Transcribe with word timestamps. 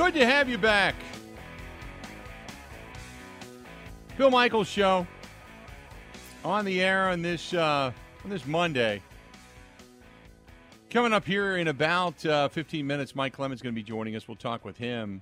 Good 0.00 0.14
to 0.14 0.24
have 0.24 0.48
you 0.48 0.56
back. 0.56 0.94
Bill 4.16 4.30
Michaels 4.30 4.66
show 4.66 5.06
on 6.42 6.64
the 6.64 6.80
air 6.80 7.10
on 7.10 7.20
this 7.20 7.52
uh, 7.52 7.92
on 8.24 8.30
this 8.30 8.46
Monday. 8.46 9.02
Coming 10.88 11.12
up 11.12 11.26
here 11.26 11.58
in 11.58 11.68
about 11.68 12.24
uh, 12.24 12.48
15 12.48 12.86
minutes, 12.86 13.14
Mike 13.14 13.34
Clemens 13.34 13.60
going 13.60 13.74
to 13.74 13.78
be 13.78 13.82
joining 13.82 14.16
us. 14.16 14.26
We'll 14.26 14.38
talk 14.38 14.64
with 14.64 14.78
him 14.78 15.20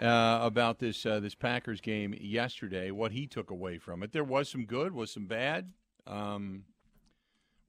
uh, 0.00 0.40
about 0.42 0.80
this 0.80 1.06
uh, 1.06 1.20
this 1.20 1.36
Packers 1.36 1.80
game 1.80 2.12
yesterday, 2.20 2.90
what 2.90 3.12
he 3.12 3.28
took 3.28 3.50
away 3.50 3.78
from 3.78 4.02
it. 4.02 4.10
There 4.10 4.24
was 4.24 4.48
some 4.48 4.64
good, 4.64 4.92
was 4.92 5.12
some 5.12 5.26
bad. 5.26 5.70
Um, 6.08 6.64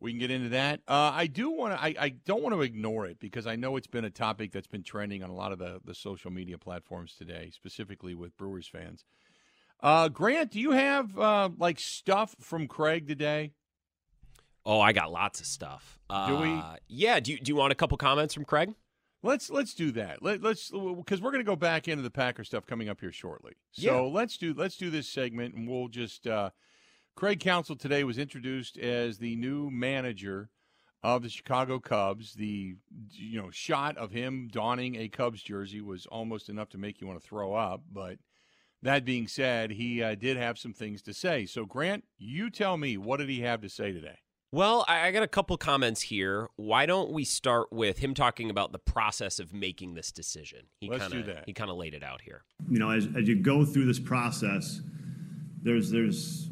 we 0.04 0.12
can 0.12 0.20
get 0.20 0.30
into 0.32 0.50
that. 0.50 0.82
Uh, 0.88 1.12
I 1.14 1.28
do 1.28 1.50
want 1.50 1.74
to. 1.74 1.82
I, 1.82 1.96
I 1.98 2.10
don't 2.10 2.44
want 2.44 2.54
to 2.54 2.62
ignore 2.62 3.06
it 3.08 3.20
because 3.20 3.48
I 3.48 3.56
know 3.56 3.78
it's 3.78 3.88
been 3.88 4.06
a 4.06 4.10
topic 4.10 4.52
that's 4.52 4.68
been 4.68 4.84
trending 4.84 5.24
on 5.24 5.30
a 5.30 5.34
lot 5.34 5.52
of 5.52 5.60
the 5.60 5.80
the 5.84 5.96
social 5.96 6.30
media 6.30 6.58
platforms 6.58 7.16
today, 7.18 7.50
specifically 7.52 8.14
with 8.14 8.36
Brewers 8.38 8.68
fans. 8.68 9.06
Uh, 9.82 10.10
Grant, 10.10 10.52
do 10.52 10.60
you 10.60 10.72
have 10.72 11.18
uh, 11.18 11.50
like 11.58 11.80
stuff 11.80 12.36
from 12.40 12.68
Craig 12.68 13.08
today? 13.08 13.54
Oh, 14.66 14.80
I 14.80 14.94
got 14.94 15.12
lots 15.12 15.40
of 15.40 15.46
stuff. 15.46 16.00
Do 16.10 16.36
we? 16.38 16.54
Uh, 16.54 16.76
yeah. 16.88 17.20
Do 17.20 17.32
you, 17.32 17.40
do 17.40 17.50
you 17.50 17.56
want 17.56 17.72
a 17.72 17.76
couple 17.76 17.98
comments 17.98 18.34
from 18.34 18.46
Craig? 18.46 18.74
Let's 19.22 19.50
let's 19.50 19.74
do 19.74 19.92
that. 19.94 20.22
Let, 20.22 20.42
let's 20.42 20.70
because 20.70 21.22
we're 21.22 21.32
going 21.32 21.44
to 21.44 21.50
go 21.50 21.56
back 21.56 21.88
into 21.88 22.04
the 22.04 22.12
Packer 22.12 22.44
stuff 22.44 22.66
coming 22.66 22.90
up 22.90 23.00
here 23.00 23.12
shortly. 23.14 23.54
So 23.72 24.06
Yeah. 24.06 24.12
let's 24.12 24.38
do 24.38 24.54
let's 24.54 24.76
do 24.78 24.90
this 24.90 25.08
segment, 25.08 25.56
and 25.56 25.68
we'll 25.68 25.88
just. 25.88 26.28
Craig 27.16 27.40
Counsell 27.40 27.76
today 27.76 28.04
was 28.04 28.18
introduced 28.18 28.78
as 28.78 29.20
the 29.20 29.36
new 29.36 29.70
manager 29.70 30.50
of 31.04 31.22
the 31.22 31.30
Chicago 31.30 31.80
Cubs. 31.80 32.34
The 32.34 32.76
you 33.12 33.42
know 33.42 33.52
shot 33.52 33.98
of 33.98 34.12
him 34.12 34.50
donning 34.52 34.96
a 34.96 35.10
Cubs 35.10 35.44
jersey 35.44 35.82
was 35.82 36.06
almost 36.08 36.50
enough 36.50 36.70
to 36.70 36.78
make 36.78 37.02
you 37.02 37.08
want 37.08 37.22
to 37.22 37.28
throw 37.28 37.54
up. 37.54 37.84
But 37.92 38.18
that 38.82 39.06
being 39.06 39.28
said, 39.28 39.72
he 39.72 40.02
uh, 40.02 40.16
did 40.16 40.38
have 40.38 40.58
some 40.58 40.74
things 40.74 41.02
to 41.04 41.14
say. 41.14 41.46
So 41.46 41.66
Grant, 41.66 42.06
you 42.18 42.50
tell 42.50 42.78
me 42.78 42.98
what 42.98 43.18
did 43.18 43.30
he 43.30 43.42
have 43.42 43.62
to 43.62 43.70
say 43.70 43.92
today? 43.92 44.20
Well, 44.52 44.84
I 44.88 45.08
I 45.08 45.12
got 45.12 45.24
a 45.24 45.28
couple 45.28 45.56
comments 45.58 46.02
here. 46.02 46.50
Why 46.56 46.86
don't 46.88 47.12
we 47.12 47.26
start 47.26 47.72
with 47.72 48.00
him 48.00 48.14
talking 48.14 48.50
about 48.50 48.72
the 48.72 48.80
process 48.80 49.40
of 49.40 49.54
making 49.54 49.94
this 49.94 50.12
decision? 50.12 50.68
He 50.80 50.90
Let's 50.90 51.04
kinda, 51.04 51.24
do 51.24 51.34
that. 51.34 51.44
He 51.46 51.54
kind 51.54 51.70
of 51.70 51.78
laid 51.78 51.94
it 51.94 52.04
out 52.04 52.22
here. 52.22 52.44
you 52.70 52.80
know, 52.80 52.90
as, 52.90 53.08
as 53.16 53.28
you 53.28 53.36
go 53.36 53.66
through 53.66 53.86
this 53.86 54.00
process, 54.00 54.82
there's 55.62 55.92
there's 55.92 56.50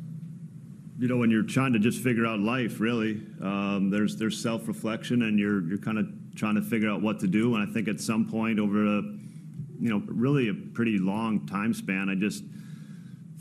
you 1.01 1.07
know 1.07 1.17
when 1.17 1.31
you're 1.31 1.41
trying 1.41 1.73
to 1.73 1.79
just 1.79 2.03
figure 2.03 2.27
out 2.27 2.39
life, 2.39 2.79
really, 2.79 3.23
um, 3.41 3.89
there's 3.89 4.17
there's 4.17 4.39
self 4.39 4.67
reflection, 4.67 5.23
and 5.23 5.39
you're 5.39 5.67
you're 5.67 5.79
kind 5.79 5.97
of 5.97 6.05
trying 6.35 6.53
to 6.53 6.61
figure 6.61 6.91
out 6.91 7.01
what 7.01 7.19
to 7.21 7.27
do. 7.27 7.55
And 7.55 7.67
I 7.67 7.73
think 7.73 7.87
at 7.87 7.99
some 7.99 8.29
point 8.29 8.59
over 8.59 8.85
a 8.85 9.01
you 9.01 9.89
know 9.89 10.03
really 10.05 10.49
a 10.49 10.53
pretty 10.53 10.99
long 10.99 11.47
time 11.47 11.73
span, 11.73 12.07
I 12.07 12.13
just 12.13 12.43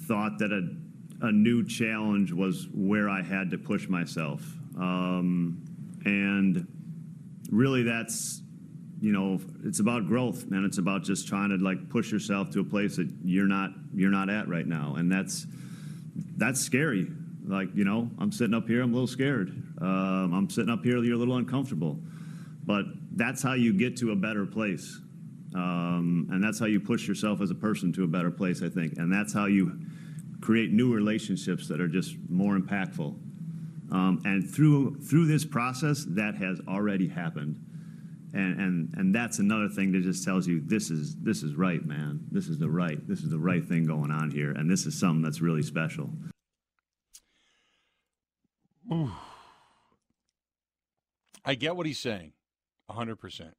thought 0.06 0.38
that 0.38 0.52
a 0.52 0.70
a 1.26 1.30
new 1.30 1.62
challenge 1.62 2.32
was 2.32 2.66
where 2.72 3.10
I 3.10 3.20
had 3.20 3.50
to 3.50 3.58
push 3.58 3.88
myself, 3.88 4.40
um, 4.78 5.62
and 6.06 6.66
really 7.50 7.82
that's 7.82 8.40
you 9.02 9.12
know 9.12 9.38
it's 9.64 9.80
about 9.80 10.06
growth 10.06 10.46
man. 10.46 10.64
It's 10.64 10.78
about 10.78 11.02
just 11.02 11.28
trying 11.28 11.50
to 11.50 11.56
like 11.56 11.90
push 11.90 12.10
yourself 12.10 12.48
to 12.52 12.60
a 12.60 12.64
place 12.64 12.96
that 12.96 13.10
you're 13.22 13.48
not 13.48 13.72
you're 13.94 14.08
not 14.08 14.30
at 14.30 14.48
right 14.48 14.66
now. 14.66 14.94
And 14.96 15.12
that's 15.12 15.46
that's 16.38 16.58
scary 16.58 17.06
like 17.50 17.68
you 17.74 17.84
know 17.84 18.08
i'm 18.18 18.32
sitting 18.32 18.54
up 18.54 18.66
here 18.66 18.82
i'm 18.82 18.90
a 18.90 18.94
little 18.94 19.06
scared. 19.06 19.48
Um, 19.80 20.32
i'm 20.32 20.48
sitting 20.48 20.70
up 20.70 20.84
here 20.84 21.02
you're 21.02 21.16
a 21.16 21.18
little 21.18 21.36
uncomfortable. 21.36 21.98
But 22.64 22.84
that's 23.12 23.42
how 23.42 23.54
you 23.54 23.72
get 23.72 23.96
to 23.98 24.12
a 24.12 24.16
better 24.16 24.46
place. 24.46 25.00
Um, 25.54 26.28
and 26.30 26.44
that's 26.44 26.60
how 26.60 26.66
you 26.66 26.78
push 26.78 27.08
yourself 27.08 27.40
as 27.40 27.50
a 27.50 27.54
person 27.54 27.92
to 27.94 28.04
a 28.04 28.06
better 28.06 28.30
place 28.30 28.62
i 28.62 28.68
think. 28.68 28.98
And 28.98 29.12
that's 29.12 29.32
how 29.32 29.46
you 29.46 29.80
create 30.40 30.70
new 30.72 30.94
relationships 30.94 31.68
that 31.68 31.80
are 31.80 31.88
just 31.88 32.16
more 32.28 32.56
impactful. 32.56 33.16
Um, 33.92 34.22
and 34.24 34.48
through 34.48 35.00
through 35.00 35.26
this 35.26 35.44
process 35.44 36.04
that 36.10 36.36
has 36.36 36.60
already 36.68 37.08
happened. 37.08 37.66
And 38.32 38.60
and 38.60 38.94
and 38.96 39.14
that's 39.14 39.40
another 39.40 39.68
thing 39.68 39.90
that 39.92 40.02
just 40.02 40.24
tells 40.24 40.46
you 40.46 40.60
this 40.64 40.90
is 40.90 41.16
this 41.16 41.42
is 41.42 41.56
right 41.56 41.84
man. 41.84 42.20
This 42.30 42.46
is 42.46 42.58
the 42.58 42.70
right 42.70 43.04
this 43.08 43.22
is 43.22 43.30
the 43.30 43.38
right 43.38 43.64
thing 43.64 43.84
going 43.84 44.12
on 44.12 44.30
here. 44.30 44.52
And 44.52 44.70
this 44.70 44.86
is 44.86 44.98
something 44.98 45.22
that's 45.22 45.40
really 45.40 45.62
special 45.62 46.10
I 51.44 51.54
get 51.54 51.76
what 51.76 51.86
he's 51.86 51.98
saying, 51.98 52.32
hundred 52.88 53.16
percent. 53.16 53.54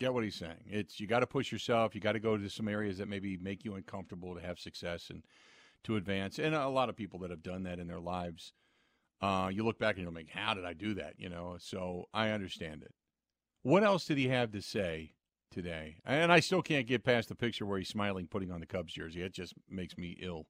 Get 0.00 0.14
what 0.14 0.24
he's 0.24 0.36
saying. 0.36 0.64
It's 0.66 1.00
you 1.00 1.06
got 1.06 1.20
to 1.20 1.26
push 1.26 1.52
yourself. 1.52 1.94
You 1.94 2.00
got 2.00 2.12
to 2.12 2.20
go 2.20 2.36
to 2.36 2.48
some 2.48 2.68
areas 2.68 2.98
that 2.98 3.08
maybe 3.08 3.36
make 3.36 3.64
you 3.64 3.74
uncomfortable 3.74 4.34
to 4.34 4.40
have 4.40 4.58
success 4.58 5.10
and 5.10 5.22
to 5.84 5.96
advance. 5.96 6.38
And 6.38 6.54
a 6.54 6.68
lot 6.68 6.88
of 6.88 6.96
people 6.96 7.18
that 7.20 7.30
have 7.30 7.42
done 7.42 7.64
that 7.64 7.78
in 7.78 7.88
their 7.88 8.00
lives, 8.00 8.52
uh, 9.20 9.50
you 9.52 9.64
look 9.64 9.78
back 9.78 9.96
and 9.96 10.04
you're 10.04 10.12
like, 10.12 10.30
"How 10.30 10.54
did 10.54 10.64
I 10.64 10.72
do 10.72 10.94
that?" 10.94 11.14
You 11.18 11.28
know. 11.28 11.56
So 11.60 12.06
I 12.14 12.30
understand 12.30 12.82
it. 12.82 12.94
What 13.62 13.84
else 13.84 14.06
did 14.06 14.18
he 14.18 14.28
have 14.28 14.52
to 14.52 14.62
say 14.62 15.14
today? 15.50 15.98
And 16.06 16.32
I 16.32 16.40
still 16.40 16.62
can't 16.62 16.86
get 16.86 17.04
past 17.04 17.28
the 17.28 17.34
picture 17.34 17.66
where 17.66 17.78
he's 17.78 17.88
smiling, 17.88 18.28
putting 18.28 18.50
on 18.52 18.60
the 18.60 18.66
Cubs 18.66 18.92
jersey. 18.94 19.22
It 19.22 19.34
just 19.34 19.54
makes 19.68 19.98
me 19.98 20.16
ill. 20.20 20.46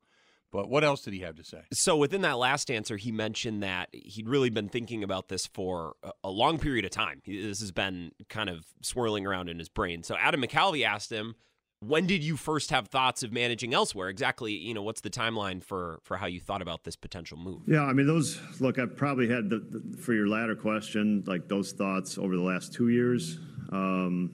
But 0.51 0.69
what 0.71 0.83
else 0.83 1.03
did 1.03 1.13
he 1.13 1.21
have 1.21 1.37
to 1.37 1.45
say? 1.45 1.63
So 1.73 1.97
within 1.97 2.23
that 2.23 2.39
last 2.39 2.71
answer, 2.71 2.97
he 2.97 3.13
mentioned 3.13 3.63
that 3.63 3.91
he'd 3.93 4.29
really 4.29 4.51
been 4.51 4.69
thinking 4.69 5.05
about 5.05 5.29
this 5.29 5.47
for 5.47 5.97
a- 6.03 6.13
a 6.25 6.31
long 6.31 6.59
period 6.59 6.85
of 6.87 6.91
time. 6.91 7.21
This 7.27 7.61
has 7.61 7.71
been 7.71 8.13
kind 8.29 8.49
of 8.49 8.65
swirling 8.83 9.27
around 9.27 9.49
in 9.51 9.59
his 9.59 9.69
brain. 9.69 10.03
So 10.03 10.17
Adam 10.17 10.41
McCalvy 10.41 10.85
asked 10.87 11.13
him, 11.13 11.35
"When 11.81 12.07
did 12.07 12.25
you 12.25 12.37
first 12.39 12.71
have 12.71 12.89
thoughts 12.89 13.23
of 13.23 13.31
managing 13.31 13.75
elsewhere? 13.75 14.09
Exactly, 14.09 14.53
you 14.55 14.73
know, 14.73 14.83
what's 14.83 15.03
the 15.03 15.11
timeline 15.11 15.63
for 15.63 16.01
for 16.03 16.17
how 16.17 16.27
you 16.27 16.41
thought 16.41 16.63
about 16.63 16.85
this 16.85 16.97
potential 16.97 17.37
move?" 17.39 17.63
yeah 17.67 17.85
i 17.85 17.93
mean 17.93 18.07
those 18.07 18.41
look 18.61 18.79
i've 18.79 18.97
probably 18.97 19.29
had 19.29 19.49
the, 19.51 19.59
the 19.59 19.97
for 19.99 20.13
your 20.15 20.27
latter 20.29 20.57
question 20.57 21.23
like 21.27 21.47
those 21.49 21.73
thoughts 21.73 22.17
over 22.19 22.35
the 22.35 22.43
last 22.43 22.73
two 22.73 22.89
years 22.89 23.39
um, 23.71 24.33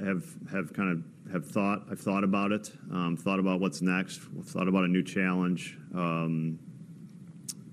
have 0.00 0.24
have 0.50 0.72
kind 0.72 0.90
of 0.90 1.04
have 1.32 1.46
thought 1.46 1.82
i've 1.90 2.00
thought 2.00 2.24
about 2.24 2.52
it 2.52 2.70
um, 2.92 3.16
thought 3.16 3.38
about 3.38 3.60
what's 3.60 3.82
next 3.82 4.20
thought 4.44 4.68
about 4.68 4.84
a 4.84 4.88
new 4.88 5.02
challenge. 5.02 5.78
Um, 5.94 6.58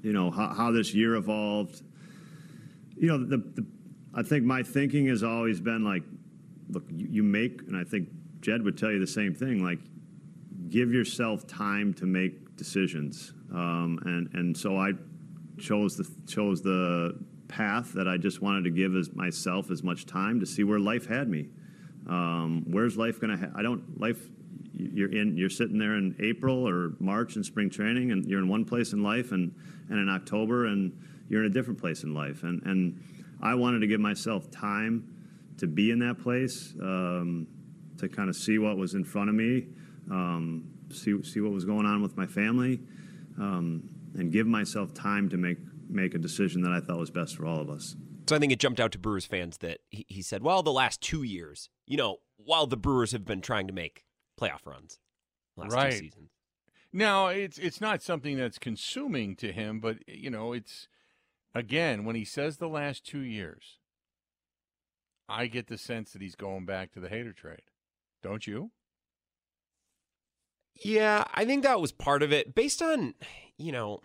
you 0.01 0.13
know 0.13 0.31
how, 0.31 0.71
this 0.71 0.93
year 0.93 1.15
evolved. 1.15 1.81
You 2.95 3.17
know 3.17 3.41
i 4.15 4.23
think 4.23 4.43
my 4.43 4.63
thinking 4.63 5.07
has 5.07 5.23
always 5.23 5.59
been 5.59 5.83
like 5.83 6.03
look 6.69 6.83
you, 6.89 7.23
make 7.23 7.61
and 7.67 7.77
i 7.77 7.83
think 7.83 8.09
jed 8.41 8.63
would 8.63 8.77
tell 8.77 8.91
you 8.91 8.99
the 8.99 9.07
same 9.07 9.33
thing 9.35 9.63
like 9.63 9.79
give 10.69 10.93
yourself 10.93 11.47
time 11.47 11.93
to 11.95 12.05
make 12.05 12.55
decisions. 12.55 13.33
Um, 13.51 13.99
and 14.05 14.29
and 14.33 14.55
so 14.55 14.77
i 14.77 14.91
chose 15.57 15.97
the 15.97 16.07
chose 16.27 16.61
the 16.61 17.17
path 17.47 17.93
that 17.93 18.07
i 18.07 18.15
just 18.15 18.41
wanted 18.41 18.63
to 18.63 18.69
give 18.69 18.95
as 18.95 19.13
myself 19.13 19.71
as 19.71 19.81
much 19.81 20.05
time 20.05 20.39
to 20.39 20.45
see 20.45 20.63
where 20.63 20.79
life 20.79 21.07
had 21.07 21.27
me 21.27 21.49
where's 22.67 22.97
life 22.97 23.19
gonna 23.19 23.37
ha- 23.37 23.51
i 23.55 23.61
don't 23.61 23.99
life 23.99 24.29
you're 24.73 25.11
in 25.11 25.35
you're 25.37 25.49
sitting 25.49 25.77
there 25.77 25.95
in 25.95 26.15
april 26.19 26.67
or 26.67 26.93
march 26.99 27.35
in 27.35 27.43
spring 27.43 27.69
training 27.69 28.11
and 28.11 28.25
you're 28.25 28.39
in 28.39 28.47
one 28.47 28.65
place 28.65 28.93
in 28.93 29.03
life 29.03 29.31
and 29.31 29.53
and 29.89 29.99
in 29.99 30.09
october 30.09 30.65
and 30.65 30.91
you're 31.29 31.45
in 31.45 31.51
a 31.51 31.53
different 31.53 31.79
place 31.79 32.03
in 32.03 32.13
life. 32.13 32.43
And 32.43 32.61
and 32.63 33.01
i 33.41 33.55
wanted 33.55 33.79
to 33.79 33.87
give 33.87 34.01
myself 34.01 34.51
time 34.51 35.15
to 35.57 35.67
be 35.67 35.91
in 35.91 35.99
that 35.99 36.19
place 36.19 36.73
um, 36.81 37.47
to 37.97 38.07
kind 38.09 38.29
of 38.29 38.35
see 38.35 38.57
what 38.57 38.77
was 38.77 38.95
in 38.95 39.03
front 39.03 39.29
of 39.29 39.35
me 39.35 39.67
um, 40.11 40.69
see 40.91 41.21
see 41.23 41.39
what 41.39 41.51
was 41.51 41.65
going 41.65 41.85
on 41.85 42.01
with 42.01 42.17
my 42.17 42.25
family 42.25 42.81
um, 43.37 43.87
and 44.15 44.31
give 44.31 44.47
myself 44.47 44.93
time 44.93 45.29
to 45.29 45.37
make 45.37 45.57
make 45.87 46.15
a 46.15 46.19
decision 46.19 46.61
that 46.61 46.71
i 46.71 46.79
thought 46.79 46.97
was 46.97 47.11
best 47.11 47.37
for 47.37 47.45
all 47.45 47.59
of 47.59 47.69
us. 47.69 47.95
So 48.27 48.35
I 48.35 48.39
think 48.39 48.51
it 48.51 48.59
jumped 48.59 48.79
out 48.79 48.91
to 48.91 48.99
Brewers 48.99 49.25
fans 49.25 49.57
that 49.57 49.79
he 49.89 50.21
said, 50.21 50.43
"Well, 50.43 50.61
the 50.61 50.71
last 50.71 51.01
two 51.01 51.23
years, 51.23 51.69
you 51.89 51.97
know, 51.97 52.19
while 52.37 52.67
the 52.67 52.77
Brewers 52.77 53.11
have 53.11 53.25
been 53.25 53.41
trying 53.41 53.67
to 53.67 53.73
make 53.73 54.05
playoff 54.39 54.65
runs, 54.65 54.99
last 55.57 55.73
Right. 55.73 55.91
two 55.91 55.97
seasons." 55.97 56.29
Now 56.93 57.27
it's 57.27 57.57
it's 57.57 57.81
not 57.81 58.01
something 58.01 58.37
that's 58.37 58.57
consuming 58.57 59.35
to 59.37 59.51
him, 59.51 59.81
but 59.81 60.07
you 60.07 60.29
know, 60.29 60.53
it's 60.53 60.87
again 61.53 62.05
when 62.05 62.15
he 62.15 62.23
says 62.23 62.57
the 62.57 62.69
last 62.69 63.05
two 63.05 63.19
years, 63.19 63.79
I 65.27 65.47
get 65.47 65.67
the 65.67 65.77
sense 65.77 66.13
that 66.13 66.21
he's 66.21 66.35
going 66.35 66.65
back 66.65 66.91
to 66.93 66.99
the 66.99 67.09
Hader 67.09 67.35
trade. 67.35 67.71
Don't 68.21 68.47
you? 68.47 68.71
Yeah, 70.75 71.25
I 71.33 71.45
think 71.45 71.63
that 71.63 71.81
was 71.81 71.91
part 71.91 72.23
of 72.23 72.31
it. 72.31 72.55
Based 72.55 72.81
on, 72.81 73.13
you 73.57 73.71
know, 73.71 74.01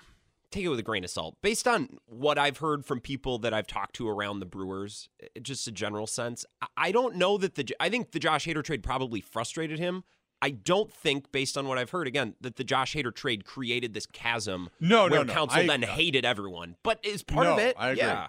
take 0.55 0.65
it 0.65 0.69
with 0.69 0.79
a 0.79 0.83
grain 0.85 1.05
of 1.05 1.11
salt. 1.11 1.37
Based 1.43 1.67
on 1.69 1.99
what 2.07 2.39
I've 2.39 2.59
heard 2.59 2.85
from 2.87 3.01
people 3.01 3.39
that 3.41 3.53
I've 3.53 3.67
talked 3.67 3.95
to 3.97 4.09
around 4.09 4.41
the 4.41 4.47
Brewers, 4.47 5.09
eh, 5.23 5.27
just 5.43 5.67
a 5.69 5.73
general 5.73 6.07
sense, 6.07 6.45
I- 6.77 6.93
don't 6.93 7.17
know 7.17 7.37
that 7.39 7.55
the. 7.57 7.69
I 7.81 7.89
think 7.91 8.13
the 8.13 8.19
Josh 8.19 8.47
Hader 8.47 8.63
trade 8.65 8.83
probably 8.83 9.21
frustrated 9.21 9.79
him. 9.79 10.05
I 10.43 10.51
don't 10.51 10.93
think, 10.93 11.33
based 11.33 11.57
on 11.57 11.67
what 11.69 11.79
I've 11.79 11.91
heard, 11.91 12.07
again, 12.07 12.35
that 12.41 12.57
the 12.57 12.65
Josh 12.65 12.95
Hader 12.95 13.15
trade 13.15 13.45
created 13.47 13.95
this 13.95 14.05
chasm 14.07 14.69
No, 14.79 15.07
no, 15.09 15.17
where 15.17 15.25
no. 15.25 15.33
Counsell 15.33 15.61
I- 15.61 15.67
then 15.67 15.83
hated 15.83 16.25
everyone. 16.25 16.77
But 16.83 17.05
is 17.05 17.23
part 17.23 17.47
of 17.47 17.59
it. 17.59 17.75
I 17.79 17.91
agree. 17.91 18.03
Yeah. 18.03 18.29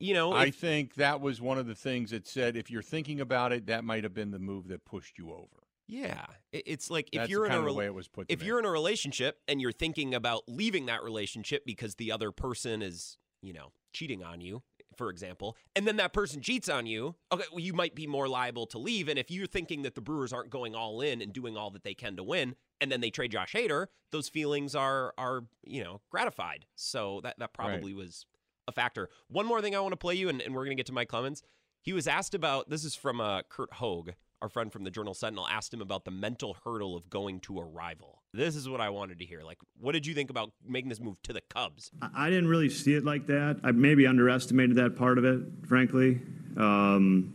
you 0.00 0.14
know, 0.14 0.32
I 0.32 0.46
if- 0.46 0.56
think 0.56 0.94
that 0.94 1.20
was 1.20 1.40
one 1.40 1.58
of 1.58 1.66
the 1.66 1.74
things 1.74 2.10
that 2.10 2.26
said 2.26 2.56
if 2.56 2.70
you're 2.70 2.82
thinking 2.82 3.20
about 3.20 3.52
it, 3.52 3.66
that 3.66 3.82
might 3.82 4.04
have 4.04 4.14
been 4.14 4.30
the 4.30 4.38
move 4.38 4.68
that 4.68 4.84
pushed 4.84 5.18
you 5.18 5.32
over. 5.32 5.66
Yeah, 5.88 6.26
it's 6.52 6.90
like 6.90 7.08
if 7.12 7.20
That's 7.20 7.30
you're 7.30 7.46
in 7.46 7.52
a 7.52 7.58
of 7.58 7.64
the 7.64 7.70
rela- 7.70 7.76
way 7.76 7.86
it 7.86 7.94
was 7.94 8.08
put. 8.08 8.28
to 8.28 8.32
if 8.32 8.42
you're 8.42 8.58
in 8.58 8.66
a 8.66 8.70
relationship 8.70 9.38
and 9.48 9.60
you're 9.60 9.72
thinking 9.72 10.14
about 10.14 10.42
leaving 10.46 10.86
that 10.86 11.02
relationship 11.02 11.64
because 11.64 11.94
the 11.94 12.12
other 12.12 12.30
person 12.30 12.82
is, 12.82 13.16
you 13.40 13.54
know, 13.54 13.72
cheating 13.94 14.22
on 14.22 14.42
you, 14.42 14.62
for 14.96 15.08
example, 15.08 15.56
and 15.74 15.86
then 15.86 15.96
that 15.96 16.12
person 16.12 16.42
cheats 16.42 16.68
on 16.68 16.84
you, 16.84 17.14
okay, 17.32 17.44
well, 17.50 17.60
you 17.60 17.72
might 17.72 17.94
be 17.94 18.06
more 18.06 18.28
liable 18.28 18.66
to 18.66 18.78
leave. 18.78 19.08
And 19.08 19.18
if 19.18 19.30
you're 19.30 19.46
thinking 19.46 19.82
that 19.82 19.94
the 19.94 20.02
Brewers 20.02 20.30
aren't 20.32 20.50
going 20.50 20.74
all 20.74 21.00
in 21.00 21.22
and 21.22 21.32
doing 21.32 21.56
all 21.56 21.70
that 21.70 21.84
they 21.84 21.94
can 21.94 22.16
to 22.16 22.22
win, 22.22 22.54
and 22.82 22.92
then 22.92 23.00
they 23.00 23.10
trade 23.10 23.32
Josh 23.32 23.54
Hader, 23.54 23.86
those 24.12 24.28
feelings 24.28 24.74
are 24.74 25.14
are 25.16 25.44
you 25.64 25.82
know 25.82 26.02
gratified. 26.10 26.66
So 26.74 27.20
that 27.22 27.38
that 27.38 27.54
probably 27.54 27.94
was 27.94 28.26
a 28.66 28.72
factor. 28.72 29.08
One 29.28 29.46
more 29.46 29.62
thing 29.62 29.74
I 29.74 29.80
want 29.80 29.92
to 29.92 29.96
play 29.96 30.16
you, 30.16 30.28
and, 30.28 30.42
and 30.42 30.54
we're 30.54 30.64
gonna 30.64 30.74
get 30.74 30.86
to 30.86 30.92
Mike 30.92 31.08
Clemens. 31.08 31.42
He 31.80 31.94
was 31.94 32.06
asked 32.06 32.34
about 32.34 32.68
this 32.68 32.84
is 32.84 32.94
from 32.94 33.20
uh, 33.20 33.42
Curt 33.48 33.72
Hogg, 33.74 34.10
our 34.40 34.48
friend 34.48 34.72
from 34.72 34.84
the 34.84 34.90
Journal 34.90 35.14
Sentinel, 35.14 35.46
asked 35.48 35.72
him 35.72 35.80
about 35.80 36.04
the 36.04 36.10
mental 36.10 36.56
hurdle 36.64 36.96
of 36.96 37.10
going 37.10 37.40
to 37.40 37.58
a 37.58 37.64
rival. 37.64 38.22
This 38.32 38.56
is 38.56 38.68
what 38.68 38.80
I 38.80 38.90
wanted 38.90 39.18
to 39.18 39.24
hear. 39.24 39.42
Like, 39.42 39.58
what 39.80 39.92
did 39.92 40.06
you 40.06 40.14
think 40.14 40.30
about 40.30 40.52
making 40.66 40.90
this 40.90 41.00
move 41.00 41.20
to 41.22 41.32
the 41.32 41.40
Cubs? 41.40 41.90
I 42.14 42.28
didn't 42.28 42.48
really 42.48 42.68
see 42.68 42.94
it 42.94 43.04
like 43.04 43.26
that. 43.26 43.58
I 43.64 43.72
maybe 43.72 44.06
underestimated 44.06 44.76
that 44.76 44.96
part 44.96 45.18
of 45.18 45.24
it, 45.24 45.40
frankly. 45.66 46.20
Um, 46.56 47.34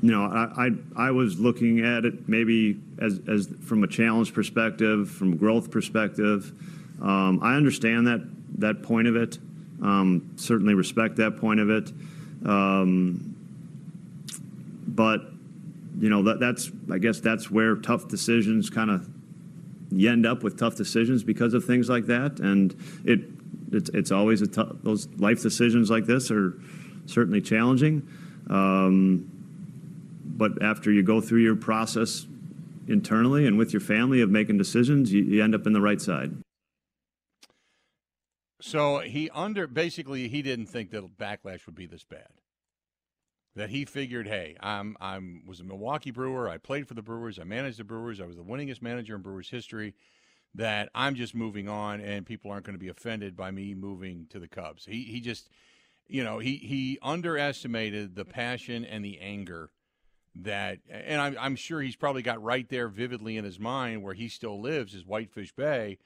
you 0.00 0.12
know, 0.12 0.24
I, 0.24 0.66
I 0.96 1.08
I 1.08 1.10
was 1.10 1.40
looking 1.40 1.80
at 1.80 2.04
it 2.04 2.28
maybe 2.28 2.80
as 3.00 3.20
as 3.28 3.48
from 3.64 3.82
a 3.82 3.88
challenge 3.88 4.32
perspective, 4.32 5.10
from 5.10 5.36
growth 5.36 5.70
perspective. 5.70 6.52
Um, 7.02 7.40
I 7.42 7.56
understand 7.56 8.06
that 8.06 8.20
that 8.60 8.82
point 8.82 9.08
of 9.08 9.16
it. 9.16 9.38
Um, 9.82 10.32
certainly 10.36 10.74
respect 10.74 11.16
that 11.16 11.36
point 11.36 11.60
of 11.60 11.70
it. 11.70 11.92
Um, 12.44 13.27
you 15.98 16.08
know 16.08 16.22
that 16.22 16.40
that's 16.40 16.70
I 16.90 16.98
guess 16.98 17.20
that's 17.20 17.50
where 17.50 17.76
tough 17.76 18.08
decisions 18.08 18.70
kind 18.70 18.90
of 18.90 19.08
you 19.90 20.10
end 20.10 20.26
up 20.26 20.42
with 20.42 20.58
tough 20.58 20.76
decisions 20.76 21.24
because 21.24 21.54
of 21.54 21.64
things 21.64 21.88
like 21.88 22.06
that, 22.06 22.40
and 22.40 22.76
it 23.04 23.20
it's, 23.72 24.10
always 24.10 24.42
a 24.42 24.46
tough. 24.46 24.76
Those 24.82 25.08
life 25.18 25.42
decisions 25.42 25.90
like 25.90 26.06
this 26.06 26.30
are 26.30 26.58
certainly 27.06 27.40
challenging. 27.40 28.06
Um, 28.48 29.30
but 30.24 30.62
after 30.62 30.90
you 30.90 31.02
go 31.02 31.20
through 31.20 31.40
your 31.40 31.56
process 31.56 32.26
internally 32.86 33.46
and 33.46 33.58
with 33.58 33.72
your 33.72 33.80
family 33.80 34.20
of 34.20 34.30
making 34.30 34.56
decisions, 34.56 35.12
you, 35.12 35.22
you 35.22 35.42
end 35.42 35.54
up 35.54 35.66
in 35.66 35.72
the 35.72 35.80
right 35.80 36.00
side. 36.00 36.32
So 38.60 39.00
he 39.00 39.30
under 39.30 39.66
basically 39.66 40.28
he 40.28 40.42
didn't 40.42 40.66
think 40.66 40.90
that 40.90 41.18
backlash 41.18 41.66
would 41.66 41.74
be 41.74 41.86
this 41.86 42.04
bad. 42.04 42.28
That 43.58 43.70
he 43.70 43.84
figured, 43.84 44.28
hey, 44.28 44.54
I'm 44.60 44.96
I'm 45.00 45.42
was 45.44 45.58
a 45.58 45.64
Milwaukee 45.64 46.12
Brewer. 46.12 46.48
I 46.48 46.58
played 46.58 46.86
for 46.86 46.94
the 46.94 47.02
Brewers. 47.02 47.40
I 47.40 47.44
managed 47.44 47.80
the 47.80 47.84
Brewers. 47.84 48.20
I 48.20 48.24
was 48.24 48.36
the 48.36 48.44
winningest 48.44 48.82
manager 48.82 49.16
in 49.16 49.20
Brewers 49.20 49.50
history. 49.50 49.96
That 50.54 50.90
I'm 50.94 51.16
just 51.16 51.34
moving 51.34 51.68
on, 51.68 52.00
and 52.00 52.24
people 52.24 52.52
aren't 52.52 52.64
going 52.64 52.76
to 52.76 52.80
be 52.80 52.88
offended 52.88 53.36
by 53.36 53.50
me 53.50 53.74
moving 53.74 54.26
to 54.30 54.38
the 54.38 54.46
Cubs. 54.46 54.84
He 54.84 55.02
he 55.02 55.20
just, 55.20 55.50
you 56.06 56.22
know, 56.22 56.38
he 56.38 56.54
he 56.54 57.00
underestimated 57.02 58.14
the 58.14 58.24
passion 58.24 58.84
and 58.84 59.04
the 59.04 59.18
anger 59.18 59.70
that, 60.36 60.78
and 60.88 61.20
I'm 61.20 61.36
I'm 61.40 61.56
sure 61.56 61.80
he's 61.80 61.96
probably 61.96 62.22
got 62.22 62.40
right 62.40 62.68
there 62.68 62.86
vividly 62.86 63.36
in 63.36 63.44
his 63.44 63.58
mind 63.58 64.04
where 64.04 64.14
he 64.14 64.28
still 64.28 64.60
lives 64.60 64.94
is 64.94 65.04
Whitefish 65.04 65.52
Bay 65.52 65.98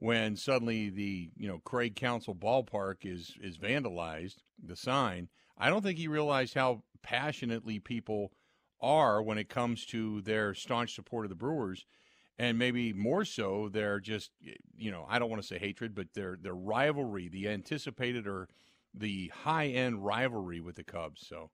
when 0.00 0.34
suddenly 0.34 0.90
the 0.90 1.30
you 1.36 1.46
know 1.46 1.60
Craig 1.64 1.94
Counsell 1.94 2.34
ballpark 2.34 3.04
is 3.04 3.34
is 3.40 3.58
vandalized, 3.58 4.38
the 4.60 4.74
sign. 4.74 5.28
I 5.56 5.70
don't 5.70 5.82
think 5.82 5.98
he 5.98 6.08
realized 6.08 6.54
how 6.54 6.82
passionately 7.02 7.78
people 7.78 8.32
are 8.80 9.22
when 9.22 9.38
it 9.38 9.48
comes 9.48 9.86
to 9.86 10.20
their 10.22 10.54
staunch 10.54 10.94
support 10.94 11.24
of 11.24 11.30
the 11.30 11.36
Brewers, 11.36 11.86
and 12.38 12.58
maybe 12.58 12.92
more 12.92 13.24
so 13.24 13.68
their 13.68 14.00
just 14.00 14.30
you 14.76 14.90
know 14.90 15.06
I 15.08 15.18
don't 15.18 15.30
want 15.30 15.42
to 15.42 15.48
say 15.48 15.58
hatred, 15.58 15.94
but 15.94 16.14
their 16.14 16.36
their 16.40 16.54
rivalry, 16.54 17.28
the 17.28 17.48
anticipated 17.48 18.26
or 18.26 18.48
the 18.94 19.28
high 19.28 19.66
end 19.66 20.04
rivalry 20.04 20.60
with 20.60 20.76
the 20.76 20.84
Cubs. 20.84 21.26
So. 21.26 21.50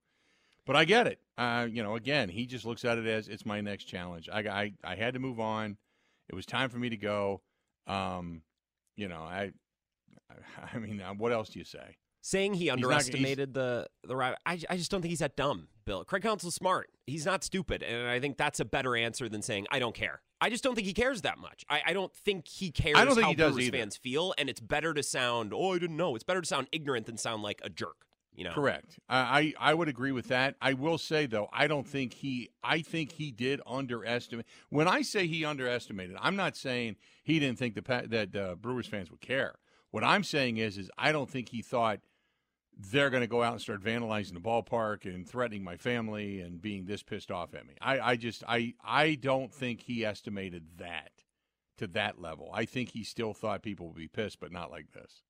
But 0.65 0.77
I 0.77 0.85
get 0.85 1.07
it. 1.07 1.19
Uh, 1.37 1.67
you 1.69 1.83
know, 1.83 1.97
again, 1.97 2.29
he 2.29 2.45
just 2.45 2.63
looks 2.63 2.85
at 2.85 2.97
it 2.97 3.05
as 3.05 3.27
it's 3.27 3.45
my 3.45 3.59
next 3.59 3.83
challenge. 3.83 4.29
I, 4.31 4.39
I, 4.39 4.73
I 4.81 4.95
had 4.95 5.13
to 5.13 5.19
move 5.19 5.37
on. 5.37 5.75
It 6.29 6.35
was 6.35 6.45
time 6.45 6.69
for 6.69 6.77
me 6.77 6.89
to 6.89 6.95
go. 6.95 7.41
Um, 7.85 8.43
you 8.95 9.09
know, 9.09 9.21
I, 9.21 9.51
I 10.73 10.77
mean, 10.77 11.01
uh, 11.01 11.13
what 11.13 11.33
else 11.33 11.49
do 11.49 11.59
you 11.59 11.65
say? 11.65 11.97
Saying 12.25 12.53
he 12.53 12.67
not- 12.67 12.75
underestimated 12.75 13.53
the 13.53 13.87
the 14.05 14.15
rival, 14.15 14.37
I, 14.45 14.57
I 14.69 14.77
just 14.77 14.89
don't 14.89 15.01
think 15.01 15.09
he's 15.09 15.19
that 15.19 15.35
dumb. 15.35 15.67
Bill 15.85 16.05
Craig 16.05 16.23
Counsell's 16.23 16.55
smart. 16.55 16.89
He's 17.05 17.25
not 17.25 17.43
stupid, 17.43 17.83
and 17.83 18.07
I 18.07 18.21
think 18.21 18.37
that's 18.37 18.61
a 18.61 18.65
better 18.65 18.95
answer 18.95 19.27
than 19.27 19.41
saying 19.41 19.67
I 19.69 19.79
don't 19.79 19.93
care. 19.93 20.21
I 20.39 20.49
just 20.49 20.63
don't 20.63 20.73
think 20.73 20.87
he 20.87 20.93
cares 20.93 21.23
that 21.23 21.37
much. 21.37 21.65
I, 21.69 21.81
I 21.87 21.93
don't 21.93 22.15
think 22.15 22.47
he 22.47 22.71
cares 22.71 22.95
I 22.97 23.03
don't 23.03 23.15
think 23.15 23.25
how 23.25 23.29
he 23.31 23.35
does 23.35 23.53
Brewers 23.53 23.67
either. 23.67 23.77
fans 23.77 23.97
feel, 23.97 24.33
and 24.37 24.49
it's 24.49 24.61
better 24.61 24.93
to 24.93 25.03
sound 25.03 25.51
oh 25.53 25.73
I 25.73 25.79
didn't 25.79 25.97
know. 25.97 26.15
It's 26.15 26.23
better 26.23 26.39
to 26.39 26.47
sound 26.47 26.67
ignorant 26.71 27.07
than 27.07 27.17
sound 27.17 27.43
like 27.43 27.59
a 27.61 27.69
jerk. 27.69 27.97
You 28.33 28.45
know, 28.45 28.53
Correct. 28.53 28.97
I, 29.09 29.53
I 29.59 29.71
I 29.71 29.73
would 29.73 29.89
agree 29.89 30.13
with 30.13 30.29
that. 30.29 30.55
I 30.61 30.73
will 30.73 30.97
say 30.97 31.25
though, 31.25 31.49
I 31.51 31.67
don't 31.67 31.87
think 31.87 32.13
he. 32.13 32.51
I 32.63 32.79
think 32.81 33.11
he 33.11 33.31
did 33.31 33.59
underestimate. 33.67 34.45
When 34.69 34.87
I 34.87 35.01
say 35.01 35.27
he 35.27 35.43
underestimated, 35.43 36.15
I'm 36.21 36.37
not 36.37 36.55
saying 36.55 36.95
he 37.21 37.37
didn't 37.39 37.59
think 37.59 37.75
the 37.75 38.07
that 38.07 38.33
uh, 38.35 38.55
Brewers 38.55 38.87
fans 38.87 39.11
would 39.11 39.19
care. 39.21 39.55
What 39.91 40.03
I'm 40.03 40.23
saying 40.23 40.57
is, 40.57 40.77
is 40.79 40.89
I 40.97 41.11
don't 41.11 41.29
think 41.29 41.49
he 41.49 41.61
thought 41.61 41.99
they're 42.77 43.09
going 43.09 43.21
to 43.21 43.27
go 43.27 43.43
out 43.43 43.53
and 43.53 43.61
start 43.61 43.81
vandalizing 43.83 44.33
the 44.33 44.39
ballpark 44.39 45.05
and 45.05 45.27
threatening 45.27 45.63
my 45.63 45.77
family 45.77 46.41
and 46.41 46.61
being 46.61 46.85
this 46.85 47.03
pissed 47.03 47.31
off 47.31 47.53
at 47.53 47.65
me. 47.67 47.75
I, 47.81 47.99
I 47.99 48.15
just 48.15 48.43
I 48.47 48.73
I 48.83 49.15
don't 49.15 49.53
think 49.53 49.81
he 49.81 50.05
estimated 50.05 50.63
that 50.77 51.11
to 51.77 51.87
that 51.87 52.19
level. 52.19 52.49
I 52.53 52.65
think 52.65 52.89
he 52.89 53.03
still 53.03 53.33
thought 53.33 53.61
people 53.63 53.87
would 53.87 53.97
be 53.97 54.07
pissed, 54.07 54.39
but 54.39 54.51
not 54.51 54.71
like 54.71 54.91
this. 54.91 55.23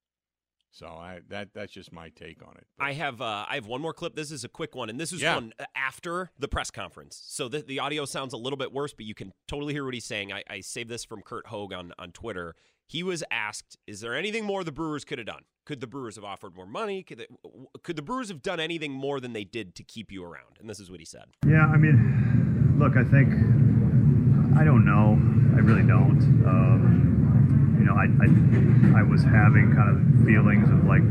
So 0.70 0.86
I 0.86 1.20
that 1.28 1.50
that's 1.54 1.72
just 1.72 1.92
my 1.92 2.08
take 2.08 2.42
on 2.42 2.56
it. 2.56 2.66
I 2.80 2.94
have 2.94 3.20
uh, 3.20 3.46
I 3.48 3.54
have 3.54 3.66
one 3.66 3.80
more 3.80 3.92
clip. 3.94 4.16
This 4.16 4.32
is 4.32 4.42
a 4.42 4.48
quick 4.48 4.74
one, 4.74 4.90
and 4.90 4.98
this 4.98 5.12
is 5.12 5.22
Yeah. 5.22 5.36
one 5.36 5.52
after 5.76 6.32
the 6.38 6.48
press 6.48 6.70
conference. 6.72 7.22
So 7.28 7.46
the, 7.48 7.60
the 7.62 7.78
audio 7.78 8.04
sounds 8.06 8.32
a 8.32 8.36
little 8.36 8.56
bit 8.56 8.72
worse, 8.72 8.92
but 8.92 9.06
you 9.06 9.14
can 9.14 9.32
totally 9.46 9.72
hear 9.72 9.84
what 9.84 9.94
he's 9.94 10.04
saying. 10.04 10.32
I, 10.32 10.42
I 10.50 10.60
saved 10.62 10.88
this 10.90 11.04
from 11.04 11.22
Curt 11.22 11.46
Hogg 11.46 11.72
on, 11.72 11.92
on 11.96 12.10
Twitter. 12.10 12.56
He 12.86 13.02
was 13.02 13.24
asked, 13.30 13.78
"Is 13.86 14.00
there 14.00 14.14
anything 14.14 14.44
more 14.44 14.62
the 14.64 14.72
Brewers 14.72 15.04
could 15.04 15.18
have 15.18 15.26
done? 15.26 15.44
Could 15.64 15.80
the 15.80 15.86
Brewers 15.86 16.16
have 16.16 16.24
offered 16.24 16.54
more 16.54 16.66
money? 16.66 17.02
Could 17.02 17.18
they, 17.18 17.26
could 17.82 17.96
the 17.96 18.02
Brewers 18.02 18.28
have 18.28 18.42
done 18.42 18.60
anything 18.60 18.92
more 18.92 19.20
than 19.20 19.32
they 19.32 19.44
did 19.44 19.74
to 19.76 19.82
keep 19.82 20.12
you 20.12 20.22
around?" 20.24 20.58
And 20.60 20.68
this 20.68 20.80
is 20.80 20.90
what 20.90 21.00
he 21.00 21.06
said. 21.06 21.24
Yeah, 21.46 21.66
I 21.66 21.76
mean, 21.76 22.76
look, 22.78 22.96
I 22.96 23.04
think 23.04 23.32
I 24.56 24.64
don't 24.64 24.84
know. 24.84 25.18
I 25.56 25.60
really 25.60 25.86
don't. 25.86 26.20
Um, 26.46 27.76
you 27.78 27.86
know, 27.86 27.94
I, 27.94 28.04
I 28.04 29.00
I 29.00 29.02
was 29.02 29.22
having 29.24 29.74
kind 29.74 29.90
of 29.90 30.24
feelings 30.26 30.68
of 30.68 30.84
like, 30.84 31.02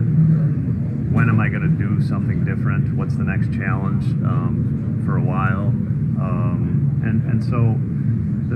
when 1.12 1.30
am 1.30 1.40
I 1.40 1.50
going 1.50 1.64
to 1.64 1.68
do 1.78 2.02
something 2.02 2.46
different? 2.46 2.96
What's 2.96 3.16
the 3.16 3.24
next 3.24 3.52
challenge 3.54 4.06
um, 4.24 5.02
for 5.06 5.18
a 5.18 5.22
while? 5.22 5.68
Um, 6.22 7.02
and 7.04 7.24
and 7.30 7.44
so 7.44 7.76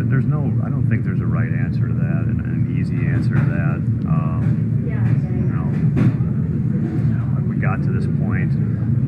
there's 0.05 0.25
no. 0.25 0.45
I 0.65 0.69
don't 0.69 0.87
think 0.89 1.03
there's 1.03 1.21
a 1.21 1.25
right 1.25 1.49
answer 1.51 1.87
to 1.87 1.93
that 1.93 2.23
and 2.29 2.39
an 2.41 2.77
easy 2.79 3.05
answer 3.07 3.33
to 3.33 3.45
that. 3.49 3.77
Um, 4.09 4.83
you 4.85 5.51
know, 5.53 5.67
we 7.49 7.55
got 7.57 7.81
to 7.83 7.91
this 7.91 8.05
point. 8.21 8.51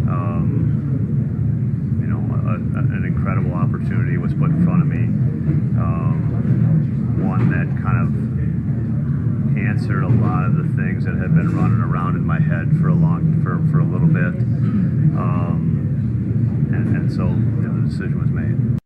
Um, 0.10 2.01
you 2.01 2.08
know, 2.08 2.19
a, 2.50 2.53
a- 2.58 2.89
an 2.98 3.03
incredible 3.05 3.53
opportunity 3.53 4.17
was 4.17 4.34
put 4.34 4.50
in 4.50 4.63
front 4.65 4.81
of 4.81 4.88
me. 4.88 5.03
Um, 5.79 7.24
one 7.24 7.50
that 7.51 7.67
kind 7.84 8.00
of 8.01 8.10
answered 9.58 10.03
a 10.03 10.10
lot 10.10 10.46
of 10.46 10.55
the 10.55 10.63
things 10.81 11.05
that 11.05 11.15
had 11.15 11.36
been 11.36 11.55
running 11.55 11.81
around 11.81 12.15
in 12.15 12.24
my 12.25 12.39
head 12.39 12.72
for 12.81 12.88
a 12.89 12.93
long, 12.96 13.41
for, 13.43 13.60
for 13.72 13.79
a 13.79 13.84
little 13.86 14.08
bit. 14.08 14.34
Um, 15.19 16.69
and, 16.74 16.96
and 16.96 17.12
so 17.12 17.27
the 17.27 17.88
decision 17.88 18.19
was 18.22 18.29
made. 18.31 18.78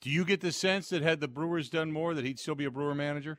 Do 0.00 0.10
you 0.10 0.24
get 0.24 0.40
the 0.40 0.52
sense 0.52 0.88
that 0.88 1.02
had 1.02 1.20
the 1.20 1.28
Brewers 1.28 1.68
done 1.68 1.92
more, 1.92 2.14
that 2.14 2.24
he'd 2.24 2.38
still 2.38 2.54
be 2.54 2.64
a 2.64 2.70
Brewer 2.70 2.94
manager? 2.94 3.38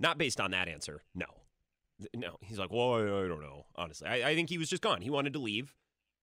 Not 0.00 0.18
based 0.18 0.40
on 0.40 0.50
that 0.52 0.68
answer. 0.68 1.02
No. 1.14 1.26
No. 2.14 2.38
He's 2.40 2.58
like, 2.58 2.72
well, 2.72 2.94
I, 2.94 3.00
I 3.00 3.28
don't 3.28 3.42
know. 3.42 3.66
Honestly, 3.76 4.08
I, 4.08 4.30
I 4.30 4.34
think 4.34 4.48
he 4.48 4.58
was 4.58 4.70
just 4.70 4.82
gone. 4.82 5.02
He 5.02 5.10
wanted 5.10 5.34
to 5.34 5.38
leave, 5.38 5.74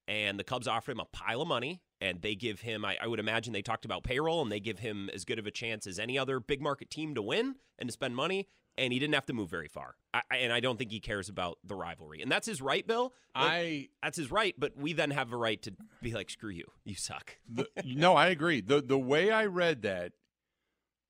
and 0.08 0.40
the 0.40 0.44
Cubs 0.44 0.68
offered 0.68 0.94
him 0.94 1.00
a 1.00 1.06
pile 1.06 1.42
of 1.42 1.48
money, 1.48 1.82
and 2.02 2.22
they 2.22 2.34
give 2.36 2.62
him, 2.62 2.84
I, 2.84 2.98
I 3.00 3.08
would 3.08 3.20
imagine 3.20 3.54
they 3.54 3.62
talked 3.62 3.86
about 3.86 4.04
payroll, 4.04 4.42
and 4.42 4.52
they 4.52 4.60
give 4.60 4.80
him 4.80 5.10
as 5.14 5.26
good 5.26 5.40
of 5.40 5.46
a 5.46 5.52
chance 5.52 5.86
as 5.86 6.00
any 6.00 6.18
other 6.18 6.40
big 6.40 6.62
market 6.62 6.90
team 6.90 7.14
to 7.16 7.22
win 7.22 7.56
and 7.78 7.88
to 7.88 7.94
spend 7.94 8.16
money. 8.16 8.48
And 8.80 8.94
he 8.94 9.00
didn't 9.00 9.14
have 9.14 9.26
to 9.26 9.34
move 9.34 9.50
very 9.50 9.68
far. 9.68 9.96
I, 10.14 10.22
and 10.32 10.54
I 10.54 10.62
don't 10.62 10.78
think 10.78 10.92
he 10.92 11.00
cares 11.00 11.28
about 11.28 11.60
the 11.64 11.76
rivalry. 11.76 12.22
And 12.22 12.32
that's 12.32 12.48
his 12.48 12.62
right, 12.62 12.86
Bill. 12.88 13.14
Like, 13.36 13.52
I 13.52 13.90
that's 14.02 14.18
his 14.18 14.32
right, 14.32 14.56
but 14.58 14.78
we 14.78 14.94
then 14.94 15.12
have 15.12 15.34
a 15.34 15.38
right 15.38 15.62
to 15.64 15.74
be 16.02 16.14
like, 16.14 16.30
screw 16.30 16.50
you. 16.50 16.66
You 16.86 16.96
suck. 16.96 17.38
the, 17.54 17.68
no, 17.86 18.16
I 18.16 18.28
agree. 18.28 18.62
the 18.62 18.82
The 18.82 18.98
way 18.98 19.32
I 19.32 19.46
read 19.46 19.82
that 19.82 20.14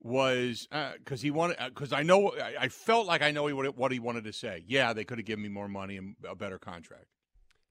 was 0.02 0.68
because 0.72 1.20
uh, 1.20 1.24
he 1.24 1.32
wanted 1.32 1.58
because 1.68 1.94
uh, 1.94 1.98
I 1.98 2.04
know 2.04 2.32
I, 2.32 2.56
I, 2.62 2.68
felt 2.70 3.06
like 3.06 3.22
I 3.22 3.32
know 3.32 3.48
he 3.48 3.54
what 3.54 3.92
he 3.92 4.00
wanted 4.00 4.24
to 4.24 4.34
say. 4.34 4.64
Yeah, 4.66 4.94
they 4.94 5.04
could 5.04 5.18
have 5.18 5.26
given 5.26 5.44
me 5.44 5.50
more 5.50 5.68
money 5.68 5.98
and 5.98 6.16
a 6.28 6.36
better 6.36 6.58
contract. 6.58 7.06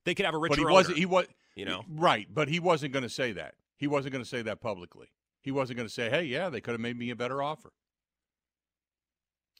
They 0.05 0.15
could 0.15 0.25
have 0.25 0.35
a 0.35 0.37
richer. 0.37 0.51
But 0.51 0.59
he 0.59 0.65
wasn't. 0.65 0.97
He 0.97 1.05
was. 1.05 1.25
You 1.55 1.65
know, 1.65 1.83
right? 1.89 2.27
But 2.31 2.47
he 2.47 2.59
wasn't 2.59 2.93
going 2.93 3.03
to 3.03 3.09
say 3.09 3.33
that. 3.33 3.55
He 3.75 3.87
wasn't 3.87 4.13
going 4.13 4.23
to 4.23 4.29
say 4.29 4.41
that 4.43 4.61
publicly. 4.61 5.07
He 5.41 5.51
wasn't 5.51 5.77
going 5.77 5.87
to 5.87 5.93
say, 5.93 6.09
"Hey, 6.09 6.23
yeah, 6.23 6.49
they 6.49 6.61
could 6.61 6.71
have 6.71 6.79
made 6.79 6.97
me 6.97 7.09
a 7.09 7.15
better 7.15 7.41
offer." 7.41 7.73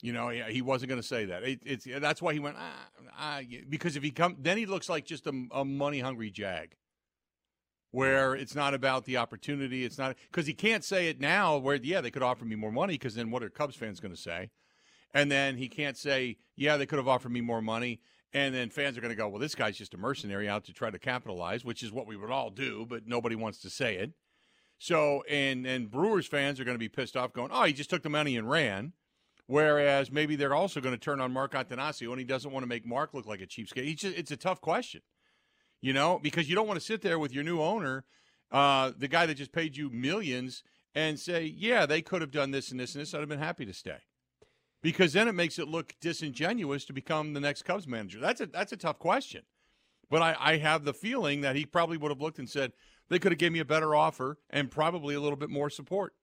You 0.01 0.13
know, 0.13 0.29
he, 0.29 0.41
he 0.43 0.61
wasn't 0.61 0.89
going 0.89 1.01
to 1.01 1.07
say 1.07 1.25
that. 1.25 1.43
It, 1.43 1.59
it's 1.65 1.87
that's 1.99 2.21
why 2.21 2.33
he 2.33 2.39
went 2.39 2.55
ah, 2.57 2.87
ah, 3.17 3.41
because 3.69 3.95
if 3.95 4.03
he 4.03 4.11
come, 4.11 4.37
then 4.39 4.57
he 4.57 4.65
looks 4.65 4.89
like 4.89 5.05
just 5.05 5.27
a, 5.27 5.47
a 5.51 5.65
money 5.65 5.99
hungry 5.99 6.31
jag 6.31 6.75
where 7.91 8.35
it's 8.35 8.55
not 8.55 8.73
about 8.73 9.05
the 9.05 9.17
opportunity. 9.17 9.83
It's 9.83 9.97
not 9.97 10.15
because 10.31 10.47
he 10.47 10.53
can't 10.53 10.83
say 10.83 11.09
it 11.09 11.19
now. 11.19 11.57
Where 11.57 11.75
yeah, 11.75 12.01
they 12.01 12.11
could 12.11 12.23
offer 12.23 12.45
me 12.45 12.55
more 12.55 12.71
money 12.71 12.93
because 12.93 13.15
then 13.15 13.31
what 13.31 13.43
are 13.43 13.49
Cubs 13.49 13.75
fans 13.75 13.99
going 13.99 14.13
to 14.13 14.21
say? 14.21 14.51
And 15.13 15.31
then 15.31 15.57
he 15.57 15.67
can't 15.67 15.97
say 15.97 16.37
yeah, 16.55 16.77
they 16.77 16.85
could 16.85 16.99
have 16.99 17.07
offered 17.07 17.31
me 17.31 17.41
more 17.41 17.61
money. 17.61 18.01
And 18.31 18.53
then 18.53 18.69
fans 18.69 18.95
are 18.95 19.01
going 19.01 19.09
to 19.09 19.17
go, 19.17 19.27
well, 19.27 19.39
this 19.39 19.55
guy's 19.55 19.75
just 19.75 19.95
a 19.95 19.97
mercenary 19.97 20.47
out 20.47 20.63
to 20.65 20.73
try 20.73 20.91
to 20.91 20.99
capitalize, 20.99 21.65
which 21.65 21.81
is 21.81 21.91
what 21.91 22.05
we 22.05 22.15
would 22.15 22.29
all 22.29 22.51
do, 22.51 22.85
but 22.87 23.07
nobody 23.07 23.35
wants 23.35 23.57
to 23.61 23.71
say 23.71 23.95
it. 23.95 24.11
So, 24.77 25.23
and 25.27 25.65
and 25.65 25.91
Brewers 25.91 26.27
fans 26.27 26.59
are 26.59 26.63
going 26.63 26.75
to 26.75 26.79
be 26.79 26.89
pissed 26.89 27.17
off, 27.17 27.33
going, 27.33 27.49
oh, 27.51 27.63
he 27.63 27.73
just 27.73 27.89
took 27.89 28.03
the 28.03 28.09
money 28.09 28.37
and 28.37 28.49
ran. 28.49 28.93
Whereas 29.49 30.11
maybe 30.11 30.35
they're 30.35 30.53
also 30.53 30.79
going 30.79 30.93
to 30.93 30.99
turn 30.99 31.19
on 31.19 31.33
Mark 31.33 31.53
Attanasio, 31.53 32.09
and 32.11 32.19
he 32.19 32.25
doesn't 32.25 32.51
want 32.51 32.61
to 32.63 32.67
make 32.67 32.85
Mark 32.85 33.15
look 33.15 33.25
like 33.25 33.41
a 33.41 33.47
cheapskate. 33.47 33.97
Just, 33.97 34.15
it's 34.15 34.31
a 34.31 34.37
tough 34.37 34.61
question 34.61 35.01
you 35.81 35.93
know, 35.93 36.19
because 36.21 36.49
you 36.49 36.55
don't 36.55 36.67
want 36.67 36.79
to 36.79 36.85
sit 36.85 37.01
there 37.01 37.19
with 37.19 37.33
your 37.33 37.43
new 37.43 37.61
owner, 37.61 38.05
uh, 38.51 38.91
the 38.97 39.07
guy 39.07 39.25
that 39.25 39.35
just 39.35 39.51
paid 39.51 39.77
you 39.77 39.89
millions, 39.89 40.63
and 40.95 41.19
say, 41.19 41.43
yeah, 41.43 41.85
they 41.85 42.01
could 42.01 42.21
have 42.21 42.31
done 42.31 42.51
this 42.51 42.71
and 42.71 42.79
this 42.79 42.95
and 42.95 43.01
this. 43.01 43.13
I'd 43.13 43.19
have 43.19 43.29
been 43.29 43.39
happy 43.39 43.65
to 43.65 43.73
stay. 43.73 43.97
Because 44.81 45.13
then 45.13 45.27
it 45.27 45.33
makes 45.33 45.59
it 45.59 45.67
look 45.67 45.93
disingenuous 46.01 46.85
to 46.85 46.93
become 46.93 47.33
the 47.33 47.39
next 47.39 47.63
Cubs 47.63 47.87
manager. 47.87 48.19
That's 48.19 48.39
a 48.39 48.45
that's 48.45 48.71
a 48.71 48.77
tough 48.77 48.97
question. 48.97 49.43
But 50.09 50.21
I, 50.21 50.35
I 50.39 50.57
have 50.57 50.85
the 50.85 50.93
feeling 50.93 51.41
that 51.41 51.55
he 51.55 51.65
probably 51.65 51.97
would 51.97 52.11
have 52.11 52.21
looked 52.21 52.39
and 52.39 52.49
said, 52.49 52.71
they 53.09 53.19
could 53.19 53.31
have 53.31 53.39
gave 53.39 53.51
me 53.51 53.59
a 53.59 53.65
better 53.65 53.93
offer 53.93 54.39
and 54.49 54.71
probably 54.71 55.15
a 55.15 55.21
little 55.21 55.37
bit 55.37 55.49
more 55.49 55.69
support. 55.69 56.13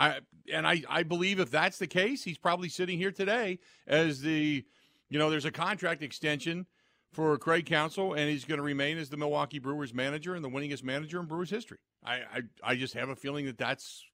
I 0.00 0.20
and 0.52 0.66
I, 0.66 0.82
I 0.88 1.02
believe 1.02 1.38
if 1.38 1.50
that's 1.50 1.78
the 1.78 1.86
case, 1.86 2.24
he's 2.24 2.38
probably 2.38 2.68
sitting 2.68 2.98
here 2.98 3.12
today 3.12 3.58
as 3.86 4.22
the 4.22 4.64
you 5.10 5.18
know, 5.18 5.28
there's 5.28 5.44
a 5.44 5.50
contract 5.50 6.02
extension 6.02 6.66
for 7.12 7.36
Craig 7.36 7.66
Counsell, 7.66 8.14
and 8.14 8.30
he's 8.30 8.44
going 8.44 8.58
to 8.58 8.64
remain 8.64 8.96
as 8.96 9.10
the 9.10 9.16
Milwaukee 9.16 9.58
Brewers 9.58 9.92
manager 9.92 10.36
and 10.36 10.44
the 10.44 10.48
winningest 10.48 10.84
manager 10.84 11.18
in 11.18 11.26
Brewers 11.26 11.50
history. 11.50 11.78
I, 12.04 12.14
I, 12.14 12.40
I 12.62 12.76
just 12.76 12.94
have 12.94 13.08
a 13.08 13.16
feeling 13.16 13.46
that 13.46 13.58
that's 13.58 14.04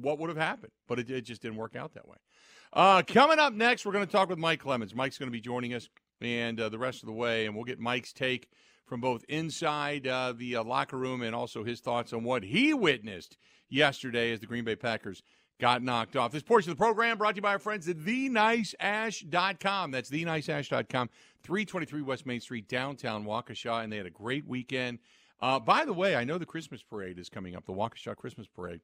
what 0.00 0.18
would 0.18 0.30
have 0.30 0.38
happened, 0.38 0.72
but 0.88 0.98
it, 0.98 1.10
it 1.10 1.22
just 1.22 1.42
didn't 1.42 1.58
work 1.58 1.76
out 1.76 1.92
that 1.94 2.08
way. 2.08 2.16
Uh, 2.72 3.02
coming 3.06 3.38
up 3.38 3.52
next, 3.52 3.84
we're 3.84 3.92
going 3.92 4.06
to 4.06 4.10
talk 4.10 4.30
with 4.30 4.38
Mike 4.38 4.60
Clemens. 4.60 4.94
Mike's 4.94 5.18
going 5.18 5.28
to 5.28 5.32
be 5.32 5.42
joining 5.42 5.74
us 5.74 5.90
and 6.22 6.58
uh, 6.58 6.70
the 6.70 6.78
rest 6.78 7.02
of 7.02 7.06
the 7.06 7.12
way, 7.12 7.44
and 7.44 7.54
we'll 7.54 7.64
get 7.64 7.78
Mike's 7.78 8.14
take 8.14 8.48
from 8.92 9.00
both 9.00 9.24
inside 9.26 10.06
uh, 10.06 10.34
the 10.36 10.54
uh, 10.54 10.62
locker 10.62 10.98
room 10.98 11.22
and 11.22 11.34
also 11.34 11.64
his 11.64 11.80
thoughts 11.80 12.12
on 12.12 12.24
what 12.24 12.42
he 12.42 12.74
witnessed 12.74 13.38
yesterday 13.70 14.32
as 14.32 14.40
the 14.40 14.46
Green 14.46 14.64
Bay 14.64 14.76
Packers 14.76 15.22
got 15.58 15.82
knocked 15.82 16.14
off. 16.14 16.30
This 16.30 16.42
portion 16.42 16.70
of 16.70 16.76
the 16.76 16.84
program 16.84 17.16
brought 17.16 17.30
to 17.30 17.36
you 17.36 17.40
by 17.40 17.52
our 17.52 17.58
friends 17.58 17.88
at 17.88 17.96
theniceash.com. 17.96 19.92
That's 19.92 20.10
theniceash.com. 20.10 21.08
323 21.42 22.02
West 22.02 22.26
Main 22.26 22.42
Street, 22.42 22.68
downtown 22.68 23.24
Waukesha, 23.24 23.82
and 23.82 23.90
they 23.90 23.96
had 23.96 24.04
a 24.04 24.10
great 24.10 24.46
weekend. 24.46 24.98
Uh, 25.40 25.58
by 25.58 25.86
the 25.86 25.94
way, 25.94 26.14
I 26.14 26.24
know 26.24 26.36
the 26.36 26.44
Christmas 26.44 26.82
parade 26.82 27.18
is 27.18 27.30
coming 27.30 27.56
up, 27.56 27.64
the 27.64 27.72
Waukesha 27.72 28.14
Christmas 28.14 28.46
parade, 28.46 28.82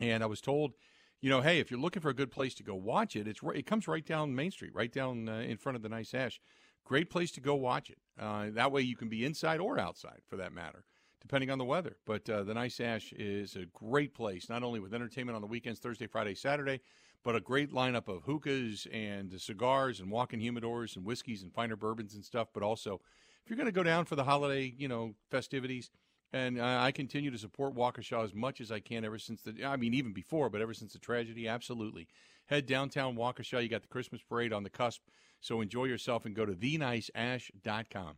and 0.00 0.22
I 0.22 0.26
was 0.26 0.40
told, 0.40 0.72
you 1.20 1.28
know, 1.28 1.42
hey, 1.42 1.60
if 1.60 1.70
you're 1.70 1.78
looking 1.78 2.00
for 2.00 2.08
a 2.08 2.14
good 2.14 2.30
place 2.30 2.54
to 2.54 2.62
go 2.62 2.74
watch 2.74 3.14
it, 3.14 3.28
it's 3.28 3.40
it 3.54 3.66
comes 3.66 3.86
right 3.88 4.06
down 4.06 4.34
Main 4.34 4.52
Street, 4.52 4.74
right 4.74 4.90
down 4.90 5.28
uh, 5.28 5.40
in 5.40 5.58
front 5.58 5.76
of 5.76 5.82
the 5.82 5.90
Nice 5.90 6.14
Ash. 6.14 6.40
Great 6.88 7.10
place 7.10 7.30
to 7.32 7.40
go 7.42 7.54
watch 7.54 7.90
it. 7.90 7.98
Uh, 8.18 8.46
that 8.48 8.72
way, 8.72 8.80
you 8.80 8.96
can 8.96 9.10
be 9.10 9.22
inside 9.22 9.60
or 9.60 9.78
outside, 9.78 10.22
for 10.26 10.36
that 10.36 10.54
matter, 10.54 10.84
depending 11.20 11.50
on 11.50 11.58
the 11.58 11.64
weather. 11.64 11.98
But 12.06 12.30
uh, 12.30 12.44
the 12.44 12.54
Nice 12.54 12.80
Ash 12.80 13.12
is 13.12 13.56
a 13.56 13.66
great 13.66 14.14
place, 14.14 14.48
not 14.48 14.62
only 14.62 14.80
with 14.80 14.94
entertainment 14.94 15.36
on 15.36 15.42
the 15.42 15.46
weekends, 15.46 15.80
Thursday, 15.80 16.06
Friday, 16.06 16.34
Saturday, 16.34 16.80
but 17.22 17.36
a 17.36 17.40
great 17.40 17.74
lineup 17.74 18.08
of 18.08 18.22
hookahs 18.22 18.86
and 18.90 19.38
cigars 19.38 20.00
and 20.00 20.10
walking 20.10 20.40
humidors 20.40 20.96
and 20.96 21.04
whiskeys 21.04 21.42
and 21.42 21.52
finer 21.52 21.76
bourbons 21.76 22.14
and 22.14 22.24
stuff. 22.24 22.48
But 22.54 22.62
also, 22.62 23.02
if 23.44 23.50
you're 23.50 23.58
going 23.58 23.66
to 23.66 23.72
go 23.72 23.82
down 23.82 24.06
for 24.06 24.16
the 24.16 24.24
holiday, 24.24 24.72
you 24.74 24.88
know, 24.88 25.12
festivities, 25.30 25.90
and 26.32 26.60
uh, 26.60 26.78
I 26.80 26.92
continue 26.92 27.30
to 27.30 27.38
support 27.38 27.74
Waukesha 27.74 28.22
as 28.22 28.34
much 28.34 28.60
as 28.60 28.70
I 28.70 28.80
can 28.80 29.04
ever 29.04 29.18
since 29.18 29.42
the, 29.42 29.64
I 29.64 29.76
mean, 29.76 29.94
even 29.94 30.12
before, 30.12 30.50
but 30.50 30.60
ever 30.60 30.74
since 30.74 30.92
the 30.92 30.98
tragedy, 30.98 31.48
absolutely. 31.48 32.08
Head 32.46 32.66
downtown 32.66 33.16
Waukesha. 33.16 33.62
You 33.62 33.68
got 33.68 33.82
the 33.82 33.88
Christmas 33.88 34.22
parade 34.22 34.52
on 34.52 34.62
the 34.62 34.70
cusp. 34.70 35.00
So 35.40 35.60
enjoy 35.60 35.84
yourself 35.84 36.24
and 36.24 36.34
go 36.34 36.44
to 36.44 36.52
theniceash.com. 36.52 38.16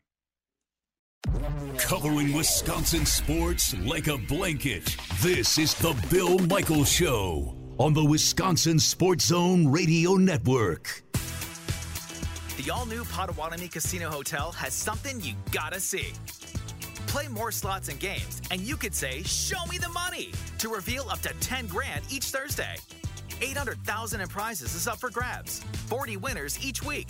Covering 1.79 2.33
Wisconsin 2.33 3.05
sports 3.05 3.77
like 3.81 4.07
a 4.09 4.17
blanket. 4.17 4.97
This 5.21 5.59
is 5.59 5.75
the 5.75 5.95
Bill 6.11 6.39
Michaels 6.39 6.91
Show 6.91 7.55
on 7.79 7.93
the 7.93 8.05
Wisconsin 8.05 8.79
Sports 8.79 9.27
Zone 9.27 9.69
Radio 9.69 10.15
Network. 10.15 11.03
The 12.57 12.71
all 12.71 12.87
new 12.87 13.05
Potawatomi 13.05 13.69
Casino 13.69 14.11
Hotel 14.11 14.53
has 14.53 14.75
something 14.75 15.21
you 15.21 15.35
gotta 15.51 15.81
see. 15.81 16.13
Play 17.11 17.27
more 17.27 17.51
slots 17.51 17.89
and 17.89 17.99
games, 17.99 18.41
and 18.53 18.61
you 18.61 18.77
could 18.77 18.95
say, 18.95 19.25
Show 19.25 19.67
me 19.69 19.79
the 19.79 19.89
money! 19.89 20.31
to 20.59 20.69
reveal 20.69 21.11
up 21.11 21.19
to 21.23 21.31
10 21.41 21.67
grand 21.67 22.05
each 22.09 22.27
Thursday. 22.27 22.77
800,000 23.41 24.21
in 24.21 24.29
prizes 24.29 24.77
is 24.77 24.87
up 24.87 25.01
for 25.01 25.11
grabs, 25.11 25.59
40 25.89 26.19
winners 26.19 26.65
each 26.65 26.85
week. 26.85 27.09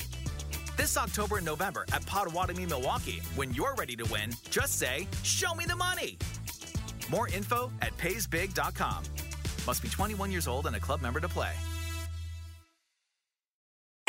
This 0.79 0.97
October 0.97 1.37
and 1.37 1.45
November 1.45 1.85
at 1.93 2.07
Potawatomi, 2.07 2.65
Milwaukee, 2.65 3.21
when 3.37 3.53
you're 3.53 3.75
ready 3.75 3.95
to 3.95 4.11
win, 4.11 4.33
just 4.49 4.79
say, 4.79 5.07
Show 5.23 5.55
me 5.55 5.67
the 5.67 5.77
money! 5.77 6.17
More 7.11 7.29
info 7.29 7.71
at 7.83 7.95
paysbig.com. 7.99 9.03
Must 9.67 9.83
be 9.83 9.89
21 9.91 10.33
years 10.33 10.49
old 10.49 10.67
and 10.67 10.77
a 10.77 10.81
club 10.81 11.03
member 11.03 11.21
to 11.21 11.29
play. 11.29 11.53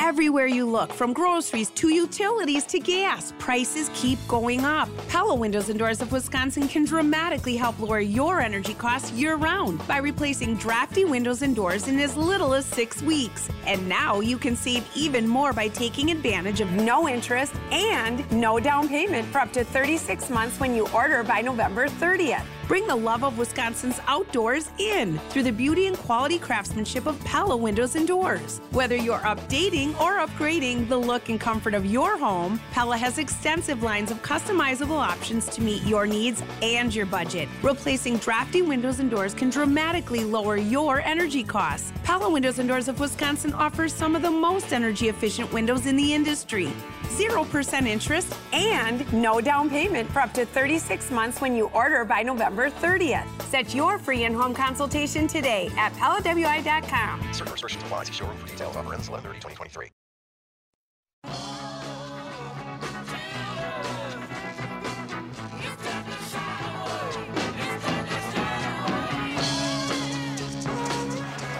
Everywhere 0.04 0.48
you 0.48 0.66
look, 0.66 0.92
from 0.92 1.14
groceries 1.14 1.70
to 1.76 1.90
utilities 1.90 2.66
to 2.66 2.80
gas, 2.80 3.34
prices 3.38 3.92
keep 3.94 4.18
going 4.28 4.66
up. 4.66 4.90
Pella 5.08 5.36
Windows 5.36 5.70
and 5.70 5.78
Doors 5.78 6.02
of 6.02 6.12
Wisconsin 6.12 6.68
can 6.68 6.86
dramatically 6.86 7.56
help 7.56 7.80
lower 7.80 8.00
your 8.00 8.42
energy 8.42 8.74
costs 8.74 9.12
year 9.12 9.36
round 9.36 9.88
by 9.88 10.00
replacing 10.00 10.56
drafty 10.56 11.06
windows 11.06 11.44
and 11.44 11.56
doors 11.56 11.88
in 11.88 12.00
as 12.00 12.18
little 12.18 12.56
as 12.56 12.66
six 12.66 13.04
weeks. 13.04 13.48
And 13.68 13.88
now 13.88 14.22
you 14.22 14.40
can 14.40 14.56
save 14.56 14.90
even 14.96 15.28
more 15.28 15.54
by 15.54 15.68
taking 15.68 16.10
advantage 16.10 16.62
of 16.62 16.72
no 16.72 17.08
interest 17.08 17.54
and 17.72 18.30
no 18.32 18.60
down 18.60 18.90
payment 18.90 19.28
for 19.28 19.38
up 19.38 19.54
to 19.54 19.64
36 19.64 20.32
months 20.32 20.60
when 20.60 20.74
you 20.74 20.88
order 20.96 21.22
by 21.22 21.42
November 21.42 21.88
30th. 21.88 22.44
Bring 22.72 22.88
the 22.88 22.96
love 22.96 23.26
of 23.26 23.38
Wisconsin's 23.38 24.00
outdoors 24.08 24.72
in 24.78 25.18
through 25.28 25.44
the 25.44 25.52
beauty 25.52 25.88
and 25.88 25.98
quality 25.98 26.40
craftsmanship 26.40 27.06
of 27.06 27.22
Pella 27.26 27.58
Windows 27.58 27.98
and 27.98 28.08
Doors. 28.08 28.62
Whether 28.72 28.96
you're 28.96 29.20
updating 29.20 29.90
or 30.00 30.26
upgrading 30.26 30.88
the 30.88 30.96
look 30.96 31.28
and 31.28 31.38
comfort 31.38 31.74
of 31.74 31.86
your 31.86 32.18
home, 32.18 32.62
Pella 32.72 32.96
has 32.96 33.18
extensive 33.18 33.84
lines 33.84 34.10
of 34.10 34.24
customizable 34.24 34.98
options 34.98 35.48
to 35.48 35.62
meet 35.62 35.84
your 35.84 36.08
needs 36.08 36.42
and 36.62 36.96
your 36.96 37.06
budget. 37.06 37.50
Replacing 37.62 38.20
drafty 38.20 38.62
windows 38.62 39.00
and 39.02 39.12
doors 39.12 39.34
can 39.34 39.50
dramatically 39.50 40.24
lower 40.24 40.56
your 40.56 41.02
energy 41.02 41.44
costs. 41.44 41.92
Pella 42.06 42.30
Windows 42.30 42.60
and 42.60 42.70
Doors 42.70 42.88
of 42.88 43.02
Wisconsin 43.02 43.52
offers 43.52 43.94
some 43.94 44.16
of 44.16 44.22
the 44.22 44.32
most 44.32 44.72
energy 44.72 45.10
efficient 45.10 45.52
windows 45.52 45.88
in 45.88 45.98
the 45.98 46.14
industry. 46.14 46.72
0% 47.12 47.88
interest, 47.88 48.34
and 48.54 49.12
no 49.12 49.42
down 49.42 49.70
payment 49.70 50.10
for 50.12 50.22
up 50.22 50.34
to 50.34 50.46
36 50.46 51.12
months 51.12 51.42
when 51.42 51.54
you 51.56 51.66
order 51.74 52.06
by 52.06 52.24
November 52.24 52.61
30th. 52.70 53.28
Set 53.44 53.74
your 53.74 53.98
free 53.98 54.26
in-home 54.26 54.54
consultation 54.54 55.28
today 55.28 55.70
at 55.78 55.94
PellaWI.com. 55.94 57.34
Certain 57.34 57.52
restrictions 57.52 57.84
apply. 57.84 58.04
See 58.04 58.14
showroom 58.14 58.38
for 58.38 58.48
details. 58.48 58.76
Offer 58.76 58.94
ends 58.94 59.08
11 59.10 59.32
2023. 59.32 59.92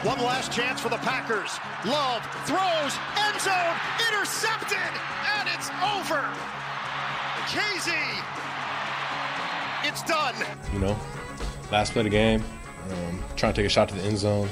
One 0.04 0.18
last 0.26 0.52
chance 0.52 0.82
for 0.82 0.90
the 0.90 0.98
Packers. 0.98 1.60
Love 1.86 2.26
throws, 2.50 2.98
end 3.22 3.40
zone, 3.40 3.78
intercepted, 4.10 4.92
and 5.38 5.48
it's 5.54 5.70
over. 5.94 6.26
Casey, 7.46 8.02
it's 9.92 10.04
done. 10.04 10.36
You 10.74 10.80
know, 10.80 11.00
last 11.72 11.94
play 11.94 12.02
of 12.02 12.06
the 12.06 12.10
game, 12.10 12.44
um, 12.90 13.24
trying 13.36 13.54
to 13.54 13.62
take 13.62 13.66
a 13.66 13.70
shot 13.70 13.90
to 13.90 13.96
the 13.96 14.02
end 14.02 14.18
zone. 14.18 14.50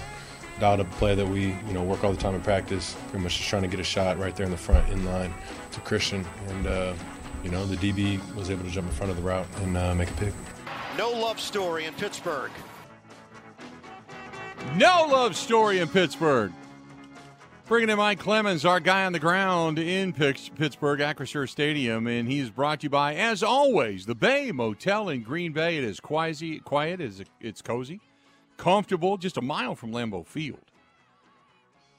Dialed 0.59 0.81
up 0.81 0.87
a 0.87 0.95
play 0.95 1.15
that 1.15 1.25
we, 1.25 1.55
you 1.67 1.73
know, 1.73 1.83
work 1.83 2.03
all 2.03 2.11
the 2.11 2.17
time 2.17 2.35
in 2.35 2.41
practice. 2.41 2.95
Pretty 3.09 3.23
much 3.23 3.37
just 3.37 3.49
trying 3.49 3.61
to 3.61 3.69
get 3.69 3.79
a 3.79 3.83
shot 3.83 4.19
right 4.19 4.35
there 4.35 4.45
in 4.45 4.51
the 4.51 4.57
front, 4.57 4.89
in 4.89 5.05
line 5.05 5.33
to 5.71 5.79
Christian, 5.81 6.25
and 6.49 6.67
uh, 6.67 6.93
you 7.43 7.49
know, 7.49 7.65
the 7.65 7.77
DB 7.77 8.19
was 8.35 8.49
able 8.49 8.65
to 8.65 8.69
jump 8.69 8.87
in 8.87 8.93
front 8.93 9.09
of 9.09 9.15
the 9.15 9.23
route 9.23 9.47
and 9.61 9.77
uh, 9.77 9.95
make 9.95 10.09
a 10.09 10.13
pick. 10.13 10.33
No 10.97 11.11
love 11.11 11.39
story 11.39 11.85
in 11.85 11.93
Pittsburgh. 11.93 12.51
No 14.75 15.07
love 15.09 15.37
story 15.37 15.79
in 15.79 15.87
Pittsburgh. 15.87 16.51
Bringing 17.69 17.91
in 17.91 17.97
Mike 17.99 18.17
Clemens, 18.17 18.65
our 18.65 18.79
guy 18.79 19.05
on 19.05 19.13
the 19.13 19.19
ground 19.19 19.77
in 19.77 20.11
Pittsburgh, 20.11 21.01
Acrisure 21.01 21.47
Stadium, 21.47 22.07
and 22.07 22.27
he's 22.27 22.49
brought 22.49 22.79
to 22.79 22.85
you 22.85 22.89
by, 22.89 23.13
as 23.13 23.43
always, 23.43 24.07
the 24.07 24.15
Bay 24.15 24.51
Motel 24.51 25.07
in 25.09 25.21
Green 25.21 25.53
Bay. 25.53 25.77
It 25.77 25.83
is 25.83 25.99
quiet, 25.99 26.65
quiet, 26.65 26.99
it's 27.39 27.61
cozy, 27.61 28.01
comfortable, 28.57 29.17
just 29.17 29.37
a 29.37 29.41
mile 29.43 29.75
from 29.75 29.91
Lambeau 29.91 30.25
Field. 30.25 30.65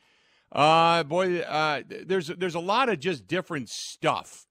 uh, 0.51 1.01
boy, 1.03 1.39
uh, 1.39 1.81
there's 1.87 2.27
there's 2.27 2.53
a 2.53 2.59
lot 2.59 2.89
of 2.89 2.99
just 2.99 3.25
different 3.25 3.69
stuff 3.69 4.45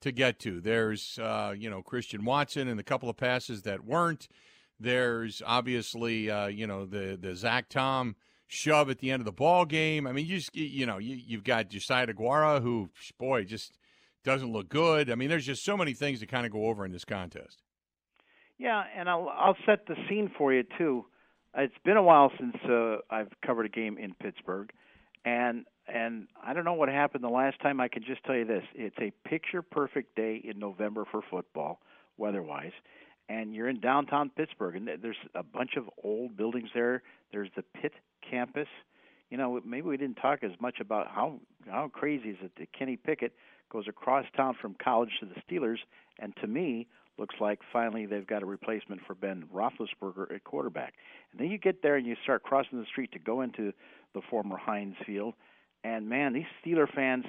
to 0.00 0.12
get 0.12 0.38
to. 0.40 0.60
There's 0.60 1.18
uh, 1.18 1.54
you 1.56 1.70
know 1.70 1.82
Christian 1.82 2.24
Watson 2.24 2.68
and 2.68 2.78
a 2.78 2.84
couple 2.84 3.08
of 3.08 3.16
passes 3.16 3.62
that 3.62 3.84
weren't. 3.84 4.28
There's 4.80 5.42
obviously 5.44 6.30
uh, 6.30 6.46
you 6.46 6.66
know 6.66 6.84
the 6.84 7.18
the 7.20 7.34
Zach 7.34 7.68
Tom 7.68 8.16
shove 8.46 8.90
at 8.90 8.98
the 8.98 9.10
end 9.10 9.20
of 9.20 9.26
the 9.26 9.32
ball 9.32 9.64
game. 9.64 10.06
I 10.06 10.12
mean, 10.12 10.26
you 10.26 10.36
just 10.36 10.54
you 10.56 10.86
know 10.86 10.98
you, 10.98 11.16
you've 11.16 11.44
got 11.44 11.68
Josiah 11.68 12.06
Deguara 12.06 12.62
who 12.62 12.90
boy 13.18 13.44
just 13.44 13.72
doesn't 14.24 14.52
look 14.52 14.68
good. 14.68 15.10
I 15.10 15.14
mean, 15.14 15.28
there's 15.28 15.46
just 15.46 15.64
so 15.64 15.76
many 15.76 15.94
things 15.94 16.20
to 16.20 16.26
kind 16.26 16.46
of 16.46 16.52
go 16.52 16.66
over 16.66 16.84
in 16.84 16.92
this 16.92 17.04
contest. 17.04 17.62
Yeah, 18.58 18.82
and 18.96 19.08
I'll 19.08 19.28
I'll 19.28 19.56
set 19.66 19.86
the 19.86 19.94
scene 20.08 20.30
for 20.36 20.52
you 20.52 20.64
too. 20.76 21.06
It's 21.56 21.74
been 21.84 21.96
a 21.96 22.02
while 22.02 22.30
since 22.38 22.56
uh, 22.68 22.96
I've 23.10 23.32
covered 23.44 23.66
a 23.66 23.68
game 23.68 23.98
in 23.98 24.14
Pittsburgh 24.14 24.70
and 25.24 25.64
and 25.92 26.28
I 26.44 26.52
don't 26.52 26.64
know 26.64 26.74
what 26.74 26.88
happened 26.88 27.24
the 27.24 27.28
last 27.28 27.60
time. 27.60 27.80
I 27.80 27.88
can 27.88 28.02
just 28.04 28.22
tell 28.24 28.36
you 28.36 28.44
this: 28.44 28.64
it's 28.74 28.96
a 29.00 29.12
picture 29.28 29.62
perfect 29.62 30.14
day 30.16 30.40
in 30.44 30.58
November 30.58 31.04
for 31.10 31.22
football, 31.30 31.80
weather-wise. 32.16 32.72
And 33.30 33.54
you're 33.54 33.68
in 33.68 33.80
downtown 33.80 34.30
Pittsburgh, 34.30 34.76
and 34.76 34.88
there's 35.02 35.16
a 35.34 35.42
bunch 35.42 35.72
of 35.76 35.84
old 36.02 36.36
buildings 36.36 36.70
there. 36.74 37.02
There's 37.30 37.50
the 37.56 37.62
Pitt 37.62 37.92
campus. 38.28 38.68
You 39.30 39.36
know, 39.36 39.60
maybe 39.64 39.86
we 39.86 39.98
didn't 39.98 40.16
talk 40.16 40.42
as 40.42 40.52
much 40.60 40.80
about 40.80 41.08
how 41.08 41.40
how 41.68 41.88
crazy 41.88 42.30
is 42.30 42.38
it 42.42 42.52
that 42.58 42.72
Kenny 42.72 42.96
Pickett 42.96 43.34
goes 43.70 43.86
across 43.86 44.24
town 44.34 44.56
from 44.60 44.74
college 44.82 45.10
to 45.20 45.26
the 45.26 45.34
Steelers, 45.42 45.78
and 46.18 46.34
to 46.40 46.46
me, 46.46 46.86
looks 47.18 47.34
like 47.40 47.60
finally 47.72 48.06
they've 48.06 48.26
got 48.26 48.42
a 48.42 48.46
replacement 48.46 49.02
for 49.06 49.14
Ben 49.14 49.44
Roethlisberger 49.54 50.34
at 50.34 50.44
quarterback. 50.44 50.94
And 51.32 51.40
then 51.40 51.50
you 51.50 51.58
get 51.58 51.82
there 51.82 51.96
and 51.96 52.06
you 52.06 52.16
start 52.22 52.42
crossing 52.42 52.78
the 52.78 52.86
street 52.86 53.12
to 53.12 53.18
go 53.18 53.42
into 53.42 53.72
the 54.14 54.22
former 54.30 54.56
Heinz 54.56 54.94
Field, 55.04 55.34
and 55.84 56.08
man, 56.08 56.32
these 56.32 56.46
Steeler 56.64 56.92
fans, 56.92 57.24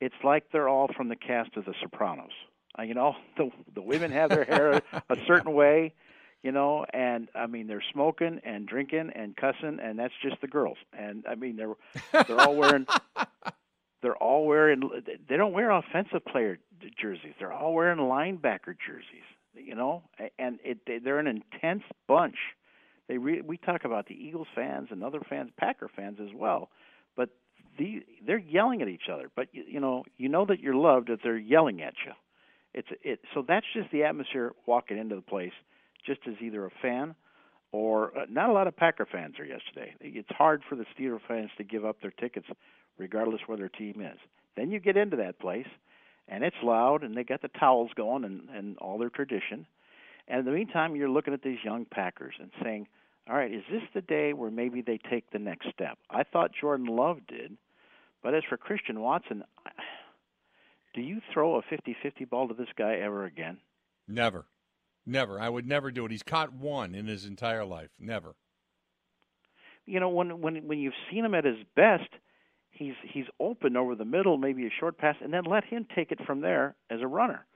it's 0.00 0.14
like 0.24 0.44
they're 0.52 0.68
all 0.68 0.88
from 0.96 1.08
the 1.08 1.16
cast 1.16 1.56
of 1.56 1.64
The 1.64 1.74
Sopranos. 1.80 2.32
Uh, 2.78 2.82
you 2.82 2.94
know, 2.94 3.14
the 3.36 3.50
the 3.74 3.82
women 3.82 4.10
have 4.10 4.30
their 4.30 4.44
hair 4.44 4.82
a 5.08 5.16
certain 5.26 5.52
way, 5.52 5.94
you 6.42 6.52
know, 6.52 6.84
and 6.92 7.28
I 7.34 7.46
mean 7.46 7.66
they're 7.66 7.84
smoking 7.92 8.40
and 8.44 8.66
drinking 8.66 9.10
and 9.14 9.36
cussing, 9.36 9.78
and 9.82 9.98
that's 9.98 10.14
just 10.22 10.40
the 10.40 10.48
girls. 10.48 10.78
And 10.92 11.24
I 11.28 11.34
mean 11.34 11.56
they're 11.56 12.24
they're 12.26 12.40
all 12.40 12.56
wearing 12.56 12.86
they're 14.02 14.16
all 14.16 14.46
wearing 14.46 14.88
they 15.28 15.36
don't 15.36 15.52
wear 15.52 15.70
offensive 15.70 16.24
player 16.24 16.58
jerseys. 17.00 17.34
They're 17.38 17.52
all 17.52 17.74
wearing 17.74 17.98
linebacker 17.98 18.76
jerseys, 18.86 19.26
you 19.54 19.74
know, 19.74 20.02
and 20.38 20.58
it 20.64 20.78
they're 21.02 21.18
an 21.18 21.26
intense 21.26 21.82
bunch. 22.06 22.36
They 23.08 23.18
re- 23.18 23.40
we 23.40 23.56
talk 23.56 23.84
about 23.84 24.06
the 24.08 24.14
Eagles 24.14 24.48
fans 24.54 24.88
and 24.90 25.02
other 25.04 25.20
fans, 25.28 25.50
Packer 25.56 25.88
fans 25.94 26.18
as 26.20 26.34
well, 26.34 26.70
but 27.16 27.30
the 27.78 28.02
they're 28.26 28.38
yelling 28.38 28.82
at 28.82 28.88
each 28.88 29.08
other. 29.12 29.30
But 29.34 29.48
you, 29.52 29.64
you 29.66 29.80
know, 29.80 30.04
you 30.16 30.28
know 30.28 30.44
that 30.46 30.60
you're 30.60 30.74
loved 30.74 31.10
if 31.10 31.20
they're 31.22 31.36
yelling 31.36 31.82
at 31.82 31.94
you. 32.04 32.12
It's 32.74 32.88
it. 33.02 33.20
So 33.34 33.44
that's 33.46 33.66
just 33.74 33.90
the 33.90 34.04
atmosphere 34.04 34.52
walking 34.66 34.98
into 34.98 35.14
the 35.14 35.22
place, 35.22 35.52
just 36.04 36.20
as 36.26 36.34
either 36.40 36.66
a 36.66 36.70
fan 36.82 37.14
or 37.72 38.16
uh, 38.16 38.26
not 38.30 38.50
a 38.50 38.52
lot 38.52 38.66
of 38.66 38.76
Packer 38.76 39.06
fans 39.10 39.38
are 39.38 39.44
yesterday. 39.44 39.94
It's 40.00 40.28
hard 40.30 40.62
for 40.68 40.76
the 40.76 40.86
Steeler 40.96 41.20
fans 41.26 41.50
to 41.58 41.64
give 41.64 41.84
up 41.84 42.00
their 42.00 42.12
tickets, 42.12 42.46
regardless 42.98 43.40
where 43.46 43.58
their 43.58 43.68
team 43.68 44.00
is. 44.00 44.18
Then 44.56 44.70
you 44.70 44.78
get 44.78 44.96
into 44.96 45.16
that 45.16 45.38
place, 45.38 45.66
and 46.28 46.44
it's 46.44 46.56
loud, 46.62 47.02
and 47.02 47.14
they 47.14 47.24
got 47.24 47.42
the 47.42 47.48
towels 47.48 47.90
going 47.96 48.24
and 48.24 48.48
and 48.50 48.78
all 48.78 48.98
their 48.98 49.10
tradition. 49.10 49.66
And 50.28 50.40
in 50.40 50.44
the 50.44 50.52
meantime, 50.52 50.96
you're 50.96 51.08
looking 51.08 51.34
at 51.34 51.42
these 51.42 51.58
young 51.64 51.84
Packers 51.84 52.34
and 52.40 52.50
saying, 52.62 52.88
all 53.28 53.36
right, 53.36 53.52
is 53.52 53.62
this 53.70 53.82
the 53.94 54.00
day 54.00 54.32
where 54.32 54.50
maybe 54.50 54.82
they 54.82 54.98
take 55.10 55.30
the 55.30 55.38
next 55.38 55.68
step? 55.72 55.98
I 56.10 56.22
thought 56.22 56.52
Jordan 56.60 56.86
Love 56.86 57.18
did, 57.26 57.56
but 58.26 58.34
as 58.34 58.42
for 58.48 58.56
Christian 58.56 58.98
Watson, 58.98 59.44
do 60.96 61.00
you 61.00 61.20
throw 61.32 61.60
a 61.60 61.62
50-50 61.62 62.28
ball 62.28 62.48
to 62.48 62.54
this 62.54 62.66
guy 62.76 62.96
ever 62.96 63.24
again? 63.24 63.58
Never. 64.08 64.46
Never. 65.06 65.38
I 65.38 65.48
would 65.48 65.64
never 65.64 65.92
do 65.92 66.04
it. 66.04 66.10
He's 66.10 66.24
caught 66.24 66.52
one 66.52 66.96
in 66.96 67.06
his 67.06 67.24
entire 67.24 67.64
life. 67.64 67.90
Never. 68.00 68.34
You 69.84 70.00
know, 70.00 70.08
when 70.08 70.40
when 70.40 70.66
when 70.66 70.80
you've 70.80 70.92
seen 71.08 71.24
him 71.24 71.36
at 71.36 71.44
his 71.44 71.58
best, 71.76 72.10
he's 72.70 72.94
he's 73.04 73.26
open 73.38 73.76
over 73.76 73.94
the 73.94 74.04
middle, 74.04 74.38
maybe 74.38 74.66
a 74.66 74.70
short 74.80 74.98
pass, 74.98 75.14
and 75.22 75.32
then 75.32 75.44
let 75.44 75.62
him 75.62 75.86
take 75.94 76.10
it 76.10 76.18
from 76.26 76.40
there 76.40 76.74
as 76.90 77.02
a 77.02 77.06
runner. 77.06 77.46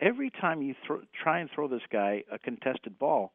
Every 0.00 0.30
time 0.30 0.62
you 0.62 0.74
throw, 0.86 1.02
try 1.22 1.40
and 1.40 1.50
throw 1.54 1.68
this 1.68 1.82
guy 1.92 2.24
a 2.32 2.38
contested 2.38 2.98
ball, 2.98 3.32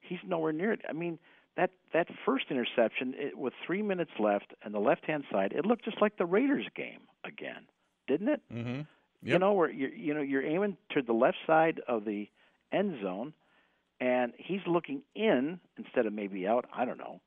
he's 0.00 0.18
nowhere 0.26 0.52
near 0.52 0.72
it. 0.72 0.80
I 0.88 0.94
mean, 0.94 1.20
that 1.56 1.70
that 1.92 2.08
first 2.24 2.46
interception 2.50 3.14
it, 3.16 3.38
with 3.38 3.52
three 3.66 3.82
minutes 3.82 4.10
left 4.18 4.54
and 4.62 4.74
the 4.74 4.80
left 4.80 5.06
hand 5.06 5.24
side, 5.30 5.52
it 5.52 5.64
looked 5.64 5.84
just 5.84 6.00
like 6.00 6.16
the 6.16 6.26
Raiders 6.26 6.66
game 6.74 7.00
again, 7.24 7.66
didn't 8.06 8.28
it? 8.28 8.40
Mm-hmm. 8.52 8.76
Yep. 8.76 8.86
You 9.22 9.38
know 9.38 9.52
where 9.52 9.70
you 9.70 9.88
you 9.88 10.14
know 10.14 10.20
you're 10.20 10.44
aiming 10.44 10.76
to 10.90 11.02
the 11.02 11.12
left 11.12 11.38
side 11.46 11.80
of 11.88 12.04
the 12.04 12.28
end 12.72 12.98
zone, 13.02 13.32
and 14.00 14.32
he's 14.36 14.60
looking 14.66 15.02
in 15.14 15.60
instead 15.78 16.06
of 16.06 16.12
maybe 16.12 16.46
out. 16.46 16.66
I 16.74 16.84
don't 16.84 16.98
know, 16.98 17.20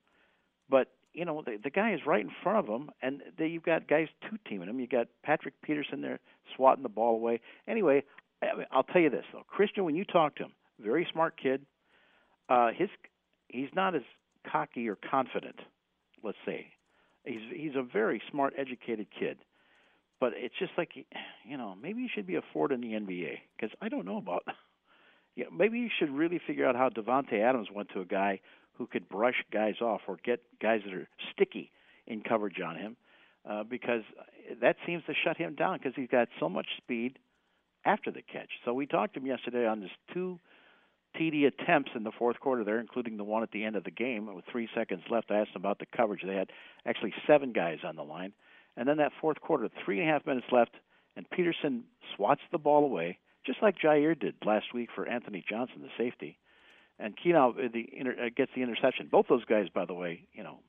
but 0.70 0.90
you 1.14 1.26
know 1.26 1.42
the 1.46 1.58
the 1.64 1.70
guy 1.70 1.94
is 1.94 2.02
right 2.06 2.22
in 2.22 2.32
front 2.44 2.60
of 2.60 2.68
him, 2.68 2.92
and 3.02 3.24
they, 3.38 3.48
you've 3.48 3.64
got 3.64 3.88
guys 3.88 4.08
two 4.30 4.38
teaming 4.48 4.70
him. 4.70 4.80
You 4.80 4.88
got 4.88 5.08
Patrick 5.24 5.56
Peterson 5.64 6.02
there 6.02 6.20
swatting 6.56 6.84
the 6.84 6.90
ball 6.90 7.16
away. 7.16 7.40
Anyway, 7.68 8.04
I, 8.44 8.48
I'll 8.72 8.84
tell 8.84 9.02
you 9.02 9.10
this 9.10 9.26
though, 9.34 9.44
Christian, 9.48 9.86
when 9.86 9.96
you 9.96 10.06
talk 10.06 10.36
to 10.36 10.44
him, 10.44 10.52
very 10.80 11.08
smart 11.12 11.40
kid. 11.42 11.66
Uh, 12.50 12.70
his 12.78 12.90
he's 13.50 13.70
not 13.76 13.96
as 13.96 14.02
cocky 14.52 14.88
or 14.90 14.98
confident. 15.10 15.60
Let's 16.24 16.38
say 16.46 16.68
he's 17.26 17.42
he's 17.54 17.76
a 17.76 17.84
very 17.84 18.22
smart, 18.32 18.54
educated 18.58 19.08
kid. 19.18 19.38
But 20.20 20.34
it's 20.36 20.56
just 20.58 20.72
like 20.78 20.92
you 21.46 21.58
know, 21.58 21.76
maybe 21.82 22.02
you 22.02 22.10
should 22.14 22.28
be 22.28 22.36
a 22.36 22.42
Ford 22.54 22.72
in 22.72 22.82
the 22.82 22.94
NBA 22.94 23.40
because 23.56 23.76
I 23.82 23.90
don't 23.90 24.06
know 24.06 24.18
about. 24.18 24.44
Yeah, 25.36 25.46
maybe 25.56 25.78
you 25.78 25.90
should 26.00 26.10
really 26.10 26.42
figure 26.48 26.66
out 26.68 26.76
how 26.76 26.90
Davante 26.90 27.40
Adams 27.40 27.68
went 27.72 27.90
to 27.90 28.02
a 28.02 28.06
guy 28.06 28.40
who 28.74 28.88
could 28.88 29.08
brush 29.08 29.36
guys 29.54 29.76
off 29.82 30.02
or 30.08 30.18
get 30.26 30.42
guys 30.60 30.82
that 30.84 30.92
are 30.96 31.08
sticky 31.32 31.70
in 32.08 32.22
coverage 32.22 32.60
on 32.60 32.76
him, 32.76 32.98
uh, 33.48 33.64
because 33.64 34.02
that 34.60 34.78
seems 34.88 35.04
to 35.06 35.14
shut 35.24 35.38
him 35.38 35.54
down 35.54 35.78
because 35.78 35.94
he's 35.96 36.10
got 36.10 36.28
so 36.40 36.50
much 36.50 36.66
speed 36.78 37.20
after 37.86 38.10
the 38.10 38.24
catch. 38.24 38.50
So 38.66 38.74
we 38.74 38.88
talked 38.88 39.14
to 39.14 39.20
him 39.20 39.28
yesterday 39.28 39.68
on 39.68 39.80
this 39.80 39.92
two 40.12 40.40
TD 41.20 41.48
attempts 41.48 41.92
in 41.96 42.04
the 42.04 42.12
fourth 42.12 42.40
quarter 42.40 42.64
there, 42.64 42.80
including 42.80 43.18
the 43.18 43.24
one 43.24 43.44
at 43.44 43.52
the 43.52 43.64
end 43.64 43.76
of 43.76 43.84
the 43.84 43.92
game 43.92 44.34
with 44.34 44.46
three 44.52 44.70
seconds 44.76 45.04
left. 45.10 45.32
I 45.32 45.40
asked 45.40 45.54
them 45.54 45.62
about 45.62 45.80
the 45.80 45.86
coverage. 45.86 46.22
They 46.26 46.36
had 46.36 46.52
actually 46.86 47.14
seven 47.26 47.54
guys 47.54 47.80
on 47.84 47.96
the 47.96 48.04
line. 48.04 48.34
And 48.76 48.88
then 48.88 48.98
that 48.98 49.12
fourth 49.20 49.42
quarter, 49.42 49.70
three 49.84 50.00
and 50.00 50.10
a 50.10 50.14
half 50.14 50.26
minutes 50.26 50.48
left, 50.52 50.76
and 51.16 51.30
Peterson 51.30 51.84
swats 52.16 52.42
the 52.52 52.60
ball 52.60 52.86
away, 52.86 53.18
just 53.46 53.62
like 53.62 53.76
Jaire 53.80 54.18
did 54.18 54.36
last 54.46 54.74
week 54.74 54.90
for 54.94 55.08
Anthony 55.08 55.44
Johnson, 55.50 55.82
the 55.82 55.90
safety. 55.98 56.38
And 57.00 57.16
Keanu 57.18 57.58
uh, 57.58 57.80
inter, 57.92 58.16
uh, 58.26 58.30
gets 58.36 58.52
the 58.56 58.62
interception. 58.62 59.08
Both 59.12 59.28
those 59.28 59.46
guys, 59.46 59.68
by 59.74 59.86
the 59.86 59.94
way, 59.94 60.24
you 60.34 60.44
know, 60.44 60.60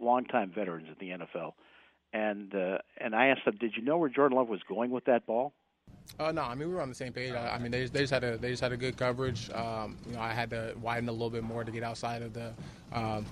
longtime 0.00 0.52
veterans 0.54 0.88
in 0.88 1.06
the 1.06 1.24
NFL. 1.24 1.52
And 2.12 2.54
uh, 2.54 2.78
and 2.98 3.14
I 3.14 3.26
asked 3.26 3.44
them, 3.44 3.56
did 3.58 3.72
you 3.76 3.82
know 3.82 3.98
where 3.98 4.08
Jordan 4.08 4.38
Love 4.38 4.48
was 4.48 4.60
going 4.68 4.90
with 4.90 5.06
that 5.06 5.26
ball? 5.26 5.52
Uh, 6.18 6.30
no, 6.30 6.42
I 6.42 6.54
mean 6.54 6.68
we 6.68 6.74
were 6.74 6.80
on 6.80 6.88
the 6.88 6.94
same 6.94 7.12
page. 7.12 7.32
I, 7.32 7.54
I 7.54 7.58
mean 7.58 7.72
they, 7.72 7.86
they 7.86 8.00
just 8.00 8.12
had 8.12 8.22
a 8.22 8.36
they 8.38 8.50
just 8.50 8.62
had 8.62 8.72
a 8.72 8.76
good 8.76 8.96
coverage. 8.96 9.50
Um, 9.50 9.96
you 10.06 10.14
know 10.14 10.20
I 10.20 10.32
had 10.32 10.50
to 10.50 10.74
widen 10.80 11.08
a 11.08 11.12
little 11.12 11.30
bit 11.30 11.42
more 11.42 11.64
to 11.64 11.72
get 11.72 11.82
outside 11.82 12.22
of 12.22 12.32
the, 12.32 12.52
um, 12.92 13.26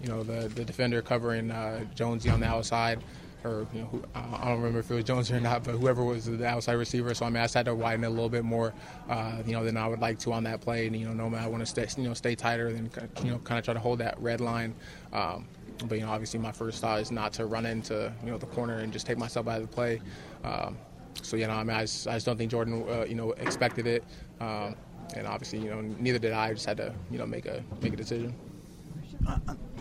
you 0.00 0.08
know 0.08 0.22
the 0.22 0.48
the 0.48 0.64
defender 0.64 1.02
covering 1.02 1.50
uh, 1.50 1.84
Jonesy 1.94 2.30
on 2.30 2.40
the 2.40 2.46
outside. 2.46 3.02
or 3.42 3.66
you 3.72 3.80
know, 3.80 3.86
who, 3.86 4.04
I 4.14 4.44
don't 4.44 4.58
remember 4.58 4.78
if 4.78 4.90
it 4.90 4.94
was 4.94 5.04
Jones 5.04 5.30
or 5.32 5.40
not, 5.40 5.64
but 5.64 5.72
whoever 5.72 6.04
was 6.04 6.26
the 6.26 6.46
outside 6.46 6.74
receiver. 6.74 7.14
So 7.14 7.26
I 7.26 7.30
mean, 7.30 7.38
I 7.38 7.44
just 7.44 7.54
had 7.54 7.66
to 7.66 7.74
widen 7.74 8.04
a 8.04 8.10
little 8.10 8.28
bit 8.28 8.44
more, 8.44 8.72
uh, 9.08 9.42
you 9.44 9.52
know, 9.52 9.64
than 9.64 9.76
I 9.76 9.88
would 9.88 10.00
like 10.00 10.18
to 10.20 10.32
on 10.32 10.44
that 10.44 10.60
play. 10.60 10.86
And 10.86 10.94
you 10.94 11.06
know, 11.06 11.12
no 11.12 11.24
normally 11.24 11.40
I 11.40 11.48
want 11.48 11.62
to 11.62 11.66
stay, 11.66 11.88
you 12.00 12.08
know, 12.08 12.14
stay 12.14 12.36
tighter 12.36 12.72
than 12.72 12.90
you 13.24 13.32
know, 13.32 13.38
kind 13.38 13.58
of 13.58 13.64
try 13.64 13.74
to 13.74 13.80
hold 13.80 13.98
that 13.98 14.20
red 14.20 14.40
line. 14.40 14.74
Um, 15.12 15.46
but 15.86 15.98
you 15.98 16.04
know, 16.04 16.12
obviously 16.12 16.38
my 16.38 16.52
first 16.52 16.80
thought 16.80 17.00
is 17.00 17.10
not 17.10 17.32
to 17.34 17.46
run 17.46 17.66
into 17.66 18.12
you 18.22 18.30
know 18.30 18.38
the 18.38 18.46
corner 18.46 18.78
and 18.78 18.92
just 18.92 19.06
take 19.06 19.18
myself 19.18 19.48
out 19.48 19.60
of 19.60 19.68
the 19.68 19.74
play. 19.74 20.00
Um, 20.44 20.76
so 21.22 21.36
you 21.36 21.46
know, 21.46 21.54
I 21.54 21.64
mean, 21.64 21.76
I 21.76 21.82
just, 21.82 22.06
I 22.08 22.14
just 22.14 22.26
don't 22.26 22.36
think 22.36 22.50
Jordan, 22.50 22.84
uh, 22.88 23.04
you 23.04 23.14
know, 23.14 23.32
expected 23.32 23.86
it, 23.86 24.04
um, 24.40 24.74
and 25.16 25.26
obviously, 25.26 25.60
you 25.60 25.70
know, 25.70 25.80
neither 25.80 26.18
did 26.18 26.32
I. 26.32 26.48
I 26.48 26.52
just 26.54 26.66
had 26.66 26.76
to, 26.78 26.94
you 27.10 27.18
know, 27.18 27.26
make 27.26 27.46
a 27.46 27.62
make 27.82 27.92
a 27.92 27.96
decision. 27.96 28.34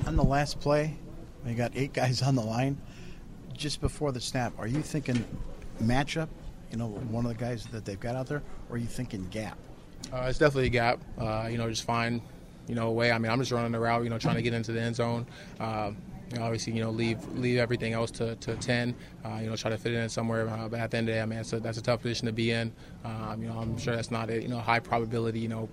On 0.06 0.16
the 0.16 0.24
last 0.24 0.60
play, 0.60 0.98
you 1.46 1.56
got 1.56 1.72
eight 1.76 1.94
guys 1.94 2.22
on 2.24 2.36
the 2.36 2.44
line. 2.44 2.78
Just 3.54 3.82
before 3.82 4.12
the 4.12 4.22
snap, 4.22 4.54
are 4.58 4.68
you 4.68 4.82
thinking 4.82 5.24
matchup? 5.84 6.30
You 6.72 6.78
know, 6.78 6.88
one 6.88 7.26
of 7.26 7.36
the 7.36 7.44
guys 7.44 7.66
that 7.68 7.84
they've 7.84 8.00
got 8.00 8.16
out 8.16 8.28
there, 8.28 8.44
or 8.70 8.76
are 8.76 8.78
you 8.78 8.86
thinking 8.86 9.28
gap? 9.30 9.58
Uh, 10.14 10.28
it's 10.30 10.40
definitely 10.40 10.68
a 10.68 10.70
gap. 10.70 11.00
Uh, 11.18 11.48
you 11.52 11.58
know, 11.58 11.70
just 11.70 11.84
find, 11.84 12.22
you 12.68 12.76
know, 12.76 12.88
a 12.88 12.92
way. 12.92 13.12
I 13.12 13.18
mean, 13.18 13.32
I'm 13.32 13.40
just 13.40 13.52
running 13.52 13.72
the 13.72 13.80
route. 13.80 14.04
You 14.04 14.10
know, 14.10 14.18
trying 14.18 14.36
to 14.36 14.42
get 14.42 14.54
into 14.54 14.72
the 14.72 14.82
end 14.82 14.96
zone. 14.96 15.26
Um, 15.60 15.98
obviously, 16.38 16.74
you 16.74 16.82
know, 16.82 16.92
leave 16.92 17.26
leave 17.34 17.58
everything 17.58 17.94
else 17.94 18.12
to, 18.12 18.36
to 18.36 18.56
10. 18.56 18.96
Uh, 19.26 19.40
you 19.42 19.50
know, 19.50 19.56
try 19.56 19.72
to 19.72 19.78
fit 19.78 19.94
it 19.94 19.98
in 19.98 20.10
somewhere. 20.10 20.48
Uh, 20.48 20.68
but 20.70 20.80
at 20.80 20.92
the 20.92 20.98
end 20.98 21.10
of 21.10 21.14
the 21.14 21.18
day, 21.18 21.22
I 21.22 21.26
mean, 21.26 21.44
so 21.44 21.60
that's 21.60 21.78
a 21.78 21.82
tough 21.82 22.02
position 22.02 22.26
to 22.28 22.34
be 22.34 22.52
in. 22.52 22.74
Um, 23.04 23.42
you 23.42 23.50
know, 23.50 23.60
I'm 23.60 23.78
sure 23.78 23.96
that's 23.96 24.12
not 24.12 24.30
a 24.30 24.42
you 24.42 24.48
know 24.48 24.60
high 24.60 24.80
probability. 24.80 25.40
You 25.40 25.50
know, 25.50 25.70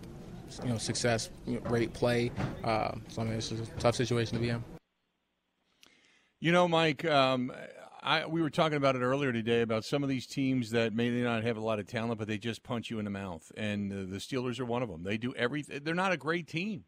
you 0.62 0.70
know 0.70 0.78
success 0.78 1.30
rate 1.46 1.92
play. 1.92 2.30
Uh, 2.64 2.92
so 3.08 3.22
I 3.22 3.24
mean, 3.24 3.34
it's 3.34 3.52
a 3.52 3.66
tough 3.78 3.94
situation 3.94 4.34
to 4.34 4.40
be 4.40 4.50
in. 4.50 4.62
You 6.38 6.52
know, 6.52 6.68
Mike, 6.68 7.04
um, 7.06 7.50
I, 8.02 8.24
we 8.24 8.40
were 8.40 8.50
talking 8.50 8.76
about 8.76 8.94
it 8.94 9.00
earlier 9.00 9.32
today 9.32 9.62
about 9.62 9.84
some 9.84 10.04
of 10.04 10.08
these 10.08 10.26
teams 10.26 10.70
that 10.70 10.94
may 10.94 11.10
not 11.10 11.42
have 11.42 11.56
a 11.56 11.60
lot 11.60 11.80
of 11.80 11.88
talent, 11.88 12.18
but 12.18 12.28
they 12.28 12.38
just 12.38 12.62
punch 12.62 12.88
you 12.88 13.00
in 13.00 13.04
the 13.04 13.10
mouth. 13.10 13.50
And 13.56 13.90
uh, 13.92 13.96
the 14.08 14.18
Steelers 14.18 14.60
are 14.60 14.64
one 14.64 14.82
of 14.82 14.88
them. 14.88 15.02
They 15.02 15.16
do 15.16 15.34
everything. 15.34 15.80
They're 15.82 15.94
not 15.94 16.12
a 16.12 16.16
great 16.16 16.46
team, 16.46 16.84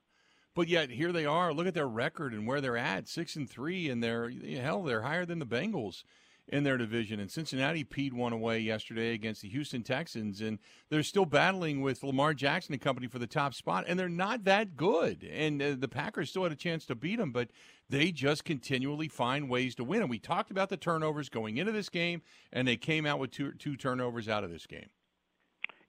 but 0.58 0.66
yet 0.66 0.90
here 0.90 1.12
they 1.12 1.24
are. 1.24 1.52
Look 1.52 1.68
at 1.68 1.74
their 1.74 1.86
record 1.86 2.32
and 2.32 2.44
where 2.44 2.60
they're 2.60 2.76
at, 2.76 3.06
six 3.06 3.36
and 3.36 3.48
three, 3.48 3.88
and 3.88 4.02
they're 4.02 4.28
hell, 4.60 4.82
they're 4.82 5.02
higher 5.02 5.24
than 5.24 5.38
the 5.38 5.46
Bengals 5.46 6.02
in 6.48 6.64
their 6.64 6.76
division. 6.76 7.20
And 7.20 7.30
Cincinnati 7.30 7.84
peed 7.84 8.12
one 8.12 8.32
away 8.32 8.58
yesterday 8.58 9.14
against 9.14 9.42
the 9.42 9.48
Houston 9.50 9.84
Texans, 9.84 10.40
and 10.40 10.58
they're 10.90 11.04
still 11.04 11.26
battling 11.26 11.80
with 11.80 12.02
Lamar 12.02 12.34
Jackson 12.34 12.72
and 12.72 12.82
company 12.82 13.06
for 13.06 13.20
the 13.20 13.26
top 13.28 13.54
spot, 13.54 13.84
and 13.86 13.96
they're 13.96 14.08
not 14.08 14.42
that 14.46 14.76
good. 14.76 15.22
And 15.22 15.62
uh, 15.62 15.76
the 15.78 15.86
Packers 15.86 16.30
still 16.30 16.42
had 16.42 16.50
a 16.50 16.56
chance 16.56 16.84
to 16.86 16.96
beat 16.96 17.20
them, 17.20 17.30
but 17.30 17.50
they 17.88 18.10
just 18.10 18.44
continually 18.44 19.06
find 19.06 19.48
ways 19.48 19.76
to 19.76 19.84
win. 19.84 20.00
And 20.00 20.10
we 20.10 20.18
talked 20.18 20.50
about 20.50 20.70
the 20.70 20.76
turnovers 20.76 21.28
going 21.28 21.58
into 21.58 21.70
this 21.70 21.88
game, 21.88 22.20
and 22.52 22.66
they 22.66 22.76
came 22.76 23.06
out 23.06 23.20
with 23.20 23.30
two, 23.30 23.52
two 23.52 23.76
turnovers 23.76 24.28
out 24.28 24.42
of 24.42 24.50
this 24.50 24.66
game. 24.66 24.88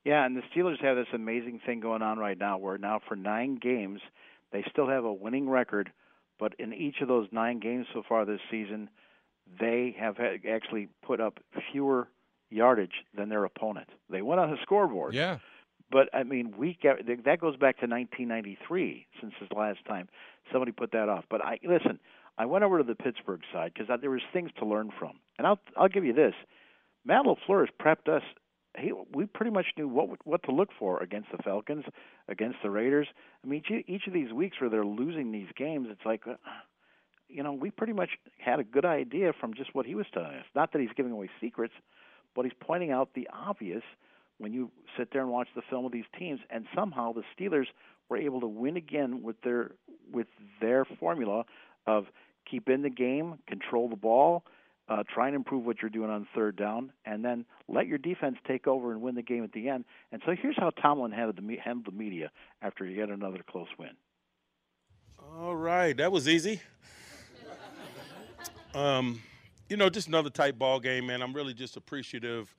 Yeah, 0.05 0.25
and 0.25 0.37
the 0.37 0.41
Steelers 0.55 0.79
have 0.81 0.95
this 0.95 1.07
amazing 1.13 1.59
thing 1.65 1.79
going 1.79 2.01
on 2.01 2.19
right 2.19 2.37
now 2.37 2.57
where 2.57 2.77
now 2.77 2.99
for 3.07 3.15
nine 3.15 3.55
games, 3.55 3.99
they 4.51 4.63
still 4.71 4.87
have 4.87 5.05
a 5.05 5.13
winning 5.13 5.49
record, 5.49 5.91
but 6.39 6.53
in 6.59 6.73
each 6.73 7.01
of 7.01 7.07
those 7.07 7.27
nine 7.31 7.59
games 7.59 7.85
so 7.93 8.03
far 8.07 8.25
this 8.25 8.39
season, 8.49 8.89
they 9.59 9.95
have 9.99 10.17
actually 10.49 10.89
put 11.05 11.19
up 11.19 11.39
fewer 11.71 12.07
yardage 12.49 13.03
than 13.15 13.29
their 13.29 13.45
opponent. 13.45 13.89
They 14.09 14.21
went 14.21 14.39
on 14.39 14.51
the 14.51 14.57
scoreboard. 14.61 15.13
Yeah. 15.13 15.39
But 15.91 16.09
I 16.13 16.23
mean, 16.23 16.53
week 16.57 16.83
that 16.83 17.41
goes 17.41 17.55
back 17.57 17.79
to 17.79 17.87
1993 17.87 19.07
since 19.19 19.33
his 19.39 19.49
last 19.55 19.79
time 19.87 20.07
somebody 20.51 20.71
put 20.71 20.91
that 20.91 21.09
off. 21.09 21.25
But 21.29 21.43
I 21.43 21.59
listen. 21.63 21.99
I 22.37 22.45
went 22.45 22.63
over 22.63 22.77
to 22.77 22.83
the 22.83 22.95
Pittsburgh 22.95 23.41
side 23.51 23.73
because 23.73 23.99
there 23.99 24.09
was 24.09 24.21
things 24.31 24.51
to 24.59 24.65
learn 24.65 24.91
from, 24.97 25.19
and 25.37 25.45
I'll 25.45 25.59
I'll 25.75 25.89
give 25.89 26.05
you 26.05 26.13
this. 26.13 26.33
Matt 27.05 27.25
Lafleur 27.25 27.65
has 27.65 27.69
prepped 27.81 28.07
us. 28.07 28.23
He, 28.79 28.93
we 29.13 29.25
pretty 29.25 29.51
much 29.51 29.67
knew 29.77 29.87
what 29.87 30.25
what 30.25 30.43
to 30.43 30.51
look 30.51 30.69
for 30.77 31.01
against 31.01 31.29
the 31.31 31.41
Falcons, 31.43 31.85
against 32.27 32.57
the 32.63 32.69
Raiders. 32.69 33.07
I 33.43 33.47
mean, 33.47 33.61
each, 33.67 33.85
each 33.87 34.07
of 34.07 34.13
these 34.13 34.31
weeks 34.31 34.59
where 34.59 34.69
they're 34.69 34.85
losing 34.85 35.31
these 35.31 35.49
games, 35.57 35.87
it's 35.89 36.05
like, 36.05 36.21
uh, 36.27 36.35
you 37.27 37.43
know, 37.43 37.53
we 37.53 37.69
pretty 37.69 37.93
much 37.93 38.09
had 38.37 38.59
a 38.59 38.63
good 38.63 38.85
idea 38.85 39.33
from 39.39 39.53
just 39.53 39.73
what 39.75 39.85
he 39.85 39.95
was 39.95 40.05
telling 40.13 40.35
us. 40.35 40.45
Not 40.55 40.71
that 40.73 40.81
he's 40.81 40.91
giving 40.95 41.11
away 41.11 41.29
secrets, 41.39 41.73
but 42.35 42.45
he's 42.45 42.53
pointing 42.59 42.91
out 42.91 43.09
the 43.13 43.27
obvious 43.33 43.83
when 44.37 44.53
you 44.53 44.71
sit 44.97 45.09
there 45.11 45.21
and 45.21 45.29
watch 45.29 45.49
the 45.55 45.61
film 45.69 45.85
of 45.85 45.91
these 45.91 46.05
teams. 46.17 46.39
And 46.49 46.65
somehow 46.75 47.13
the 47.13 47.23
Steelers 47.37 47.67
were 48.09 48.17
able 48.17 48.41
to 48.41 48.47
win 48.47 48.77
again 48.77 49.21
with 49.21 49.41
their 49.41 49.71
with 50.11 50.27
their 50.59 50.85
formula 50.85 51.45
of 51.85 52.05
keep 52.49 52.67
in 52.69 52.81
the 52.81 52.89
game, 52.89 53.37
control 53.47 53.89
the 53.89 53.95
ball, 53.95 54.43
uh, 54.89 55.03
try 55.13 55.27
and 55.27 55.35
improve 55.35 55.65
what 55.65 55.81
you're 55.81 55.89
doing 55.89 56.09
on 56.09 56.27
third 56.35 56.55
down, 56.55 56.91
and 57.05 57.23
then 57.23 57.45
let 57.67 57.87
your 57.87 57.99
defense 57.99 58.37
take 58.47 58.67
over 58.67 58.91
and 58.91 59.01
win 59.01 59.15
the 59.15 59.21
game 59.21 59.43
at 59.43 59.51
the 59.51 59.69
end. 59.69 59.85
And 60.11 60.21
so 60.25 60.33
here's 60.39 60.57
how 60.57 60.71
Tomlin 60.71 61.11
handled 61.11 61.37
the, 61.37 61.57
handled 61.57 61.85
the 61.85 61.91
media 61.91 62.31
after 62.61 62.85
yet 62.85 63.09
another 63.09 63.39
close 63.49 63.67
win. 63.77 63.91
All 65.37 65.55
right, 65.55 65.95
that 65.97 66.11
was 66.11 66.27
easy. 66.27 66.59
Um, 68.73 69.21
you 69.67 69.77
know, 69.77 69.89
just 69.89 70.07
another 70.07 70.29
tight 70.29 70.57
ball 70.57 70.79
game, 70.79 71.07
man. 71.07 71.21
I'm 71.21 71.33
really 71.33 71.53
just 71.53 71.77
appreciative 71.77 72.55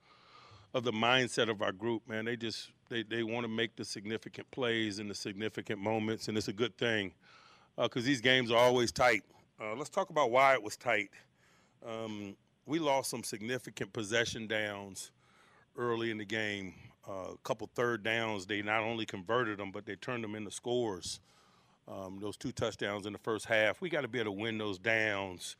of 0.73 0.83
the 0.83 0.91
mindset 0.91 1.49
of 1.49 1.61
our 1.61 1.71
group, 1.71 2.07
man. 2.07 2.25
They 2.25 2.35
just 2.35 2.69
they, 2.89 3.03
they 3.03 3.23
want 3.23 3.43
to 3.43 3.47
make 3.49 3.75
the 3.75 3.85
significant 3.85 4.49
plays 4.51 4.99
and 4.99 5.09
the 5.09 5.15
significant 5.15 5.79
moments, 5.79 6.27
and 6.27 6.37
it's 6.37 6.47
a 6.47 6.53
good 6.53 6.77
thing 6.77 7.13
because 7.77 8.03
uh, 8.03 8.07
these 8.07 8.21
games 8.21 8.51
are 8.51 8.57
always 8.57 8.91
tight. 8.91 9.23
Uh, 9.61 9.75
let's 9.75 9.89
talk 9.89 10.09
about 10.09 10.31
why 10.31 10.53
it 10.53 10.63
was 10.63 10.75
tight. 10.75 11.09
Um, 11.85 12.35
we 12.65 12.79
lost 12.79 13.09
some 13.09 13.23
significant 13.23 13.93
possession 13.93 14.47
downs 14.47 15.11
early 15.77 16.11
in 16.11 16.17
the 16.17 16.25
game. 16.25 16.73
Uh, 17.07 17.33
a 17.33 17.37
couple 17.43 17.69
third 17.73 18.03
downs, 18.03 18.45
they 18.45 18.61
not 18.61 18.83
only 18.83 19.05
converted 19.05 19.57
them, 19.57 19.71
but 19.71 19.85
they 19.85 19.95
turned 19.95 20.23
them 20.23 20.35
into 20.35 20.51
scores. 20.51 21.19
Um, 21.87 22.19
those 22.21 22.37
two 22.37 22.51
touchdowns 22.51 23.05
in 23.05 23.13
the 23.13 23.19
first 23.19 23.45
half, 23.45 23.81
we 23.81 23.89
got 23.89 24.01
to 24.01 24.07
be 24.07 24.19
able 24.19 24.33
to 24.33 24.39
win 24.39 24.57
those 24.57 24.77
downs 24.77 25.55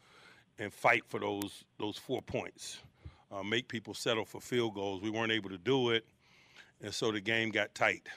and 0.60 0.72
fight 0.72 1.04
for 1.08 1.20
those 1.20 1.64
those 1.80 1.98
four 1.98 2.22
points 2.22 2.80
uh, 3.32 3.44
make 3.44 3.68
people 3.68 3.94
settle 3.94 4.26
for 4.26 4.42
field 4.42 4.76
goals. 4.76 5.02
We 5.02 5.10
weren't 5.10 5.32
able 5.32 5.50
to 5.50 5.58
do 5.58 5.92
it, 5.92 6.06
and 6.82 6.94
so 6.94 7.12
the 7.12 7.22
game 7.22 7.50
got 7.50 7.74
tight. 7.74 8.08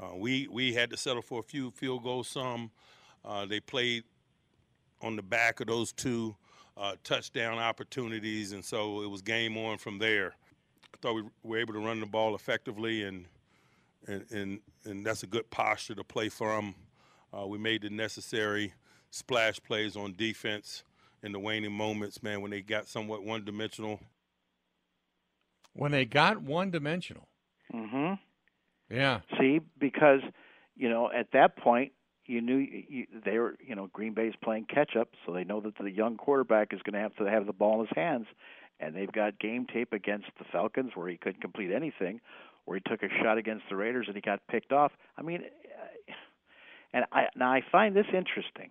Uh, 0.00 0.16
we 0.16 0.48
we 0.50 0.72
had 0.72 0.90
to 0.90 0.96
settle 0.96 1.22
for 1.22 1.40
a 1.40 1.42
few 1.42 1.70
field 1.70 2.02
goals. 2.02 2.28
Some 2.28 2.70
uh, 3.24 3.44
they 3.46 3.60
played 3.60 4.04
on 5.02 5.16
the 5.16 5.22
back 5.22 5.60
of 5.60 5.66
those 5.66 5.92
two 5.92 6.34
uh, 6.76 6.94
touchdown 7.04 7.58
opportunities, 7.58 8.52
and 8.52 8.64
so 8.64 9.02
it 9.02 9.10
was 9.10 9.22
game 9.22 9.56
on 9.56 9.78
from 9.78 9.98
there. 9.98 10.34
I 10.94 10.96
thought 11.00 11.14
we 11.14 11.24
were 11.42 11.58
able 11.58 11.74
to 11.74 11.80
run 11.80 12.00
the 12.00 12.06
ball 12.06 12.34
effectively, 12.34 13.04
and 13.04 13.26
and 14.06 14.24
and, 14.30 14.60
and 14.84 15.06
that's 15.06 15.22
a 15.22 15.26
good 15.26 15.50
posture 15.50 15.94
to 15.94 16.04
play 16.04 16.28
from. 16.28 16.74
Uh, 17.36 17.46
we 17.46 17.58
made 17.58 17.82
the 17.82 17.90
necessary 17.90 18.74
splash 19.10 19.60
plays 19.62 19.96
on 19.96 20.14
defense 20.16 20.84
in 21.22 21.32
the 21.32 21.38
waning 21.38 21.72
moments, 21.72 22.22
man, 22.22 22.40
when 22.40 22.50
they 22.50 22.60
got 22.60 22.88
somewhat 22.88 23.24
one 23.24 23.44
dimensional 23.44 24.00
when 25.74 25.92
they 25.92 26.04
got 26.04 26.42
one 26.42 26.70
dimensional. 26.70 27.28
Mm-hmm. 27.72 28.14
Yeah. 28.94 29.20
See, 29.38 29.60
because 29.78 30.20
you 30.76 30.88
know 30.88 31.10
at 31.10 31.28
that 31.32 31.56
point 31.56 31.92
you 32.32 32.40
knew 32.40 32.56
you, 32.56 33.06
they 33.24 33.38
were 33.38 33.56
you 33.64 33.74
know 33.74 33.88
Green 33.92 34.14
Bay's 34.14 34.34
playing 34.42 34.66
catch 34.72 34.96
up, 34.96 35.08
so 35.24 35.32
they 35.32 35.44
know 35.44 35.60
that 35.60 35.76
the 35.78 35.90
young 35.90 36.16
quarterback 36.16 36.72
is 36.72 36.80
going 36.82 36.94
to 36.94 37.00
have 37.00 37.14
to 37.16 37.24
have 37.24 37.46
the 37.46 37.52
ball 37.52 37.80
in 37.80 37.86
his 37.86 37.94
hands, 37.94 38.26
and 38.80 38.96
they've 38.96 39.12
got 39.12 39.38
game 39.38 39.66
tape 39.72 39.92
against 39.92 40.26
the 40.38 40.44
Falcons 40.50 40.92
where 40.94 41.08
he 41.08 41.18
couldn't 41.18 41.42
complete 41.42 41.70
anything, 41.70 42.20
where 42.64 42.78
he 42.78 42.90
took 42.90 43.02
a 43.02 43.08
shot 43.22 43.36
against 43.36 43.64
the 43.68 43.76
Raiders 43.76 44.06
and 44.06 44.16
he 44.16 44.22
got 44.22 44.40
picked 44.48 44.72
off. 44.72 44.92
I 45.18 45.22
mean, 45.22 45.42
uh, 45.42 46.12
and 46.94 47.04
I 47.12 47.26
now 47.36 47.52
I 47.52 47.62
find 47.70 47.94
this 47.94 48.06
interesting. 48.14 48.70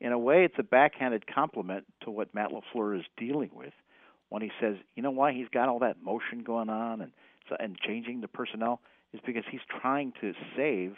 In 0.00 0.12
a 0.12 0.18
way, 0.18 0.44
it's 0.44 0.54
a 0.58 0.62
backhanded 0.62 1.26
compliment 1.32 1.84
to 2.02 2.10
what 2.10 2.32
Matt 2.34 2.50
Lafleur 2.50 2.98
is 2.98 3.04
dealing 3.16 3.50
with 3.52 3.72
when 4.28 4.42
he 4.42 4.50
says, 4.60 4.76
you 4.94 5.02
know 5.02 5.10
why 5.10 5.32
he's 5.32 5.48
got 5.48 5.68
all 5.68 5.78
that 5.80 6.02
motion 6.02 6.42
going 6.44 6.68
on 6.68 7.00
and 7.00 7.12
and 7.58 7.78
changing 7.78 8.20
the 8.20 8.28
personnel 8.28 8.80
is 9.14 9.20
because 9.24 9.44
he's 9.50 9.62
trying 9.80 10.12
to 10.20 10.34
save 10.54 10.96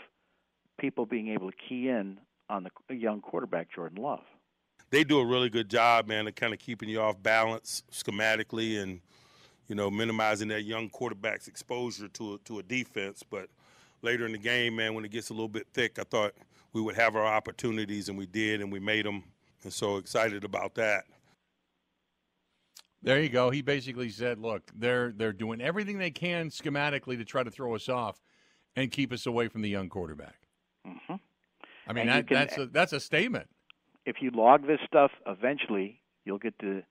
people 0.81 1.07
being 1.07 1.29
able 1.29 1.51
to 1.51 1.57
key 1.57 1.89
in 1.89 2.19
on 2.49 2.67
the 2.89 2.95
young 2.95 3.21
quarterback 3.21 3.73
Jordan 3.73 4.03
Love. 4.03 4.25
They 4.91 5.05
do 5.05 5.21
a 5.21 5.25
really 5.25 5.51
good 5.51 5.69
job, 5.69 6.09
man, 6.09 6.27
of 6.27 6.35
kind 6.35 6.53
of 6.53 6.59
keeping 6.59 6.89
you 6.89 7.01
off 7.01 7.23
balance 7.23 7.85
schematically 7.93 8.83
and 8.83 9.01
you 9.69 9.77
know 9.77 9.91
minimizing 9.91 10.49
that 10.49 10.65
young 10.65 10.89
quarterback's 10.89 11.47
exposure 11.47 12.09
to 12.09 12.35
a, 12.35 12.39
to 12.39 12.59
a 12.59 12.63
defense. 12.63 13.23
But 13.29 13.49
later 14.03 14.27
in 14.27 14.33
the 14.33 14.39
game, 14.39 14.77
man, 14.77 14.95
when 14.95 15.05
it 15.05 15.13
gets 15.13 15.31
a 15.31 15.33
little 15.33 15.49
bit 15.49 15.69
thick, 15.73 15.99
I 15.99 16.03
thought 16.03 16.35
we 16.73 16.81
would 16.81 16.97
have 16.97 17.15
our 17.15 17.27
opportunities, 17.27 18.09
and 18.09 18.19
we 18.19 18.27
did, 18.27 18.61
and 18.61 18.73
we 18.73 18.81
made 18.81 19.07
them. 19.07 19.23
And 19.63 19.73
so 19.73 19.99
excited 19.99 20.43
about 20.43 20.75
that. 20.77 21.05
There 23.03 23.21
you 23.21 23.29
go. 23.29 23.51
He 23.51 23.61
basically 23.61 24.09
said, 24.09 24.39
"Look, 24.39 24.71
they're 24.75 25.13
they're 25.13 25.33
doing 25.35 25.61
everything 25.61 25.99
they 25.99 26.11
can 26.11 26.49
schematically 26.49 27.17
to 27.19 27.25
try 27.25 27.43
to 27.43 27.51
throw 27.51 27.75
us 27.75 27.89
off 27.89 28.21
and 28.75 28.91
keep 28.91 29.13
us 29.13 29.27
away 29.27 29.49
from 29.49 29.63
the 29.63 29.69
young 29.69 29.89
quarterback." 29.89 30.40
Mm-hmm. 30.87 31.15
I 31.87 31.93
mean, 31.93 32.07
that, 32.07 32.27
can, 32.27 32.35
that's 32.37 32.59
a 32.59 32.67
that's 32.67 32.93
a 32.93 33.01
statement. 33.01 33.49
If 34.07 34.17
you 34.21 34.31
log 34.31 34.67
this 34.67 34.81
stuff, 34.87 35.11
eventually 35.27 36.01
you'll 36.25 36.39
get 36.39 36.59
the 36.59 36.83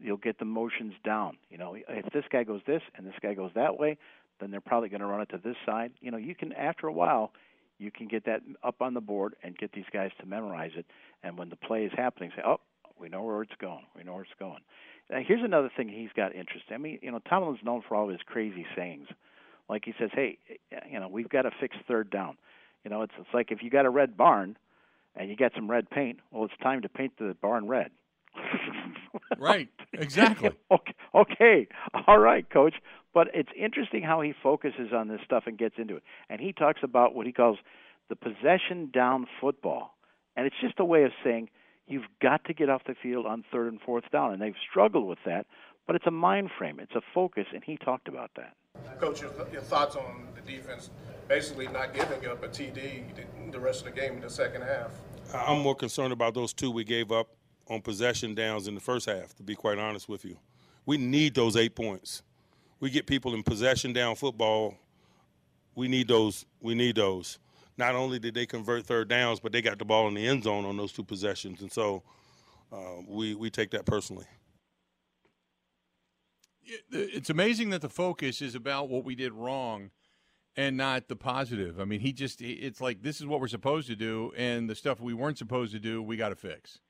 you'll 0.00 0.16
get 0.16 0.38
the 0.38 0.44
motions 0.44 0.94
down. 1.04 1.36
You 1.50 1.58
know, 1.58 1.76
if 1.88 2.12
this 2.12 2.24
guy 2.30 2.44
goes 2.44 2.60
this 2.66 2.82
and 2.96 3.06
this 3.06 3.14
guy 3.22 3.34
goes 3.34 3.52
that 3.54 3.78
way, 3.78 3.98
then 4.40 4.50
they're 4.50 4.60
probably 4.60 4.88
going 4.88 5.00
to 5.00 5.06
run 5.06 5.20
it 5.20 5.28
to 5.30 5.38
this 5.42 5.56
side. 5.64 5.92
You 6.00 6.10
know, 6.10 6.16
you 6.16 6.34
can 6.34 6.52
after 6.52 6.86
a 6.86 6.92
while, 6.92 7.32
you 7.78 7.90
can 7.90 8.08
get 8.08 8.24
that 8.24 8.40
up 8.62 8.80
on 8.80 8.94
the 8.94 9.00
board 9.00 9.34
and 9.42 9.56
get 9.56 9.72
these 9.72 9.84
guys 9.92 10.10
to 10.20 10.26
memorize 10.26 10.72
it. 10.76 10.86
And 11.22 11.38
when 11.38 11.48
the 11.48 11.56
play 11.56 11.84
is 11.84 11.92
happening, 11.96 12.32
say, 12.34 12.42
"Oh, 12.44 12.60
we 12.98 13.08
know 13.08 13.22
where 13.22 13.42
it's 13.42 13.54
going. 13.60 13.84
We 13.96 14.02
know 14.02 14.14
where 14.14 14.22
it's 14.22 14.30
going." 14.38 14.60
Now, 15.10 15.20
here's 15.26 15.44
another 15.44 15.70
thing 15.76 15.88
he's 15.88 16.12
got 16.14 16.34
interesting. 16.34 16.74
I 16.74 16.78
mean, 16.78 16.98
you 17.02 17.10
know, 17.10 17.20
Tomlin's 17.28 17.62
known 17.64 17.82
for 17.86 17.96
all 17.96 18.08
his 18.08 18.20
crazy 18.24 18.66
sayings. 18.74 19.08
Like 19.68 19.84
he 19.84 19.94
says, 19.98 20.10
"Hey, 20.12 20.38
you 20.90 20.98
know, 20.98 21.08
we've 21.08 21.28
got 21.28 21.42
to 21.42 21.50
fix 21.60 21.76
third 21.86 22.10
down." 22.10 22.36
You 22.84 22.90
know, 22.90 23.02
it's 23.02 23.12
it's 23.18 23.28
like 23.32 23.50
if 23.50 23.62
you 23.62 23.70
got 23.70 23.86
a 23.86 23.90
red 23.90 24.16
barn 24.16 24.56
and 25.16 25.28
you 25.28 25.36
got 25.36 25.52
some 25.54 25.70
red 25.70 25.90
paint, 25.90 26.20
well, 26.30 26.44
it's 26.44 26.54
time 26.62 26.82
to 26.82 26.88
paint 26.88 27.12
the 27.18 27.36
barn 27.40 27.68
red. 27.68 27.90
right. 29.38 29.68
Exactly. 29.92 30.50
okay. 30.70 30.94
Okay. 31.14 31.68
All 32.06 32.18
right, 32.18 32.48
coach. 32.48 32.74
But 33.14 33.28
it's 33.34 33.50
interesting 33.56 34.02
how 34.02 34.22
he 34.22 34.32
focuses 34.42 34.92
on 34.94 35.08
this 35.08 35.20
stuff 35.24 35.44
and 35.46 35.58
gets 35.58 35.74
into 35.76 35.96
it. 35.96 36.02
And 36.30 36.40
he 36.40 36.52
talks 36.52 36.80
about 36.82 37.14
what 37.14 37.26
he 37.26 37.32
calls 37.32 37.58
the 38.08 38.16
possession 38.16 38.90
down 38.92 39.26
football. 39.40 39.94
And 40.34 40.46
it's 40.46 40.56
just 40.62 40.80
a 40.80 40.84
way 40.84 41.04
of 41.04 41.12
saying 41.22 41.50
you've 41.86 42.06
got 42.22 42.44
to 42.46 42.54
get 42.54 42.70
off 42.70 42.82
the 42.86 42.94
field 43.02 43.26
on 43.26 43.44
third 43.52 43.72
and 43.72 43.80
fourth 43.80 44.10
down. 44.10 44.32
And 44.32 44.40
they've 44.40 44.54
struggled 44.70 45.06
with 45.06 45.18
that, 45.26 45.46
but 45.86 45.94
it's 45.96 46.06
a 46.06 46.10
mind 46.10 46.50
frame, 46.56 46.80
it's 46.80 46.94
a 46.94 47.02
focus, 47.14 47.46
and 47.52 47.62
he 47.62 47.76
talked 47.76 48.08
about 48.08 48.30
that. 48.36 48.54
Coach, 49.02 49.20
your, 49.20 49.32
your 49.52 49.62
thoughts 49.62 49.96
on 49.96 50.28
the 50.36 50.40
defense 50.42 50.88
basically 51.26 51.66
not 51.66 51.92
giving 51.92 52.24
up 52.28 52.40
a 52.44 52.46
TD 52.46 53.02
the 53.50 53.58
rest 53.58 53.84
of 53.84 53.92
the 53.92 54.00
game 54.00 54.12
in 54.12 54.20
the 54.20 54.30
second 54.30 54.62
half? 54.62 54.92
I'm 55.34 55.60
more 55.60 55.74
concerned 55.74 56.12
about 56.12 56.34
those 56.34 56.52
two 56.52 56.70
we 56.70 56.84
gave 56.84 57.10
up 57.10 57.26
on 57.68 57.82
possession 57.82 58.36
downs 58.36 58.68
in 58.68 58.76
the 58.76 58.80
first 58.80 59.06
half, 59.06 59.34
to 59.34 59.42
be 59.42 59.56
quite 59.56 59.78
honest 59.78 60.08
with 60.08 60.24
you. 60.24 60.36
We 60.86 60.98
need 60.98 61.34
those 61.34 61.56
eight 61.56 61.74
points. 61.74 62.22
We 62.78 62.90
get 62.90 63.08
people 63.08 63.34
in 63.34 63.42
possession 63.42 63.92
down 63.92 64.14
football. 64.14 64.76
We 65.74 65.88
need 65.88 66.06
those. 66.06 66.46
We 66.60 66.76
need 66.76 66.94
those. 66.94 67.40
Not 67.76 67.96
only 67.96 68.20
did 68.20 68.34
they 68.34 68.46
convert 68.46 68.86
third 68.86 69.08
downs, 69.08 69.40
but 69.40 69.50
they 69.50 69.62
got 69.62 69.80
the 69.80 69.84
ball 69.84 70.06
in 70.06 70.14
the 70.14 70.24
end 70.24 70.44
zone 70.44 70.64
on 70.64 70.76
those 70.76 70.92
two 70.92 71.02
possessions, 71.02 71.60
and 71.60 71.72
so 71.72 72.04
uh, 72.72 73.02
we 73.08 73.34
we 73.34 73.50
take 73.50 73.72
that 73.72 73.84
personally. 73.84 74.26
It's 76.90 77.30
amazing 77.30 77.70
that 77.70 77.82
the 77.82 77.88
focus 77.88 78.40
is 78.42 78.54
about 78.54 78.88
what 78.88 79.04
we 79.04 79.14
did 79.14 79.32
wrong 79.32 79.90
and 80.56 80.76
not 80.76 81.08
the 81.08 81.16
positive. 81.16 81.80
I 81.80 81.84
mean, 81.84 82.00
he 82.00 82.12
just, 82.12 82.42
it's 82.42 82.80
like 82.80 83.02
this 83.02 83.20
is 83.20 83.26
what 83.26 83.40
we're 83.40 83.48
supposed 83.48 83.88
to 83.88 83.96
do, 83.96 84.32
and 84.36 84.68
the 84.68 84.74
stuff 84.74 85.00
we 85.00 85.14
weren't 85.14 85.38
supposed 85.38 85.72
to 85.72 85.78
do, 85.78 86.02
we 86.02 86.16
got 86.16 86.28
to 86.28 86.36
fix. 86.36 86.80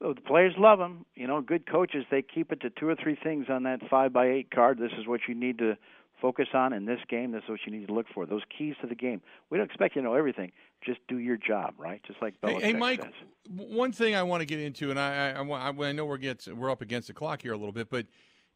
Well, 0.00 0.14
the 0.14 0.20
players 0.20 0.54
love 0.58 0.80
him. 0.80 1.06
You 1.14 1.26
know, 1.26 1.40
good 1.40 1.70
coaches, 1.70 2.04
they 2.10 2.22
keep 2.22 2.52
it 2.52 2.60
to 2.60 2.70
two 2.70 2.88
or 2.88 2.96
three 2.96 3.16
things 3.22 3.46
on 3.48 3.62
that 3.62 3.80
five 3.88 4.12
by 4.12 4.26
eight 4.26 4.50
card. 4.50 4.78
This 4.78 4.92
is 4.98 5.06
what 5.06 5.20
you 5.28 5.34
need 5.34 5.58
to 5.58 5.76
focus 6.20 6.48
on 6.54 6.72
in 6.72 6.84
this 6.84 7.00
game. 7.08 7.32
This 7.32 7.42
is 7.44 7.50
what 7.50 7.60
you 7.66 7.72
need 7.72 7.86
to 7.86 7.94
look 7.94 8.06
for. 8.12 8.26
Those 8.26 8.42
keys 8.56 8.74
to 8.80 8.86
the 8.86 8.94
game. 8.94 9.20
We 9.50 9.58
don't 9.58 9.66
expect 9.66 9.94
you 9.94 10.02
to 10.02 10.08
know 10.08 10.14
everything. 10.14 10.52
Just 10.84 11.00
do 11.08 11.18
your 11.18 11.36
job, 11.36 11.74
right? 11.78 12.02
Just 12.06 12.20
like 12.20 12.40
Belichick 12.40 12.60
hey, 12.60 12.72
hey, 12.72 12.72
Mike. 12.72 13.02
says. 13.02 13.12
One 13.48 13.92
thing 13.92 14.14
I 14.14 14.22
want 14.22 14.40
to 14.40 14.46
get 14.46 14.60
into, 14.60 14.90
and 14.90 14.98
I, 14.98 15.30
I, 15.30 15.42
I, 15.42 15.68
I 15.70 15.92
know 15.92 16.04
we're 16.04 16.18
gets 16.18 16.48
we're 16.48 16.70
up 16.70 16.82
against 16.82 17.08
the 17.08 17.14
clock 17.14 17.42
here 17.42 17.52
a 17.52 17.56
little 17.56 17.72
bit, 17.72 17.88
but 17.88 18.06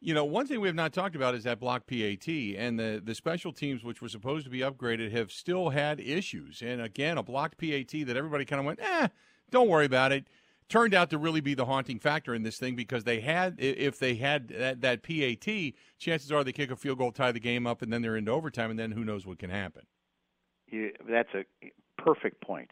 you 0.01 0.13
know, 0.13 0.23
one 0.23 0.47
thing 0.47 0.61
we 0.61 0.67
have 0.67 0.75
not 0.75 0.93
talked 0.93 1.15
about 1.15 1.35
is 1.35 1.43
that 1.43 1.59
block 1.59 1.85
PAT 1.85 2.27
and 2.27 2.79
the 2.79 3.01
the 3.03 3.13
special 3.13 3.51
teams, 3.51 3.83
which 3.83 4.01
were 4.01 4.09
supposed 4.09 4.45
to 4.45 4.49
be 4.49 4.59
upgraded, 4.59 5.11
have 5.11 5.31
still 5.31 5.69
had 5.69 5.99
issues. 5.99 6.61
And 6.61 6.81
again, 6.81 7.17
a 7.17 7.23
blocked 7.23 7.57
PAT 7.57 8.07
that 8.07 8.15
everybody 8.15 8.45
kind 8.45 8.59
of 8.59 8.65
went, 8.65 8.79
eh, 8.81 9.09
don't 9.51 9.67
worry 9.67 9.85
about 9.85 10.11
it. 10.11 10.27
Turned 10.69 10.93
out 10.93 11.09
to 11.09 11.17
really 11.17 11.41
be 11.41 11.55
the 11.55 11.65
haunting 11.65 11.99
factor 11.99 12.35
in 12.35 12.43
this 12.43 12.59
thing 12.59 12.75
because 12.75 13.03
they 13.03 13.21
had, 13.21 13.55
if 13.57 13.97
they 13.97 14.15
had 14.15 14.49
that, 14.49 14.81
that 14.81 15.01
PAT, 15.01 15.73
chances 15.97 16.31
are 16.31 16.43
they 16.43 16.51
kick 16.51 16.69
a 16.69 16.75
field 16.75 16.99
goal, 16.99 17.11
tie 17.11 17.31
the 17.31 17.39
game 17.39 17.65
up, 17.65 17.81
and 17.81 17.91
then 17.91 18.03
they're 18.03 18.15
into 18.15 18.31
overtime, 18.31 18.69
and 18.69 18.77
then 18.77 18.91
who 18.91 19.03
knows 19.03 19.25
what 19.25 19.39
can 19.39 19.49
happen. 19.49 19.81
That's 21.09 21.29
a 21.33 21.43
perfect 21.97 22.41
point. 22.41 22.69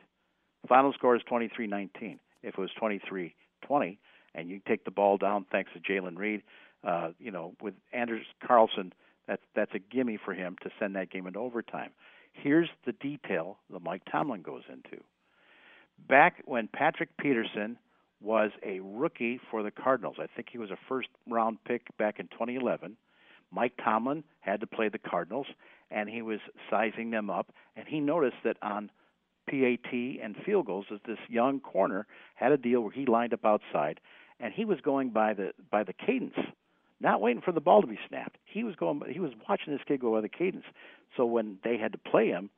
Final 0.70 0.94
score 0.94 1.16
is 1.16 1.24
23-19. 1.24 2.20
If 2.44 2.54
it 2.54 2.58
was 2.60 2.70
23-20, 2.80 3.98
and 4.36 4.50
you 4.50 4.62
take 4.68 4.86
the 4.86 4.92
ball 4.92 5.18
down 5.18 5.48
thanks 5.52 5.72
to 5.74 5.80
Jalen 5.80 6.18
Reed, 6.18 6.44
uh, 6.84 7.10
you 7.20 7.32
know, 7.32 7.54
with 7.62 7.74
Anders 7.94 8.26
Carlson, 8.46 8.94
that's 9.28 9.42
that's 9.56 9.74
a 9.74 9.80
gimme 9.80 10.18
for 10.24 10.34
him 10.34 10.56
to 10.64 10.70
send 10.80 10.96
that 10.96 11.10
game 11.10 11.28
into 11.28 11.40
overtime. 11.40 11.92
Here's 12.32 12.70
the 12.86 12.94
detail 12.94 13.58
that 13.72 13.82
Mike 13.82 14.04
Tomlin 14.12 14.42
goes 14.42 14.64
into. 14.72 15.04
Back 16.08 16.42
when 16.46 16.68
Patrick 16.68 17.10
Peterson 17.18 17.78
was 18.22 18.52
a 18.64 18.80
rookie 18.80 19.40
for 19.52 19.64
the 19.64 19.72
Cardinals, 19.72 20.18
I 20.20 20.28
think 20.28 20.50
he 20.52 20.58
was 20.58 20.72
a 20.72 20.78
first 20.88 21.10
round 21.28 21.58
pick 21.66 21.86
back 21.98 22.20
in 22.20 22.28
2011. 22.28 22.96
Mike 23.52 23.74
Tomlin 23.84 24.24
had 24.42 24.60
to 24.60 24.68
play 24.68 24.90
the 24.90 25.00
Cardinals, 25.00 25.48
and 25.90 26.10
he 26.10 26.22
was 26.22 26.40
sizing 26.70 27.12
them 27.12 27.30
up, 27.30 27.52
and 27.76 27.88
he 27.88 28.00
noticed 28.00 28.38
that 28.44 28.58
on 28.62 28.92
PAT 29.50 29.94
and 29.94 30.36
field 30.46 30.66
goals, 30.66 30.86
that 30.92 31.06
this 31.06 31.20
young 31.30 31.60
corner 31.60 32.06
had 32.36 32.52
a 32.52 32.58
deal 32.58 32.82
where 32.82 32.92
he 32.92 33.06
lined 33.06 33.34
up 33.34 33.46
outside, 33.46 34.00
and 34.40 34.54
he 34.54 34.66
was 34.66 34.80
going 34.82 35.10
by 35.10 35.34
the 35.34 35.54
by 35.72 35.84
the 35.84 35.94
cadence 35.94 36.38
not 37.00 37.22
waiting 37.22 37.42
for 37.42 37.52
the 37.52 37.62
ball 37.62 37.82
to 37.82 37.88
be 37.88 38.00
snapped. 38.08 38.38
He 38.46 38.64
was 38.64 38.76
going. 38.76 39.02
He 39.12 39.20
was 39.20 39.32
watching 39.48 39.74
this 39.74 39.82
kid 39.88 40.02
go 40.02 40.14
by 40.14 40.22
the 40.22 40.30
cadence. 40.30 40.66
So 41.16 41.26
when 41.26 41.58
they 41.64 41.78
had 41.78 41.92
to 41.92 41.98
play 41.98 42.28
him, 42.28 42.50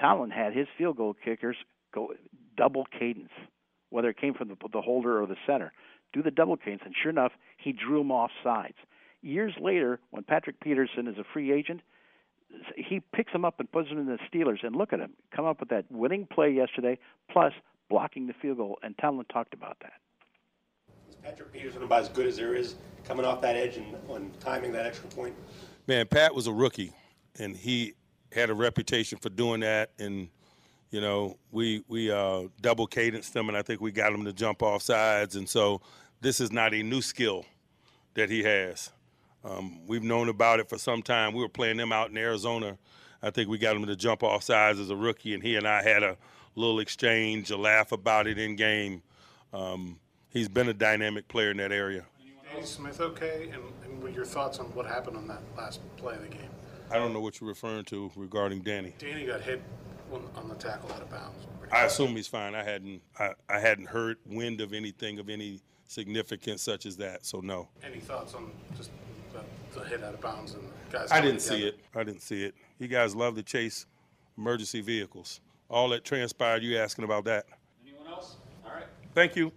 Tomlin 0.00 0.30
had 0.30 0.54
his 0.54 0.66
field 0.76 0.96
goal 0.96 1.14
kickers 1.24 1.56
go 1.94 2.12
double 2.56 2.86
cadence, 2.98 3.32
whether 3.90 4.08
it 4.08 4.16
came 4.20 4.34
from 4.34 4.48
the, 4.48 4.56
the 4.72 4.80
holder 4.80 5.20
or 5.20 5.26
the 5.26 5.36
center. 5.46 5.72
Do 6.12 6.22
the 6.22 6.30
double 6.30 6.56
cadence, 6.56 6.82
and 6.84 6.94
sure 7.00 7.10
enough, 7.10 7.32
he 7.58 7.72
drew 7.72 8.00
him 8.00 8.10
off 8.10 8.30
sides. 8.42 8.76
Years 9.20 9.52
later, 9.60 10.00
when 10.10 10.22
Patrick 10.22 10.60
Peterson 10.60 11.06
is 11.06 11.18
a 11.18 11.24
free 11.32 11.52
agent, 11.52 11.80
he 12.76 13.00
picks 13.14 13.32
him 13.32 13.44
up 13.44 13.60
and 13.60 13.70
puts 13.70 13.88
him 13.90 13.98
in 13.98 14.06
the 14.06 14.18
Steelers. 14.32 14.64
And 14.64 14.74
look 14.74 14.92
at 14.92 15.00
him 15.00 15.12
come 15.34 15.44
up 15.44 15.60
with 15.60 15.68
that 15.70 15.84
winning 15.90 16.26
play 16.26 16.50
yesterday, 16.50 16.98
plus 17.30 17.52
blocking 17.90 18.26
the 18.26 18.34
field 18.40 18.58
goal. 18.58 18.78
And 18.82 18.96
Tomlin 18.98 19.26
talked 19.26 19.52
about 19.52 19.78
that. 19.82 19.94
Patrick 21.28 21.52
Peterson 21.52 21.82
about 21.82 22.00
as 22.00 22.08
good 22.08 22.26
as 22.26 22.38
there 22.38 22.54
is 22.54 22.76
coming 23.04 23.26
off 23.26 23.42
that 23.42 23.54
edge 23.54 23.76
and 23.76 23.94
on 24.08 24.30
timing 24.40 24.72
that 24.72 24.86
extra 24.86 25.10
point? 25.10 25.34
Man, 25.86 26.06
Pat 26.06 26.34
was 26.34 26.46
a 26.46 26.52
rookie, 26.52 26.94
and 27.38 27.54
he 27.54 27.92
had 28.32 28.48
a 28.48 28.54
reputation 28.54 29.18
for 29.18 29.28
doing 29.28 29.60
that. 29.60 29.90
And 29.98 30.30
you 30.90 31.02
know, 31.02 31.36
we 31.50 31.84
we 31.86 32.10
uh, 32.10 32.44
double 32.62 32.86
cadenced 32.86 33.36
him, 33.36 33.48
and 33.48 33.58
I 33.58 33.60
think 33.60 33.82
we 33.82 33.92
got 33.92 34.10
him 34.10 34.24
to 34.24 34.32
jump 34.32 34.62
off 34.62 34.80
sides. 34.80 35.36
And 35.36 35.46
so, 35.46 35.82
this 36.22 36.40
is 36.40 36.50
not 36.50 36.72
a 36.72 36.82
new 36.82 37.02
skill 37.02 37.44
that 38.14 38.30
he 38.30 38.42
has. 38.44 38.90
Um, 39.44 39.86
we've 39.86 40.02
known 40.02 40.30
about 40.30 40.60
it 40.60 40.70
for 40.70 40.78
some 40.78 41.02
time. 41.02 41.34
We 41.34 41.42
were 41.42 41.48
playing 41.50 41.76
them 41.76 41.92
out 41.92 42.08
in 42.08 42.16
Arizona. 42.16 42.78
I 43.22 43.28
think 43.28 43.50
we 43.50 43.58
got 43.58 43.76
him 43.76 43.84
to 43.84 43.96
jump 43.96 44.22
off 44.22 44.44
sides 44.44 44.80
as 44.80 44.88
a 44.88 44.96
rookie, 44.96 45.34
and 45.34 45.42
he 45.42 45.56
and 45.56 45.68
I 45.68 45.82
had 45.82 46.02
a 46.02 46.16
little 46.54 46.80
exchange, 46.80 47.50
a 47.50 47.58
laugh 47.58 47.92
about 47.92 48.26
it 48.26 48.38
in 48.38 48.56
game. 48.56 49.02
Um, 49.52 49.98
he's 50.30 50.48
been 50.48 50.68
a 50.68 50.74
dynamic 50.74 51.28
player 51.28 51.50
in 51.50 51.56
that 51.58 51.72
area. 51.72 52.04
Danny 52.52 52.66
Smith 52.66 53.00
okay? 53.00 53.50
And, 53.52 53.62
and 53.84 54.02
what 54.02 54.14
your 54.14 54.24
thoughts 54.24 54.58
on 54.58 54.66
what 54.66 54.86
happened 54.86 55.16
on 55.16 55.28
that 55.28 55.40
last 55.56 55.80
play 55.96 56.14
of 56.14 56.22
the 56.22 56.28
game? 56.28 56.48
I 56.90 56.96
don't 56.96 57.12
know 57.12 57.20
what 57.20 57.40
you're 57.40 57.48
referring 57.48 57.84
to 57.86 58.10
regarding 58.16 58.62
Danny. 58.62 58.94
Danny 58.98 59.26
got 59.26 59.42
hit 59.42 59.62
on, 60.12 60.22
on 60.36 60.48
the 60.48 60.54
tackle 60.54 60.90
out 60.92 61.02
of 61.02 61.10
bounds. 61.10 61.46
I 61.70 61.84
assume 61.84 62.16
he's 62.16 62.26
fine. 62.26 62.54
I 62.54 62.62
hadn't 62.62 63.02
I, 63.18 63.32
I 63.48 63.58
hadn't 63.58 63.86
heard 63.86 64.16
wind 64.26 64.62
of 64.62 64.72
anything 64.72 65.18
of 65.18 65.28
any 65.28 65.60
significance 65.86 66.62
such 66.62 66.86
as 66.86 66.96
that. 66.96 67.26
So 67.26 67.40
no. 67.40 67.68
Any 67.82 68.00
thoughts 68.00 68.34
on 68.34 68.50
just 68.76 68.90
the, 69.32 69.78
the 69.78 69.86
hit 69.86 70.02
out 70.02 70.14
of 70.14 70.20
bounds 70.20 70.54
and 70.54 70.62
guys? 70.90 71.12
I 71.12 71.20
didn't 71.20 71.40
see 71.40 71.66
it. 71.66 71.78
I 71.94 72.04
didn't 72.04 72.22
see 72.22 72.44
it. 72.44 72.54
You 72.78 72.88
guys 72.88 73.14
love 73.14 73.34
to 73.36 73.42
chase 73.42 73.86
emergency 74.38 74.80
vehicles. 74.80 75.40
All 75.68 75.90
that 75.90 76.04
transpired. 76.04 76.62
You 76.62 76.78
asking 76.78 77.04
about 77.04 77.24
that? 77.24 77.44
Anyone 77.86 78.06
else? 78.06 78.36
All 78.64 78.72
right. 78.72 78.86
Thank 79.14 79.36
you. 79.36 79.52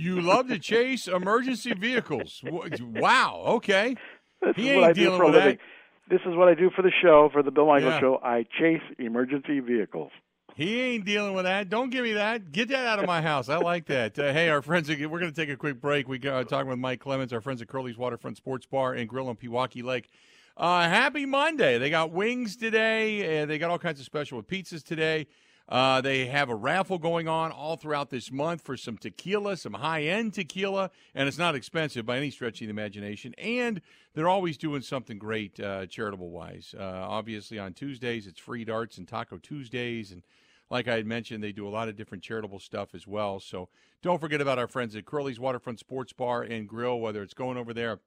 You 0.00 0.20
love 0.20 0.48
to 0.48 0.58
chase 0.58 1.06
emergency 1.08 1.74
vehicles. 1.74 2.42
Wow. 2.44 3.42
Okay. 3.46 3.96
This 4.42 4.56
he 4.56 4.70
ain't 4.70 4.80
what 4.80 4.90
I 4.90 4.92
do 4.94 5.00
dealing 5.02 5.18
for 5.18 5.24
with 5.26 5.34
living. 5.34 5.56
that. 5.56 6.14
This 6.16 6.20
is 6.26 6.34
what 6.36 6.48
I 6.48 6.54
do 6.54 6.70
for 6.74 6.82
the 6.82 6.90
show, 7.02 7.28
for 7.32 7.42
the 7.42 7.50
Bill 7.50 7.66
Michaels 7.66 7.92
Yeah. 7.92 8.00
show. 8.00 8.20
I 8.22 8.44
chase 8.58 8.82
emergency 8.98 9.60
vehicles. 9.60 10.10
He 10.56 10.80
ain't 10.80 11.04
dealing 11.04 11.34
with 11.34 11.44
that. 11.44 11.68
Don't 11.68 11.90
give 11.90 12.02
me 12.04 12.14
that. 12.14 12.50
Get 12.50 12.68
that 12.70 12.84
out 12.86 12.98
of 12.98 13.06
my 13.06 13.22
house. 13.22 13.48
I 13.48 13.58
like 13.58 13.86
that. 13.86 14.18
Uh, 14.18 14.32
hey, 14.32 14.48
our 14.48 14.60
friends, 14.62 14.88
we're 14.88 15.06
going 15.06 15.30
to 15.30 15.32
take 15.32 15.48
a 15.48 15.56
quick 15.56 15.80
break. 15.80 16.08
We 16.08 16.18
got 16.18 16.48
talking 16.48 16.68
with 16.68 16.78
Mike 16.78 17.00
Clemens, 17.00 17.32
our 17.32 17.40
friends 17.40 17.62
at 17.62 17.68
Curly's 17.68 17.96
Waterfront 17.96 18.36
Sports 18.36 18.66
Bar 18.66 18.94
and 18.94 19.08
Grill 19.08 19.28
on 19.28 19.36
Pewaukee 19.36 19.84
Lake. 19.84 20.10
Uh, 20.56 20.82
happy 20.88 21.24
Monday. 21.24 21.78
They 21.78 21.88
got 21.88 22.10
wings 22.10 22.56
today. 22.56 23.42
Uh, 23.42 23.46
they 23.46 23.58
got 23.58 23.70
all 23.70 23.78
kinds 23.78 24.00
of 24.00 24.06
special 24.06 24.36
with 24.38 24.48
pizzas 24.48 24.82
today. 24.84 25.28
Uh, 25.68 26.00
they 26.00 26.26
have 26.26 26.48
a 26.48 26.54
raffle 26.54 26.98
going 26.98 27.28
on 27.28 27.52
all 27.52 27.76
throughout 27.76 28.10
this 28.10 28.32
month 28.32 28.60
for 28.60 28.76
some 28.76 28.98
tequila, 28.98 29.56
some 29.56 29.74
high 29.74 30.02
end 30.02 30.34
tequila, 30.34 30.90
and 31.14 31.28
it's 31.28 31.38
not 31.38 31.54
expensive 31.54 32.04
by 32.04 32.16
any 32.16 32.30
stretch 32.30 32.60
of 32.60 32.66
the 32.66 32.70
imagination. 32.70 33.34
And 33.38 33.80
they're 34.14 34.28
always 34.28 34.58
doing 34.58 34.82
something 34.82 35.18
great 35.18 35.60
uh, 35.60 35.86
charitable 35.86 36.30
wise. 36.30 36.74
Uh, 36.76 36.82
obviously, 36.82 37.58
on 37.58 37.72
Tuesdays, 37.72 38.26
it's 38.26 38.40
free 38.40 38.64
darts 38.64 38.98
and 38.98 39.06
Taco 39.06 39.38
Tuesdays 39.38 40.10
and 40.10 40.22
like 40.70 40.86
I 40.86 40.94
had 40.94 41.06
mentioned, 41.06 41.42
they 41.42 41.52
do 41.52 41.66
a 41.66 41.68
lot 41.68 41.88
of 41.88 41.96
different 41.96 42.22
charitable 42.22 42.60
stuff 42.60 42.94
as 42.94 43.06
well. 43.06 43.40
So 43.40 43.68
don't 44.02 44.20
forget 44.20 44.40
about 44.40 44.58
our 44.58 44.68
friends 44.68 44.94
at 44.94 45.04
Curly's 45.04 45.40
Waterfront 45.40 45.80
Sports 45.80 46.12
Bar 46.12 46.42
and 46.42 46.68
Grill, 46.68 47.00
whether 47.00 47.22
it's 47.22 47.34
going 47.34 47.58
over 47.58 47.74
there 47.74 47.98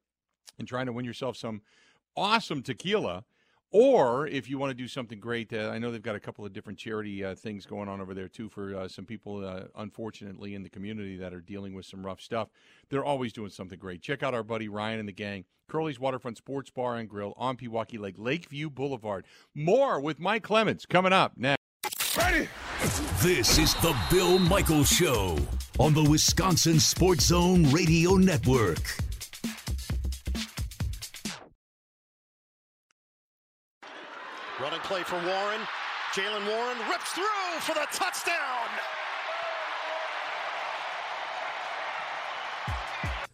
and 0.57 0.67
trying 0.67 0.85
to 0.85 0.93
win 0.93 1.05
yourself 1.05 1.35
some 1.35 1.61
awesome 2.15 2.63
tequila. 2.63 3.25
Or 3.73 4.27
if 4.27 4.47
you 4.47 4.59
want 4.59 4.69
to 4.69 4.75
do 4.75 4.87
something 4.87 5.19
great, 5.19 5.51
uh, 5.51 5.71
I 5.73 5.79
know 5.79 5.91
they've 5.91 5.99
got 5.99 6.15
a 6.15 6.19
couple 6.19 6.45
of 6.45 6.53
different 6.53 6.77
charity 6.77 7.25
uh, 7.25 7.33
things 7.33 7.65
going 7.65 7.89
on 7.89 7.99
over 7.99 8.13
there 8.13 8.27
too 8.27 8.47
for 8.47 8.75
uh, 8.75 8.87
some 8.87 9.03
people, 9.03 9.43
uh, 9.43 9.63
unfortunately, 9.75 10.53
in 10.53 10.61
the 10.61 10.69
community 10.69 11.17
that 11.17 11.33
are 11.33 11.41
dealing 11.41 11.73
with 11.73 11.87
some 11.87 12.05
rough 12.05 12.21
stuff. 12.21 12.49
They're 12.89 13.03
always 13.03 13.33
doing 13.33 13.49
something 13.49 13.79
great. 13.79 14.03
Check 14.03 14.21
out 14.21 14.35
our 14.35 14.43
buddy 14.43 14.67
Ryan 14.69 14.99
and 14.99 15.07
the 15.07 15.13
gang, 15.13 15.45
Curly's 15.67 15.99
Waterfront 15.99 16.37
Sports 16.37 16.69
Bar 16.69 16.97
and 16.97 17.09
Grill 17.09 17.33
on 17.35 17.57
Pewaukee 17.57 17.97
Lake, 17.97 18.15
Lakeview 18.19 18.69
Boulevard. 18.69 19.25
More 19.55 19.99
with 19.99 20.19
Mike 20.19 20.43
Clemens 20.43 20.85
coming 20.85 21.11
up 21.11 21.33
next. 21.35 21.57
Ready? 22.15 22.47
This 23.23 23.57
is 23.57 23.73
the 23.75 23.97
Bill 24.11 24.37
Michaels 24.37 24.89
Show 24.89 25.35
on 25.79 25.95
the 25.95 26.03
Wisconsin 26.03 26.79
Sports 26.79 27.25
Zone 27.25 27.71
Radio 27.71 28.17
Network. 28.17 29.12
Play 34.83 35.03
for 35.03 35.15
Warren. 35.15 35.61
Jaylen 36.13 36.45
Warren 36.47 36.77
rips 36.89 37.11
through 37.13 37.59
for 37.61 37.73
the 37.73 37.87
touchdown. 37.91 38.67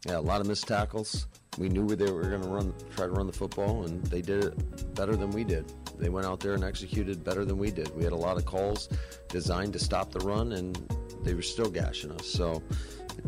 Yeah, 0.06 0.20
a 0.20 0.22
lot 0.22 0.42
of 0.42 0.48
missed 0.48 0.68
tackles. 0.68 1.28
We 1.58 1.68
knew 1.68 1.88
they 1.96 2.12
were 2.12 2.22
going 2.22 2.44
to 2.44 2.48
run, 2.48 2.74
try 2.96 3.06
to 3.06 3.12
run 3.12 3.28
the 3.28 3.34
football, 3.34 3.84
and 3.84 4.02
they 4.06 4.22
did 4.22 4.46
it 4.46 4.96
better 4.96 5.16
than 5.16 5.32
we 5.32 5.44
did. 5.44 5.66
They 5.98 6.10
went 6.10 6.26
out 6.26 6.40
there 6.40 6.54
and 6.54 6.64
executed 6.64 7.24
better 7.24 7.44
than 7.44 7.58
we 7.58 7.72
did. 7.72 7.94
We 7.98 8.04
had 8.04 8.14
a 8.14 8.18
lot 8.18 8.38
of 8.38 8.46
calls 8.46 8.88
designed 9.28 9.74
to 9.74 9.80
stop 9.80 10.12
the 10.12 10.20
run, 10.20 10.54
and 10.54 10.78
they 11.24 11.34
were 11.34 11.42
still 11.42 11.70
gashing 11.70 12.12
us. 12.12 12.28
So 12.28 12.64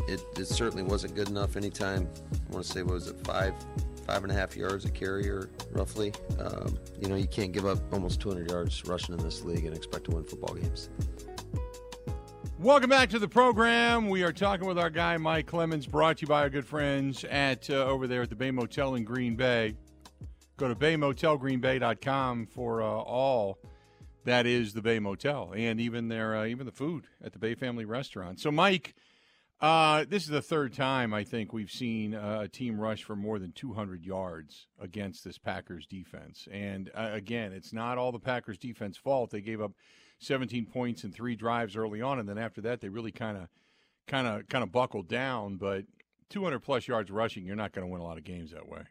it, 0.07 0.21
it 0.38 0.45
certainly 0.45 0.84
wasn't 0.84 1.15
good 1.15 1.27
enough. 1.27 1.57
Anytime 1.57 2.07
I 2.31 2.53
want 2.53 2.65
to 2.65 2.71
say, 2.71 2.84
what 2.84 2.93
was 2.93 3.07
it, 3.07 3.17
five, 3.25 3.53
five 4.12 4.24
and 4.24 4.32
a 4.32 4.36
half 4.36 4.58
yards 4.58 4.84
a 4.84 4.91
carrier, 4.91 5.50
roughly. 5.71 6.12
Um, 6.38 6.78
you 7.00 7.08
know, 7.08 7.15
you 7.15 7.28
can't 7.28 7.54
give 7.54 7.65
up 7.65 7.78
almost 7.93 8.19
200 8.19 8.50
yards 8.50 8.86
rushing 8.86 9.17
in 9.17 9.24
this 9.24 9.41
league 9.43 9.63
and 9.63 9.74
expect 9.74 10.04
to 10.06 10.12
win 10.12 10.26
football 10.26 10.54
games. 10.54 10.89
Welcome 12.60 12.89
back 12.89 13.10
to 13.12 13.19
the 13.19 13.30
program. 13.30 14.10
We 14.10 14.24
are 14.24 14.34
talking 14.34 14.67
with 14.67 14.78
our 14.78 14.89
guy 14.89 15.15
Mike 15.15 15.47
Clemens, 15.47 15.88
brought 15.88 16.17
to 16.17 16.24
you 16.24 16.28
by 16.28 16.41
our 16.41 16.50
good 16.50 16.65
friends 16.65 17.24
at 17.24 17.69
uh, 17.69 17.86
over 17.86 18.06
there 18.06 18.24
at 18.24 18.30
the 18.30 18.36
Bay 18.36 18.52
Motel 18.52 18.95
in 18.95 19.06
Green 19.06 19.38
Bay. 19.38 19.76
Go 20.58 20.67
to 20.67 20.76
baymotelgreenbay.com 20.76 22.47
for 22.47 22.82
uh, 22.82 22.86
all 22.86 23.60
that 24.26 24.45
is 24.45 24.74
the 24.74 24.82
Bay 24.82 25.00
Motel 25.00 25.54
and 25.56 25.80
even 25.80 26.10
their 26.10 26.36
uh, 26.36 26.45
even 26.47 26.65
the 26.65 26.74
food 26.74 27.06
at 27.24 27.32
the 27.32 27.39
Bay 27.39 27.56
Family 27.56 27.86
Restaurant. 27.86 28.41
So, 28.41 28.52
Mike, 28.52 28.93
uh, 29.62 30.06
this 30.10 30.24
is 30.24 30.30
the 30.30 30.41
third 30.41 30.74
time 30.74 31.13
I 31.13 31.24
think 31.24 31.54
we've 31.54 31.69
seen 31.69 32.15
a 32.15 32.47
team 32.47 32.80
rush 32.80 33.04
for 33.04 33.15
more 33.15 33.38
than 33.38 33.52
200 33.52 34.04
yards 34.04 34.65
against 34.80 35.24
this 35.24 35.38
Packers 35.38 35.86
defense. 35.86 36.47
And 36.52 36.89
uh, 36.95 37.12
again, 37.13 37.54
it's 37.54 37.71
not 37.71 38.00
all 38.00 38.12
the 38.12 38.19
Packers 38.19 38.58
defense 38.58 38.97
fault. 38.97 39.30
They 39.30 39.41
gave 39.41 39.62
up 39.62 39.74
17 40.19 40.65
points 40.65 41.04
in 41.04 41.12
three 41.12 41.36
drives 41.36 41.76
early 41.76 42.02
on, 42.02 42.19
and 42.19 42.28
then 42.28 42.39
after 42.39 42.62
that, 42.62 42.82
they 42.82 42.89
really 42.89 43.12
kind 43.12 43.38
of, 43.38 43.50
kind 44.08 44.28
of, 44.28 44.47
kind 44.50 44.63
of 44.63 44.71
buckled 44.71 45.08
down. 45.08 45.58
But 45.58 45.86
200 46.30 46.60
plus 46.60 46.88
yards 46.88 47.12
rushing, 47.12 47.45
you're 47.45 47.56
not 47.56 47.71
going 47.71 47.86
to 47.86 47.91
win 47.91 48.02
a 48.02 48.06
lot 48.06 48.17
of 48.17 48.24
games 48.24 48.52
that 48.52 48.67
way. 48.67 48.82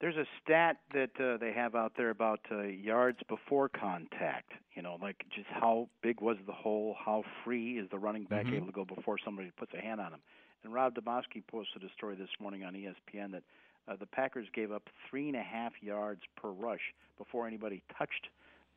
There's 0.00 0.16
a 0.16 0.24
stat 0.42 0.78
that 0.94 1.10
uh, 1.20 1.36
they 1.36 1.52
have 1.52 1.74
out 1.74 1.92
there 1.96 2.08
about 2.10 2.40
uh, 2.50 2.62
yards 2.62 3.18
before 3.28 3.68
contact. 3.68 4.52
You 4.74 4.82
know, 4.82 4.96
like 5.00 5.16
just 5.34 5.48
how 5.50 5.88
big 6.02 6.22
was 6.22 6.38
the 6.46 6.52
hole, 6.52 6.96
how 7.04 7.22
free 7.44 7.78
is 7.78 7.88
the 7.90 7.98
running 7.98 8.24
back 8.24 8.46
Mhm. 8.46 8.54
able 8.56 8.66
to 8.66 8.72
go 8.72 8.84
before 8.86 9.18
somebody 9.18 9.50
puts 9.58 9.74
a 9.74 9.80
hand 9.80 10.00
on 10.00 10.14
him. 10.14 10.20
And 10.64 10.72
Rob 10.72 10.94
Demovsky 10.94 11.46
posted 11.46 11.84
a 11.84 11.90
story 11.90 12.14
this 12.16 12.30
morning 12.40 12.64
on 12.64 12.74
ESPN 12.74 13.30
that 13.32 13.42
uh, 13.88 13.96
the 13.96 14.06
Packers 14.06 14.48
gave 14.54 14.72
up 14.72 14.88
three 15.08 15.28
and 15.28 15.36
a 15.36 15.42
half 15.42 15.72
yards 15.82 16.22
per 16.36 16.48
rush 16.50 16.94
before 17.18 17.46
anybody 17.46 17.82
touched 17.98 18.28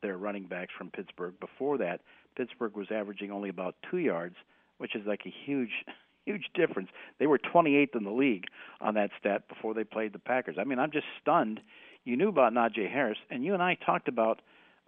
their 0.02 0.18
running 0.18 0.44
backs 0.44 0.72
from 0.76 0.90
Pittsburgh. 0.90 1.38
Before 1.40 1.78
that, 1.78 2.02
Pittsburgh 2.36 2.76
was 2.76 2.90
averaging 2.90 3.30
only 3.30 3.48
about 3.48 3.76
two 3.90 3.98
yards, 3.98 4.36
which 4.78 4.94
is 4.94 5.06
like 5.06 5.24
a 5.24 5.30
huge, 5.30 5.84
huge 6.24 6.46
difference. 6.54 6.88
They 7.18 7.26
were 7.26 7.38
28th 7.38 7.96
in 7.96 8.04
the 8.04 8.10
league 8.10 8.44
on 8.80 8.94
that 8.94 9.10
stat 9.18 9.48
before 9.48 9.74
they 9.74 9.84
played 9.84 10.12
the 10.12 10.18
Packers. 10.18 10.56
I 10.58 10.64
mean, 10.64 10.78
I'm 10.78 10.90
just 10.90 11.06
stunned. 11.20 11.60
You 12.04 12.16
knew 12.16 12.28
about 12.28 12.52
Najee 12.52 12.90
Harris, 12.90 13.18
and 13.30 13.44
you 13.44 13.54
and 13.54 13.62
I 13.62 13.76
talked 13.86 14.08
about 14.08 14.40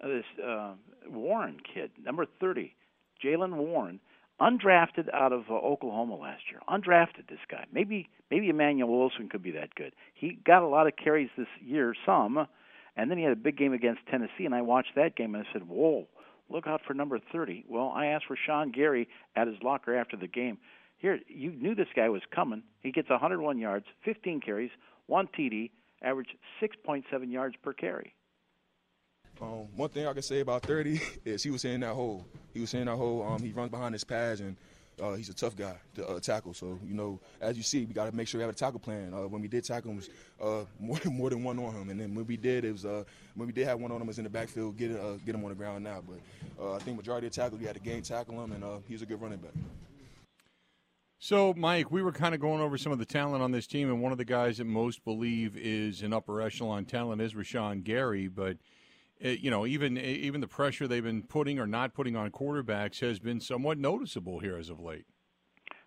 uh, 0.02 0.08
this 0.08 0.24
uh, 0.44 0.72
Warren 1.08 1.58
kid, 1.72 1.90
number 2.02 2.26
30, 2.40 2.74
Jaylen 3.24 3.56
Warren, 3.56 4.00
undrafted 4.40 5.12
out 5.14 5.32
of 5.32 5.44
uh, 5.50 5.54
Oklahoma 5.54 6.16
last 6.16 6.42
year. 6.50 6.60
Undrafted, 6.68 7.28
this 7.28 7.38
guy. 7.50 7.64
Maybe 7.72 8.08
maybe 8.30 8.48
Emmanuel 8.48 8.98
Wilson 8.98 9.28
could 9.28 9.42
be 9.42 9.52
that 9.52 9.74
good. 9.74 9.92
He 10.14 10.38
got 10.44 10.62
a 10.62 10.66
lot 10.66 10.86
of 10.86 10.94
carries 11.02 11.30
this 11.38 11.46
year, 11.64 11.94
some, 12.04 12.46
and 12.96 13.10
then 13.10 13.18
he 13.18 13.24
had 13.24 13.32
a 13.32 13.36
big 13.36 13.56
game 13.56 13.72
against 13.72 14.00
Tennessee, 14.10 14.44
and 14.44 14.54
I 14.54 14.62
watched 14.62 14.94
that 14.96 15.16
game 15.16 15.34
and 15.34 15.46
I 15.46 15.52
said, 15.52 15.68
"Whoa, 15.68 16.06
look 16.50 16.66
out 16.66 16.82
for 16.86 16.92
number 16.92 17.18
30." 17.32 17.64
Well, 17.68 17.92
I 17.94 18.06
asked 18.06 18.26
for 18.26 18.36
Sean 18.36 18.72
Gary 18.72 19.08
at 19.34 19.46
his 19.46 19.56
locker 19.62 19.96
after 19.96 20.16
the 20.16 20.28
game. 20.28 20.58
Here, 21.06 21.20
you 21.28 21.52
knew 21.52 21.76
this 21.76 21.86
guy 21.94 22.08
was 22.08 22.22
coming. 22.34 22.64
He 22.82 22.90
gets 22.90 23.08
101 23.08 23.60
yards, 23.60 23.86
15 24.04 24.40
carries, 24.40 24.72
one 25.06 25.28
TD, 25.38 25.70
average 26.02 26.30
6.7 26.60 27.04
yards 27.30 27.54
per 27.62 27.72
carry. 27.72 28.12
Um, 29.40 29.68
one 29.76 29.88
thing 29.88 30.08
I 30.08 30.12
can 30.14 30.22
say 30.22 30.40
about 30.40 30.62
30 30.62 31.00
is 31.24 31.44
he 31.44 31.50
was 31.50 31.64
in 31.64 31.78
that 31.82 31.94
hole. 31.94 32.26
He 32.52 32.60
was 32.60 32.74
in 32.74 32.86
that 32.86 32.96
hole. 32.96 33.22
Um, 33.22 33.40
he 33.40 33.52
runs 33.52 33.70
behind 33.70 33.94
his 33.94 34.02
pads, 34.02 34.40
and 34.40 34.56
uh, 35.00 35.12
he's 35.12 35.28
a 35.28 35.34
tough 35.34 35.54
guy 35.54 35.76
to 35.94 36.08
uh, 36.08 36.18
tackle. 36.18 36.54
So, 36.54 36.76
you 36.84 36.94
know, 36.94 37.20
as 37.40 37.56
you 37.56 37.62
see, 37.62 37.84
we 37.84 37.94
got 37.94 38.10
to 38.10 38.16
make 38.16 38.26
sure 38.26 38.40
we 38.40 38.42
have 38.42 38.52
a 38.52 38.58
tackle 38.58 38.80
plan. 38.80 39.14
Uh, 39.14 39.28
when 39.28 39.40
we 39.40 39.46
did 39.46 39.62
tackle 39.62 39.92
him, 39.92 39.98
was 39.98 40.10
uh, 40.42 40.64
more, 40.80 40.98
than, 40.98 41.16
more 41.16 41.30
than 41.30 41.44
one 41.44 41.56
on 41.60 41.72
him. 41.72 41.90
And 41.90 42.00
then 42.00 42.16
when 42.16 42.26
we 42.26 42.36
did, 42.36 42.64
it 42.64 42.72
was 42.72 42.84
uh, 42.84 43.04
when 43.36 43.46
we 43.46 43.52
did 43.52 43.68
have 43.68 43.78
one 43.78 43.92
on 43.92 44.00
him, 44.00 44.08
was 44.08 44.18
in 44.18 44.24
the 44.24 44.30
backfield, 44.30 44.76
get, 44.76 44.90
uh, 44.90 45.18
get 45.24 45.36
him 45.36 45.44
on 45.44 45.50
the 45.50 45.54
ground 45.54 45.84
now. 45.84 46.02
But 46.04 46.18
I 46.60 46.80
think 46.80 46.96
majority 46.96 47.28
of 47.28 47.32
tackles, 47.32 47.60
we 47.60 47.66
had 47.68 47.76
to 47.76 47.80
game 47.80 48.02
tackle 48.02 48.42
him, 48.42 48.50
and 48.50 48.82
he's 48.88 49.02
a 49.02 49.06
good 49.06 49.22
running 49.22 49.38
back. 49.38 49.52
So, 51.18 51.54
Mike, 51.56 51.90
we 51.90 52.02
were 52.02 52.12
kind 52.12 52.34
of 52.34 52.40
going 52.40 52.60
over 52.60 52.76
some 52.76 52.92
of 52.92 52.98
the 52.98 53.06
talent 53.06 53.42
on 53.42 53.50
this 53.50 53.66
team, 53.66 53.88
and 53.88 54.02
one 54.02 54.12
of 54.12 54.18
the 54.18 54.24
guys 54.24 54.58
that 54.58 54.66
most 54.66 55.02
believe 55.04 55.56
is 55.56 56.02
an 56.02 56.12
upper 56.12 56.42
echelon 56.42 56.84
talent 56.84 57.22
is 57.22 57.32
Rashan 57.32 57.84
Gary. 57.84 58.28
But 58.28 58.58
uh, 59.24 59.28
you 59.28 59.50
know, 59.50 59.66
even 59.66 59.96
even 59.96 60.40
the 60.40 60.48
pressure 60.48 60.86
they've 60.86 61.02
been 61.02 61.22
putting 61.22 61.58
or 61.58 61.66
not 61.66 61.94
putting 61.94 62.16
on 62.16 62.30
quarterbacks 62.30 63.00
has 63.00 63.18
been 63.18 63.40
somewhat 63.40 63.78
noticeable 63.78 64.40
here 64.40 64.56
as 64.58 64.68
of 64.68 64.78
late. 64.78 65.06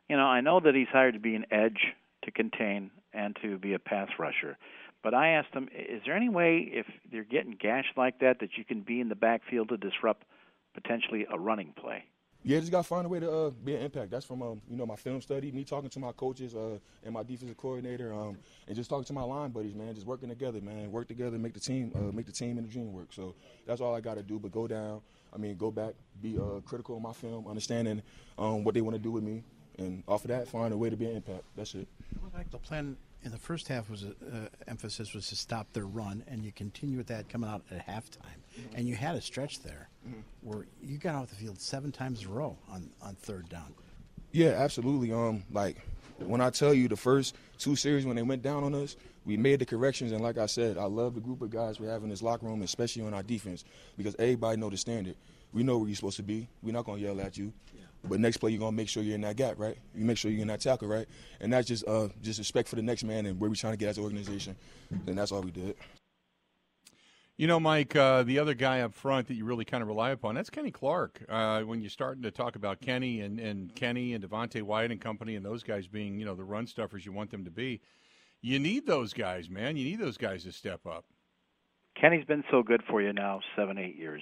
You 0.10 0.18
know, 0.18 0.26
I 0.26 0.42
know 0.42 0.60
that 0.60 0.74
he's 0.74 0.88
hired 0.92 1.14
to 1.14 1.20
be 1.20 1.36
an 1.36 1.46
edge 1.52 1.94
to 2.24 2.32
contain 2.32 2.90
and 3.14 3.38
to 3.44 3.60
be 3.60 3.74
a 3.74 3.80
pass 3.80 4.10
rusher. 4.18 4.58
But 5.04 5.14
I 5.14 5.30
asked 5.30 5.54
him, 5.54 5.70
is 5.74 6.02
there 6.06 6.16
any 6.16 6.28
way 6.28 6.68
if 6.72 6.86
they're 7.10 7.24
getting 7.24 7.56
gashed 7.58 7.96
like 7.96 8.20
that 8.20 8.40
that 8.40 8.58
you 8.58 8.66
can 8.66 8.82
be 8.82 9.00
in 9.00 9.08
the 9.08 9.16
backfield 9.16 9.70
to 9.70 9.78
disrupt 9.78 10.26
potentially 10.74 11.26
a 11.32 11.40
running 11.40 11.74
play? 11.80 12.04
Yeah, 12.44 12.60
just 12.60 12.72
got 12.72 12.80
to 12.80 12.88
find 12.88 13.06
a 13.06 13.10
way 13.10 13.20
to 13.20 13.30
uh, 13.30 13.50
be 13.50 13.76
an 13.76 13.82
impact. 13.82 14.12
That's 14.12 14.26
from 14.26 14.42
um, 14.42 14.62
you 14.70 14.78
know 14.78 14.86
my 14.86 14.96
film 14.96 15.22
study, 15.22 15.52
me 15.52 15.66
talking 15.66 15.90
to 15.90 16.00
my 16.00 16.14
coaches 16.14 16.56
uh, 16.56 16.78
and 17.04 17.14
my 17.14 17.22
defensive 17.24 17.58
coordinator, 17.58 18.14
um, 18.14 18.38
and 18.66 18.76
just 18.76 18.90
talking 18.90 19.04
to 19.06 19.14
my 19.14 19.24
line 19.24 19.50
buddies, 19.50 19.76
man. 19.76 19.94
Just 19.94 20.08
working 20.08 20.30
together, 20.30 20.62
man. 20.62 20.90
Work 20.90 21.10
together, 21.10 21.38
make 21.38 21.54
the 21.54 21.60
team, 21.60 21.92
uh, 21.96 22.16
make 22.16 22.26
the 22.26 22.32
team 22.32 22.58
and 22.58 22.66
the 22.66 22.72
dream 22.72 22.94
work. 22.94 23.12
So 23.12 23.36
that's 23.68 23.82
all 23.82 23.94
I 23.94 24.00
got 24.00 24.16
to 24.16 24.24
do. 24.24 24.40
But 24.40 24.52
go 24.52 24.68
down. 24.68 25.02
I 25.34 25.38
mean, 25.38 25.58
go 25.58 25.70
back, 25.70 25.94
be 26.22 26.38
uh, 26.38 26.62
critical 26.66 26.96
of 26.96 27.04
my 27.04 27.14
film, 27.14 27.46
understanding 27.48 28.02
um, 28.38 28.64
what 28.64 28.74
they 28.74 28.82
want 28.82 28.96
to 28.96 29.02
do 29.02 29.12
with 29.12 29.24
me, 29.24 29.44
and 29.78 30.04
off 30.08 30.24
of 30.24 30.30
that, 30.30 30.48
find 30.48 30.74
a 30.74 30.78
way 30.78 30.90
to 30.90 30.96
be 30.96 31.06
an 31.06 31.18
impact. 31.18 31.44
That's 31.56 31.76
it. 31.76 31.88
Like 32.34 32.50
the 32.52 32.58
plan 32.58 32.98
in 33.24 33.32
the 33.32 33.38
first 33.38 33.68
half 33.68 33.90
was 33.90 34.04
uh, 34.06 34.48
emphasis 34.68 35.14
was 35.14 35.28
to 35.30 35.36
stop 35.36 35.72
their 35.74 35.86
run, 35.86 36.24
and 36.28 36.44
you 36.44 36.52
continue 36.52 36.98
with 36.98 37.08
that 37.08 37.28
coming 37.30 37.50
out 37.50 37.64
at 37.72 37.86
halftime. 37.86 38.40
And 38.76 38.88
you 38.88 38.96
had 38.96 39.16
a 39.16 39.22
stretch 39.22 39.62
there 39.62 39.90
Mhm. 40.08 40.24
where 40.42 40.66
you 40.82 40.98
got 40.98 41.16
off 41.16 41.30
the 41.30 41.36
field 41.36 41.60
seven 41.60 41.92
times 41.92 42.22
in 42.24 42.28
a 42.30 42.32
row 42.32 42.58
on, 42.70 42.90
on 43.02 43.16
third 43.16 43.50
down. 43.50 43.74
Yeah, 44.32 44.50
absolutely. 44.50 45.12
Um, 45.12 45.44
like 45.52 45.78
when 46.20 46.40
I 46.42 46.50
tell 46.50 46.74
you 46.74 46.88
the 46.88 46.96
first 46.98 47.36
two 47.58 47.76
series 47.76 48.06
when 48.06 48.16
they 48.16 48.22
went 48.24 48.42
down 48.42 48.64
on 48.64 48.74
us, 48.76 48.96
we 49.26 49.36
made 49.38 49.60
the 49.60 49.66
corrections, 49.66 50.12
and 50.12 50.22
like 50.22 50.38
I 50.38 50.46
said, 50.46 50.78
I 50.78 50.86
love 50.86 51.14
the 51.16 51.22
group 51.22 51.42
of 51.42 51.50
guys 51.50 51.80
we 51.80 51.88
have 51.88 52.04
in 52.04 52.10
this 52.10 52.22
locker 52.22 52.46
room, 52.46 52.62
especially 52.62 53.02
on 53.04 53.14
our 53.14 53.24
defense, 53.24 53.64
because 53.98 54.16
everybody 54.18 54.58
know 54.58 54.70
the 54.70 54.78
standard. 54.78 55.16
We 55.52 55.64
know 55.64 55.78
where 55.78 55.88
you're 55.90 55.96
supposed 55.96 56.18
to 56.18 56.24
be. 56.24 56.48
We're 56.64 56.74
not 56.74 56.86
gonna 56.86 57.02
yell 57.02 57.20
at 57.22 57.38
you. 57.38 57.52
But 58.04 58.20
next 58.20 58.38
play, 58.38 58.52
you're 58.52 58.60
gonna 58.60 58.72
make 58.72 58.90
sure 58.90 59.04
you're 59.04 59.16
in 59.16 59.22
that 59.22 59.36
gap, 59.36 59.56
right? 59.58 59.78
You 59.94 60.06
make 60.06 60.18
sure 60.18 60.32
you're 60.32 60.42
in 60.42 60.48
that 60.48 60.62
tackle, 60.62 60.88
right? 60.88 61.08
And 61.42 61.52
that's 61.52 61.68
just 61.68 61.88
uh, 61.88 62.10
just 62.22 62.40
respect 62.40 62.70
for 62.70 62.76
the 62.76 62.82
next 62.82 63.04
man 63.04 63.26
and 63.26 63.40
where 63.40 63.50
we're 63.50 63.56
trying 63.56 63.74
to 63.74 63.78
get 63.78 63.90
as 63.90 63.98
an 63.98 64.04
organization. 64.04 64.56
And 65.08 65.18
that's 65.18 65.32
all 65.32 65.42
we 65.42 65.52
did. 65.52 65.76
You 67.40 67.48
know, 67.48 67.58
Mike, 67.58 67.96
uh, 67.96 68.24
the 68.24 68.38
other 68.38 68.54
guy 68.54 68.82
up 68.82 68.94
front 68.94 69.30
that 69.30 69.36
you 69.36 69.46
really 69.46 69.64
kind 69.64 69.82
of 69.82 69.88
rely 69.88 70.10
upon, 70.10 70.36
that's 70.36 70.50
Kenny 70.50 70.72
Clark. 70.72 71.24
Uh, 71.30 71.62
when 71.62 71.80
you're 71.80 71.90
starting 71.90 72.22
to 72.24 72.32
talk 72.32 72.58
about 72.58 72.82
Kenny 72.82 73.22
and, 73.22 73.40
and 73.40 73.74
Kenny 73.76 74.14
and 74.14 74.22
Devonte 74.22 74.62
Wyatt 74.62 74.92
and 74.92 75.00
company 75.00 75.38
and 75.38 75.46
those 75.46 75.64
guys 75.64 75.88
being, 75.88 76.20
you 76.20 76.26
know, 76.26 76.36
the 76.36 76.44
run 76.44 76.68
stuffers 76.68 77.06
you 77.06 77.14
want 77.14 77.32
them 77.32 77.46
to 77.46 77.52
be, 77.52 77.80
you 78.42 78.60
need 78.60 78.86
those 78.86 79.14
guys, 79.14 79.50
man. 79.50 79.78
You 79.78 79.86
need 79.86 80.00
those 80.00 80.18
guys 80.18 80.44
to 80.44 80.52
step 80.52 80.86
up. 80.86 81.06
Kenny's 82.00 82.26
been 82.26 82.44
so 82.52 82.62
good 82.62 82.82
for 82.90 83.02
you 83.02 83.14
now, 83.14 83.40
seven, 83.56 83.78
eight 83.78 83.96
years. 83.96 84.22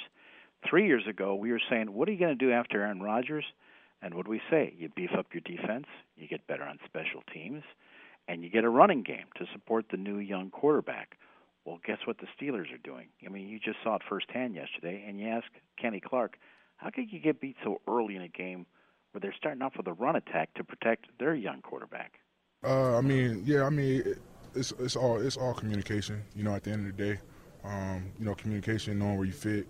Three 0.70 0.86
years 0.86 1.04
ago, 1.08 1.34
we 1.34 1.52
were 1.52 1.62
saying, 1.72 1.92
what 1.92 2.08
are 2.08 2.12
you 2.12 2.20
going 2.20 2.38
to 2.38 2.46
do 2.46 2.52
after 2.52 2.84
Aaron 2.84 3.02
Rodgers? 3.02 3.46
And 4.02 4.14
what 4.14 4.26
do 4.26 4.32
we 4.32 4.41
say? 4.50 4.74
You 4.78 4.89
beef 4.89 5.12
up 5.18 5.28
your 5.34 5.41
defense, 5.41 5.88
you 6.16 6.28
get 6.28 6.45
better 6.48 6.64
on 6.64 6.78
special 6.86 7.24
teams, 7.34 7.64
and 8.28 8.43
you 8.43 8.50
get 8.50 8.64
a 8.64 8.70
running 8.70 9.04
game 9.04 9.26
to 9.38 9.45
support 9.54 9.86
the 9.91 9.98
new 9.98 10.20
young 10.20 10.50
quarterback. 10.50 11.18
Well, 11.66 11.80
guess 11.86 11.98
what 12.06 12.18
the 12.20 12.28
Steelers 12.39 12.74
are 12.74 12.78
doing? 12.84 13.08
I 13.26 13.30
mean, 13.30 13.50
you 13.50 13.60
just 13.60 13.78
saw 13.84 13.95
it 13.95 14.02
firsthand 14.08 14.56
yesterday, 14.56 15.04
and 15.08 15.20
you 15.20 15.28
ask 15.28 15.48
Kenny 15.82 16.00
Clark, 16.00 16.38
how 16.78 16.89
could 16.91 17.12
you 17.12 17.20
get 17.20 17.41
beat 17.41 17.58
so 17.64 17.82
early 17.88 18.16
in 18.16 18.22
a 18.22 18.28
game 18.28 18.66
where 19.12 19.20
they're 19.20 19.36
starting 19.36 19.62
off 19.62 19.74
with 19.76 19.88
a 19.88 19.93
run 19.93 20.16
attack 20.16 20.54
to 20.54 20.64
protect 20.64 21.08
their 21.20 21.36
young 21.36 21.62
quarterback? 21.62 22.14
Uh, 22.64 22.98
I 22.98 23.02
mean, 23.02 23.43
yeah, 23.45 23.64
I 23.64 23.70
mean, 23.70 24.04
it's 24.56 24.72
it's 24.80 24.95
all 24.95 25.20
it's 25.20 25.38
all 25.38 25.54
communication. 25.54 26.24
You 26.36 26.43
know, 26.43 26.56
at 26.56 26.64
the 26.64 26.72
end 26.72 26.88
of 26.88 26.95
the 26.95 27.04
day, 27.04 27.20
um, 27.64 28.12
you 28.20 28.26
know, 28.26 28.36
communication, 28.36 29.00
knowing 29.00 29.18
where 29.18 29.26
you 29.26 29.34
fit, 29.34 29.68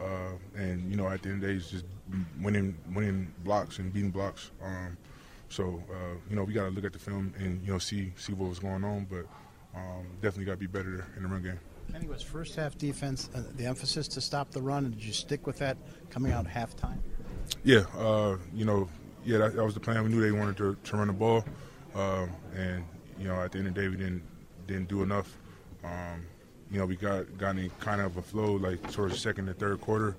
uh, 0.00 0.32
and 0.56 0.90
you 0.90 0.96
know, 0.96 1.08
at 1.08 1.22
the 1.22 1.30
end 1.30 1.42
of 1.42 1.48
the 1.48 1.54
day, 1.54 1.58
it's 1.58 1.70
just 1.70 1.84
winning 2.40 2.76
winning 2.94 3.32
blocks 3.44 3.78
and 3.78 3.92
beating 3.92 4.10
blocks. 4.10 4.50
Um, 4.62 4.96
so 5.48 5.82
uh, 5.90 6.16
you 6.28 6.36
know, 6.36 6.44
we 6.44 6.52
got 6.52 6.64
to 6.64 6.70
look 6.70 6.84
at 6.84 6.92
the 6.92 6.98
film 6.98 7.32
and 7.38 7.60
you 7.64 7.72
know 7.72 7.78
see 7.78 8.12
see 8.16 8.32
what 8.32 8.48
was 8.48 8.58
going 8.58 8.84
on, 8.84 9.06
but 9.10 9.26
um, 9.74 10.06
definitely 10.20 10.44
got 10.44 10.52
to 10.52 10.58
be 10.58 10.66
better 10.66 11.06
in 11.16 11.22
the 11.22 11.28
run 11.28 11.42
game. 11.42 11.60
Kenny, 11.92 12.06
was 12.06 12.22
first 12.22 12.54
half 12.54 12.76
defense 12.76 13.30
uh, 13.34 13.42
the 13.56 13.64
emphasis 13.64 14.08
to 14.08 14.20
stop 14.20 14.50
the 14.50 14.60
run, 14.60 14.84
and 14.84 14.94
did 14.94 15.04
you 15.04 15.12
stick 15.12 15.46
with 15.46 15.58
that 15.58 15.76
coming 16.10 16.32
out 16.32 16.46
halftime? 16.46 16.98
Yeah, 17.64 17.84
uh, 17.96 18.36
you 18.54 18.66
know, 18.66 18.88
yeah, 19.24 19.38
that, 19.38 19.56
that, 19.56 19.64
was 19.64 19.74
the 19.74 19.80
plan. 19.80 20.02
We 20.04 20.10
knew 20.10 20.20
they 20.20 20.32
wanted 20.32 20.56
to, 20.58 20.76
to 20.82 20.96
run 20.96 21.06
the 21.06 21.12
ball, 21.14 21.44
um, 21.94 22.30
and 22.54 22.84
you 23.18 23.28
know, 23.28 23.40
at 23.40 23.52
the 23.52 23.58
end 23.58 23.68
of 23.68 23.74
the 23.74 23.80
day, 23.80 23.88
we 23.88 23.96
didn't 23.96 24.22
didn't 24.66 24.88
do 24.88 25.02
enough. 25.02 25.36
Um, 25.82 26.26
you 26.70 26.78
know, 26.78 26.86
we 26.86 26.96
got 26.96 27.38
got 27.38 27.56
in 27.56 27.70
kind 27.80 28.00
of 28.00 28.16
a 28.16 28.22
flow 28.22 28.54
like 28.54 28.90
towards 28.92 29.14
the 29.14 29.20
second 29.20 29.48
and 29.48 29.58
third 29.58 29.80
quarter, 29.80 30.16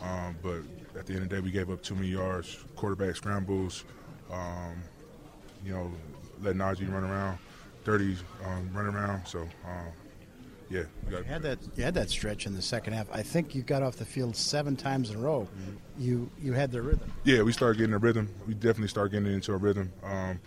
um, 0.00 0.36
but 0.42 0.58
at 0.98 1.06
the 1.06 1.14
end 1.14 1.22
of 1.22 1.28
the 1.28 1.36
day, 1.36 1.40
we 1.40 1.50
gave 1.50 1.70
up 1.70 1.82
too 1.82 1.94
many 1.94 2.08
yards, 2.08 2.64
quarterback 2.76 3.16
scrambles. 3.16 3.84
Um, 4.30 4.82
you 5.64 5.72
know, 5.72 5.92
let 6.42 6.56
Najee 6.56 6.92
run 6.92 7.04
around, 7.04 7.38
30s 7.84 8.18
um, 8.44 8.70
run 8.72 8.86
around. 8.86 9.26
So 9.26 9.42
um, 9.42 9.92
yeah, 10.70 10.84
you, 11.08 11.16
had 11.16 11.42
that. 11.42 11.58
You 11.76 11.84
had 11.84 11.94
that 11.94 12.08
stretch 12.08 12.46
in 12.46 12.54
the 12.54 12.62
second 12.62 12.94
half. 12.94 13.06
I 13.12 13.22
think 13.22 13.54
you 13.54 13.62
got 13.62 13.82
off 13.82 13.96
the 13.96 14.04
field 14.04 14.34
seven 14.34 14.74
times 14.74 15.10
in 15.10 15.16
a 15.16 15.20
row. 15.20 15.42
Mm-hmm. 15.42 16.02
You 16.02 16.30
you 16.40 16.52
had 16.54 16.72
the 16.72 16.80
rhythm. 16.80 17.12
Yeah, 17.24 17.42
we 17.42 17.52
started 17.52 17.78
getting 17.78 17.94
a 17.94 17.98
rhythm. 17.98 18.28
We 18.46 18.54
definitely 18.54 18.88
started 18.88 19.12
getting 19.12 19.32
into 19.32 19.52
a 19.52 19.56
rhythm. 19.56 19.92
Um, 20.02 20.40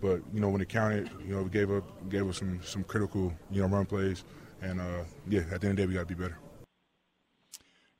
but 0.00 0.20
you 0.32 0.40
know 0.40 0.48
when 0.48 0.60
it 0.60 0.68
counted, 0.68 1.10
you 1.26 1.34
know 1.34 1.42
we 1.42 1.50
gave 1.50 1.70
up 1.70 1.84
gave 2.10 2.28
us 2.28 2.38
some 2.38 2.60
some 2.64 2.84
critical 2.84 3.32
you 3.50 3.62
know 3.62 3.68
run 3.68 3.86
plays, 3.86 4.24
and 4.62 4.80
uh, 4.80 5.04
yeah, 5.28 5.42
at 5.50 5.60
the 5.60 5.68
end 5.68 5.70
of 5.70 5.76
the 5.76 5.82
day 5.82 5.86
we 5.86 5.94
got 5.94 6.08
to 6.08 6.14
be 6.14 6.20
better. 6.20 6.38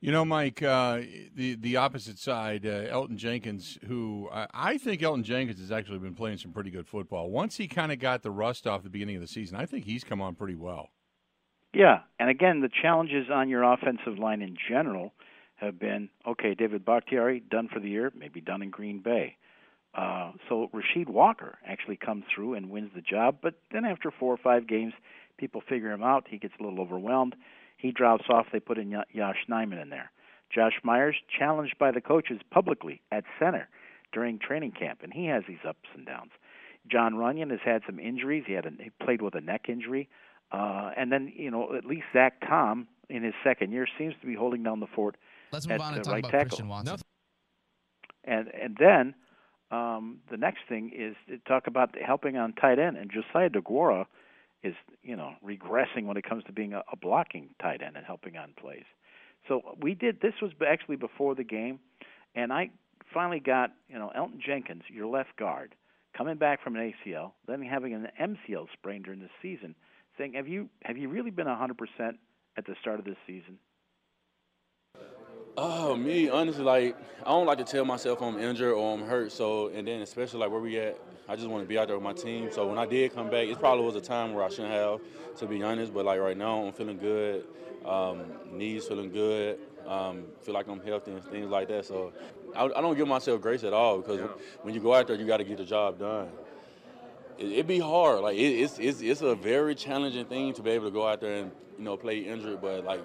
You 0.00 0.12
know, 0.12 0.24
Mike, 0.24 0.62
uh, 0.62 1.00
the 1.34 1.56
the 1.56 1.76
opposite 1.76 2.18
side, 2.18 2.64
uh, 2.64 2.86
Elgton 2.86 3.16
Jenkins, 3.16 3.78
who 3.86 4.28
I, 4.32 4.46
I, 4.54 4.78
think 4.78 5.00
Elgton 5.00 5.24
Jenkins 5.24 5.58
has 5.58 5.72
actually 5.72 5.98
been 5.98 6.14
playing 6.14 6.38
some 6.38 6.52
pretty 6.52 6.70
good 6.70 6.86
football. 6.86 7.30
Once 7.30 7.56
he 7.56 7.66
kind 7.66 7.90
of 7.90 7.98
got 7.98 8.22
the 8.22 8.30
rust 8.30 8.66
off 8.68 8.84
the 8.84 8.90
beginning 8.90 9.16
of 9.16 9.22
the 9.22 9.28
season, 9.28 9.56
I 9.56 9.66
think 9.66 9.84
he's 9.84 10.04
come 10.04 10.20
on 10.20 10.36
pretty 10.36 10.54
well. 10.54 10.90
Yeah, 11.74 12.00
and 12.20 12.30
again, 12.30 12.60
the 12.60 12.70
challenges 12.70 13.26
on 13.32 13.48
your 13.48 13.64
offensive 13.64 14.18
line 14.18 14.40
in 14.40 14.56
general 14.68 15.12
have 15.56 15.80
been 15.80 16.10
okay. 16.26 16.54
David 16.54 16.84
Bakhtiari 16.84 17.40
done 17.40 17.68
for 17.72 17.80
the 17.80 17.88
year, 17.88 18.12
maybe 18.16 18.40
done 18.40 18.62
in 18.62 18.70
Green 18.70 19.00
Bay. 19.00 19.36
Uh, 19.94 20.30
so 20.48 20.70
Rasheed 20.72 21.08
Walker 21.08 21.58
actually 21.66 21.96
comes 21.96 22.24
through 22.32 22.54
and 22.54 22.70
wins 22.70 22.90
the 22.94 23.00
job, 23.00 23.38
but 23.42 23.54
then 23.72 23.84
after 23.84 24.12
four 24.12 24.32
or 24.32 24.36
five 24.36 24.68
games, 24.68 24.92
people 25.38 25.62
figure 25.66 25.90
him 25.90 26.02
out. 26.02 26.26
He 26.28 26.38
gets 26.38 26.54
a 26.60 26.62
little 26.62 26.80
overwhelmed. 26.80 27.34
He 27.76 27.92
drops 27.92 28.24
off. 28.28 28.46
They 28.52 28.60
put 28.60 28.78
in 28.78 28.90
Yosh 28.90 29.46
Nijman 29.48 29.80
in 29.80 29.88
there. 29.88 30.10
Josh 30.54 30.80
Myers 30.82 31.16
challenged 31.38 31.78
by 31.78 31.90
the 31.90 32.00
coaches 32.00 32.40
publicly 32.50 33.00
at 33.12 33.24
center 33.38 33.68
during 34.12 34.38
training 34.38 34.72
camp, 34.72 35.00
and 35.02 35.12
he 35.12 35.26
has 35.26 35.44
these 35.46 35.58
ups 35.66 35.88
and 35.94 36.06
downs. 36.06 36.32
Jon 36.90 37.14
Runyan 37.14 37.50
has 37.50 37.60
had 37.64 37.82
some 37.86 37.98
injuries. 37.98 38.44
He 38.46 38.54
had 38.54 38.66
a, 38.66 38.70
he 38.82 38.90
played 39.02 39.22
with 39.22 39.34
a 39.34 39.40
neck 39.40 39.66
injury. 39.68 40.08
Uh, 40.50 40.90
and 40.96 41.12
then, 41.12 41.30
you 41.36 41.50
know, 41.50 41.74
at 41.76 41.84
least 41.84 42.06
Zach 42.12 42.40
Tom 42.46 42.88
in 43.10 43.22
his 43.22 43.34
second 43.44 43.72
year 43.72 43.86
seems 43.98 44.14
to 44.20 44.26
be 44.26 44.34
holding 44.34 44.62
down 44.62 44.80
the 44.80 44.86
fort 44.86 45.16
Let's 45.52 45.66
move 45.66 45.74
at 45.74 45.80
on 45.80 45.94
and 45.94 46.00
the 46.00 46.04
talk 46.04 46.12
right 46.12 46.18
about 46.20 46.30
tackle. 46.30 46.48
Christian 46.48 46.68
Watson. 46.68 47.00
And 48.24 48.48
and 48.48 48.76
then 48.78 49.14
um, 49.70 50.18
the 50.30 50.36
next 50.36 50.60
thing 50.68 50.92
is 50.94 51.14
to 51.28 51.38
talk 51.46 51.66
about 51.66 51.94
helping 52.00 52.36
on 52.36 52.54
tight 52.54 52.78
end. 52.78 52.96
And 52.96 53.10
Josiah 53.10 53.50
Deguara 53.50 54.06
is, 54.62 54.74
you 55.02 55.16
know, 55.16 55.32
regressing 55.44 56.04
when 56.04 56.16
it 56.16 56.28
comes 56.28 56.44
to 56.44 56.52
being 56.52 56.72
a, 56.72 56.82
a 56.92 56.96
blocking 56.96 57.50
tight 57.60 57.82
end 57.82 57.96
and 57.96 58.04
helping 58.04 58.36
on 58.36 58.54
plays. 58.60 58.84
So 59.46 59.62
we 59.80 59.94
did. 59.94 60.20
This 60.20 60.34
was 60.42 60.52
actually 60.66 60.96
before 60.96 61.34
the 61.34 61.44
game, 61.44 61.78
and 62.34 62.52
I 62.52 62.70
finally 63.14 63.40
got, 63.40 63.70
you 63.88 63.98
know, 63.98 64.10
Elgton 64.16 64.40
Jenkins, 64.44 64.82
your 64.88 65.06
left 65.06 65.36
guard, 65.38 65.74
coming 66.16 66.36
back 66.36 66.62
from 66.62 66.76
an 66.76 66.92
ACL, 67.06 67.32
then 67.46 67.62
having 67.62 67.94
an 67.94 68.08
MCL 68.20 68.66
sprain 68.74 69.02
during 69.02 69.20
the 69.20 69.30
season 69.40 69.74
saying, 70.18 70.34
have 70.34 70.48
you 70.48 70.68
have 70.82 70.98
you 70.98 71.08
really 71.08 71.30
been 71.30 71.46
100% 71.46 71.76
at 72.56 72.66
the 72.66 72.74
start 72.80 72.98
of 72.98 73.04
this 73.04 73.16
season? 73.26 73.58
Oh, 75.60 75.96
me, 75.96 76.28
honestly, 76.28 76.62
like 76.62 76.96
I 77.26 77.30
don't 77.30 77.44
like 77.44 77.58
to 77.58 77.64
tell 77.64 77.84
myself 77.84 78.22
I'm 78.22 78.38
injured 78.38 78.72
or 78.72 78.94
I'm 78.94 79.02
hurt. 79.02 79.32
So, 79.32 79.68
and 79.68 79.88
then 79.88 80.02
especially 80.02 80.38
like 80.38 80.52
where 80.52 80.60
we 80.60 80.78
at, 80.78 80.96
I 81.28 81.34
just 81.34 81.48
want 81.48 81.64
to 81.64 81.68
be 81.68 81.76
out 81.76 81.88
there 81.88 81.96
with 81.96 82.04
my 82.04 82.12
team. 82.12 82.48
So 82.52 82.68
when 82.68 82.78
I 82.78 82.86
did 82.86 83.12
come 83.12 83.28
back, 83.28 83.48
it 83.48 83.58
probably 83.58 83.84
was 83.84 83.96
a 83.96 84.00
time 84.00 84.34
where 84.34 84.44
I 84.44 84.50
shouldn't 84.50 84.72
have, 84.72 85.00
to 85.38 85.46
be 85.46 85.60
honest. 85.64 85.92
But 85.92 86.04
like 86.04 86.20
right 86.20 86.36
now, 86.36 86.64
I'm 86.64 86.72
feeling 86.72 86.96
good. 86.96 87.44
Um, 87.84 88.22
knees 88.52 88.86
feeling 88.86 89.10
good. 89.10 89.58
Um, 89.84 90.26
feel 90.42 90.54
like 90.54 90.68
I'm 90.68 90.80
healthy 90.80 91.10
and 91.10 91.24
things 91.24 91.50
like 91.50 91.66
that. 91.68 91.86
So 91.86 92.12
I, 92.54 92.66
I 92.66 92.80
don't 92.80 92.96
give 92.96 93.08
myself 93.08 93.40
grace 93.40 93.64
at 93.64 93.72
all 93.72 93.98
because 93.98 94.20
yeah. 94.20 94.28
when 94.62 94.74
you 94.74 94.80
go 94.80 94.94
out 94.94 95.08
there, 95.08 95.16
you 95.16 95.26
got 95.26 95.38
to 95.38 95.44
get 95.44 95.58
the 95.58 95.64
job 95.64 95.98
done 95.98 96.28
it, 97.38 97.56
would 97.56 97.66
be 97.66 97.78
hard. 97.78 98.20
Like 98.20 98.36
it, 98.36 98.40
it's 98.40 98.78
it's 98.78 99.00
it's 99.00 99.22
a 99.22 99.34
very 99.34 99.74
challenging 99.74 100.26
thing 100.26 100.52
to 100.54 100.62
be 100.62 100.70
able 100.70 100.86
to 100.86 100.90
go 100.90 101.06
out 101.06 101.20
there 101.20 101.34
and 101.34 101.52
you 101.78 101.84
know 101.84 101.96
play 101.96 102.18
injured, 102.18 102.60
but 102.60 102.84
like 102.84 103.00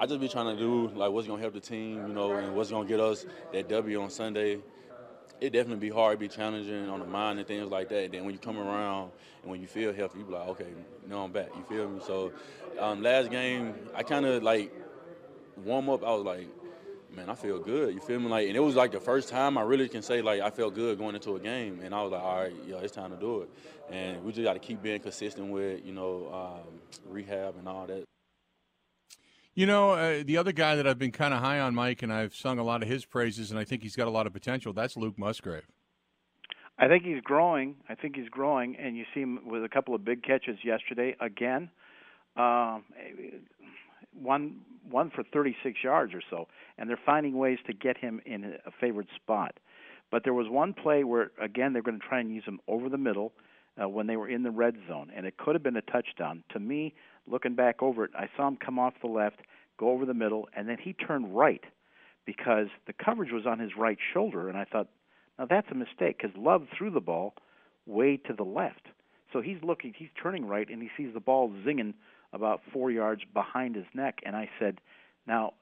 I 0.00 0.06
just 0.06 0.20
be 0.20 0.28
trying 0.28 0.56
to 0.56 0.62
do 0.62 0.88
like 0.94 1.10
what's 1.10 1.26
gonna 1.26 1.42
help 1.42 1.54
the 1.54 1.60
team, 1.60 2.06
you 2.06 2.14
know, 2.14 2.32
and 2.32 2.54
what's 2.54 2.70
gonna 2.70 2.88
get 2.88 3.00
us 3.00 3.26
that 3.52 3.68
W 3.68 4.00
on 4.00 4.10
Sunday. 4.10 4.60
It 5.40 5.52
definitely 5.52 5.88
be 5.88 5.94
hard, 5.94 6.18
be 6.18 6.28
challenging 6.28 6.88
on 6.88 7.00
the 7.00 7.06
mind 7.06 7.38
and 7.38 7.46
things 7.46 7.68
like 7.68 7.88
that. 7.90 8.12
Then 8.12 8.24
when 8.24 8.32
you 8.32 8.40
come 8.40 8.58
around 8.58 9.10
and 9.42 9.50
when 9.50 9.60
you 9.60 9.66
feel 9.66 9.92
healthy, 9.92 10.18
you 10.20 10.24
be 10.24 10.32
like, 10.32 10.48
okay, 10.48 10.66
now 11.08 11.24
I'm 11.24 11.32
back. 11.32 11.48
You 11.56 11.64
feel 11.68 11.88
me? 11.88 12.00
So 12.04 12.32
um, 12.78 13.02
last 13.02 13.30
game, 13.30 13.74
I 13.94 14.02
kind 14.02 14.26
of 14.26 14.42
like 14.42 14.72
warm 15.64 15.88
up. 15.90 16.04
I 16.04 16.12
was 16.12 16.24
like, 16.24 16.48
man, 17.14 17.28
I 17.28 17.34
feel 17.34 17.58
good. 17.58 17.94
You 17.94 18.00
feel 18.00 18.20
me? 18.20 18.28
Like, 18.28 18.48
and 18.48 18.56
it 18.56 18.60
was 18.60 18.76
like 18.76 18.92
the 18.92 19.00
first 19.00 19.28
time 19.28 19.58
I 19.58 19.62
really 19.62 19.88
can 19.88 20.02
say 20.02 20.22
like 20.22 20.40
I 20.40 20.50
felt 20.50 20.74
good 20.74 20.98
going 20.98 21.16
into 21.16 21.34
a 21.34 21.40
game, 21.40 21.80
and 21.82 21.94
I 21.94 22.02
was 22.02 22.12
like, 22.12 22.22
all 22.22 22.42
right, 22.42 22.54
yeah, 22.66 22.76
it's 22.76 22.92
time 22.92 23.10
to 23.10 23.16
do 23.16 23.42
it. 23.42 23.50
And 23.90 24.24
we 24.24 24.32
just 24.32 24.44
got 24.44 24.52
to 24.52 24.60
keep 24.60 24.82
being 24.82 25.00
consistent 25.00 25.48
with 25.50 25.84
you 25.84 25.92
know 25.92 26.60
um, 26.62 26.80
rehab 27.08 27.56
and 27.58 27.68
all 27.68 27.86
that. 27.86 28.04
You 29.58 29.66
know, 29.66 29.90
uh, 29.90 30.22
the 30.24 30.36
other 30.36 30.52
guy 30.52 30.76
that 30.76 30.86
I've 30.86 31.00
been 31.00 31.10
kind 31.10 31.34
of 31.34 31.40
high 31.40 31.58
on, 31.58 31.74
Mike, 31.74 32.04
and 32.04 32.12
I've 32.12 32.32
sung 32.32 32.60
a 32.60 32.62
lot 32.62 32.80
of 32.80 32.88
his 32.88 33.04
praises, 33.04 33.50
and 33.50 33.58
I 33.58 33.64
think 33.64 33.82
he's 33.82 33.96
got 33.96 34.06
a 34.06 34.10
lot 34.10 34.24
of 34.24 34.32
potential. 34.32 34.72
That's 34.72 34.96
Luke 34.96 35.18
Musgrave. 35.18 35.66
I 36.78 36.86
think 36.86 37.02
he's 37.02 37.20
growing. 37.20 37.74
I 37.88 37.96
think 37.96 38.14
he's 38.14 38.28
growing, 38.28 38.76
and 38.76 38.96
you 38.96 39.04
see 39.12 39.18
him 39.18 39.40
with 39.44 39.64
a 39.64 39.68
couple 39.68 39.96
of 39.96 40.04
big 40.04 40.22
catches 40.22 40.58
yesterday. 40.62 41.16
Again, 41.20 41.70
um, 42.36 42.84
one 44.14 44.60
one 44.88 45.10
for 45.10 45.24
36 45.24 45.78
yards 45.82 46.14
or 46.14 46.22
so, 46.30 46.46
and 46.78 46.88
they're 46.88 47.00
finding 47.04 47.36
ways 47.36 47.58
to 47.66 47.72
get 47.72 47.98
him 47.98 48.20
in 48.24 48.54
a 48.64 48.70
favored 48.80 49.08
spot. 49.16 49.58
But 50.12 50.22
there 50.22 50.34
was 50.34 50.46
one 50.48 50.72
play 50.72 51.02
where 51.02 51.32
again 51.42 51.72
they're 51.72 51.82
going 51.82 51.98
to 51.98 52.06
try 52.06 52.20
and 52.20 52.32
use 52.32 52.44
him 52.44 52.60
over 52.68 52.88
the 52.88 52.96
middle 52.96 53.32
uh, 53.82 53.88
when 53.88 54.06
they 54.06 54.16
were 54.16 54.28
in 54.28 54.44
the 54.44 54.52
red 54.52 54.76
zone, 54.86 55.10
and 55.16 55.26
it 55.26 55.36
could 55.36 55.56
have 55.56 55.64
been 55.64 55.76
a 55.76 55.82
touchdown. 55.82 56.44
To 56.50 56.60
me, 56.60 56.94
looking 57.30 57.54
back 57.54 57.82
over 57.82 58.04
it, 58.04 58.10
I 58.14 58.28
saw 58.36 58.48
him 58.48 58.56
come 58.56 58.78
off 58.78 58.94
the 59.00 59.08
left, 59.08 59.40
go 59.78 59.90
over 59.90 60.04
the 60.06 60.14
middle, 60.14 60.48
and 60.56 60.68
then 60.68 60.78
he 60.80 60.92
turned 60.92 61.36
right 61.36 61.62
because 62.26 62.66
the 62.86 62.92
coverage 62.92 63.32
was 63.32 63.46
on 63.46 63.58
his 63.58 63.70
right 63.76 63.98
shoulder, 64.12 64.48
and 64.48 64.58
I 64.58 64.64
thought, 64.64 64.88
now 65.38 65.46
that's 65.46 65.70
a 65.70 65.74
mistake 65.74 66.18
because 66.20 66.36
Love 66.36 66.66
threw 66.76 66.90
the 66.90 67.00
ball 67.00 67.34
way 67.86 68.16
to 68.26 68.32
the 68.32 68.44
left. 68.44 68.88
So 69.32 69.40
he's 69.40 69.58
looking, 69.62 69.94
he's 69.96 70.08
turning 70.20 70.46
right, 70.46 70.68
and 70.68 70.82
he 70.82 70.90
sees 70.96 71.14
the 71.14 71.20
ball 71.20 71.50
zinging 71.66 71.94
about 72.32 72.60
four 72.72 72.90
yards 72.90 73.22
behind 73.32 73.76
his 73.76 73.86
neck. 73.94 74.18
And 74.24 74.36
I 74.36 74.50
said, 74.58 74.80
Now, 75.26 75.54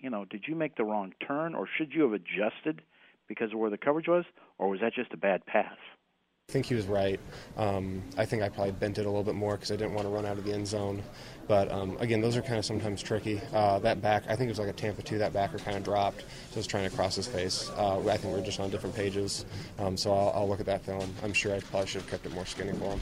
you 0.00 0.10
know, 0.10 0.24
did 0.24 0.44
you 0.46 0.54
make 0.54 0.76
the 0.76 0.84
wrong 0.84 1.12
turn 1.26 1.54
or 1.54 1.68
should 1.76 1.92
you 1.92 2.02
have 2.02 2.12
adjusted 2.12 2.82
because 3.28 3.52
of 3.52 3.58
where 3.58 3.70
the 3.70 3.78
coverage 3.78 4.08
was, 4.08 4.24
or 4.58 4.68
was 4.68 4.80
that 4.80 4.94
just 4.94 5.12
a 5.12 5.16
bad 5.16 5.46
pass? 5.46 5.76
I 6.48 6.52
think 6.52 6.66
he 6.66 6.74
was 6.74 6.86
right. 6.86 7.18
Um, 7.56 8.02
I 8.18 8.26
think 8.26 8.42
I 8.42 8.48
probably 8.50 8.72
bent 8.72 8.98
it 8.98 9.06
a 9.06 9.08
little 9.08 9.24
bit 9.24 9.34
more 9.34 9.52
because 9.52 9.72
I 9.72 9.76
didn't 9.76 9.94
want 9.94 10.06
to 10.06 10.10
run 10.10 10.26
out 10.26 10.36
of 10.36 10.44
the 10.44 10.52
end 10.52 10.68
zone. 10.68 11.02
But 11.48 11.72
um, 11.72 11.96
again, 12.00 12.20
those 12.20 12.36
are 12.36 12.42
kind 12.42 12.58
of 12.58 12.64
sometimes 12.64 13.02
tricky. 13.02 13.40
Uh, 13.52 13.78
that 13.80 14.02
back, 14.02 14.24
I 14.28 14.36
think 14.36 14.48
it 14.48 14.50
was 14.50 14.58
like 14.58 14.68
a 14.68 14.72
Tampa 14.72 15.02
2, 15.02 15.18
that 15.18 15.32
backer 15.32 15.58
kind 15.58 15.76
of 15.76 15.82
dropped. 15.82 16.20
So 16.20 16.56
I 16.56 16.58
was 16.58 16.66
trying 16.66 16.88
to 16.88 16.94
cross 16.94 17.16
his 17.16 17.26
face. 17.26 17.70
Uh, 17.76 17.98
I 18.08 18.16
think 18.18 18.34
we 18.34 18.40
are 18.40 18.44
just 18.44 18.60
on 18.60 18.70
different 18.70 18.94
pages. 18.94 19.46
Um, 19.78 19.96
so 19.96 20.12
I'll, 20.12 20.32
I'll, 20.34 20.48
look 20.48 20.60
at 20.60 20.66
that 20.66 20.84
film. 20.84 21.12
I'm 21.22 21.32
sure 21.32 21.54
I 21.54 21.60
probably 21.60 21.88
should 21.88 22.02
have 22.02 22.10
kept 22.10 22.26
it 22.26 22.32
more 22.32 22.46
skinny 22.46 22.72
for 22.72 22.90
him. 22.92 23.00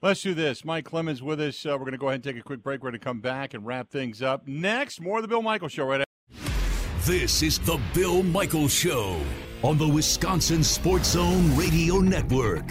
Let's 0.00 0.22
do 0.22 0.34
this. 0.34 0.64
Mike 0.64 0.86
Clemens 0.86 1.22
with 1.22 1.40
us. 1.40 1.64
Uh, 1.64 1.70
we're 1.72 1.80
going 1.80 1.92
to 1.92 1.98
go 1.98 2.08
ahead 2.08 2.16
and 2.16 2.24
take 2.24 2.36
a 2.36 2.42
quick 2.42 2.62
break. 2.62 2.82
We're 2.82 2.90
going 2.90 2.98
to 3.00 3.04
come 3.04 3.20
back 3.20 3.54
and 3.54 3.64
wrap 3.66 3.90
things 3.90 4.22
up. 4.22 4.48
Next, 4.48 5.00
more 5.00 5.18
of 5.18 5.22
the 5.22 5.28
Bill 5.28 5.42
Michaels 5.42 5.72
Show 5.72 5.84
right 5.84 6.00
after. 6.00 7.12
This 7.12 7.42
is 7.42 7.58
the 7.60 7.78
Bill 7.94 8.22
Michaels 8.22 8.72
Show 8.72 9.20
on 9.62 9.78
the 9.78 9.86
Wisconsin 9.86 10.64
Sports 10.64 11.10
Zone 11.10 11.56
Radio 11.56 11.98
Network. 11.98 12.68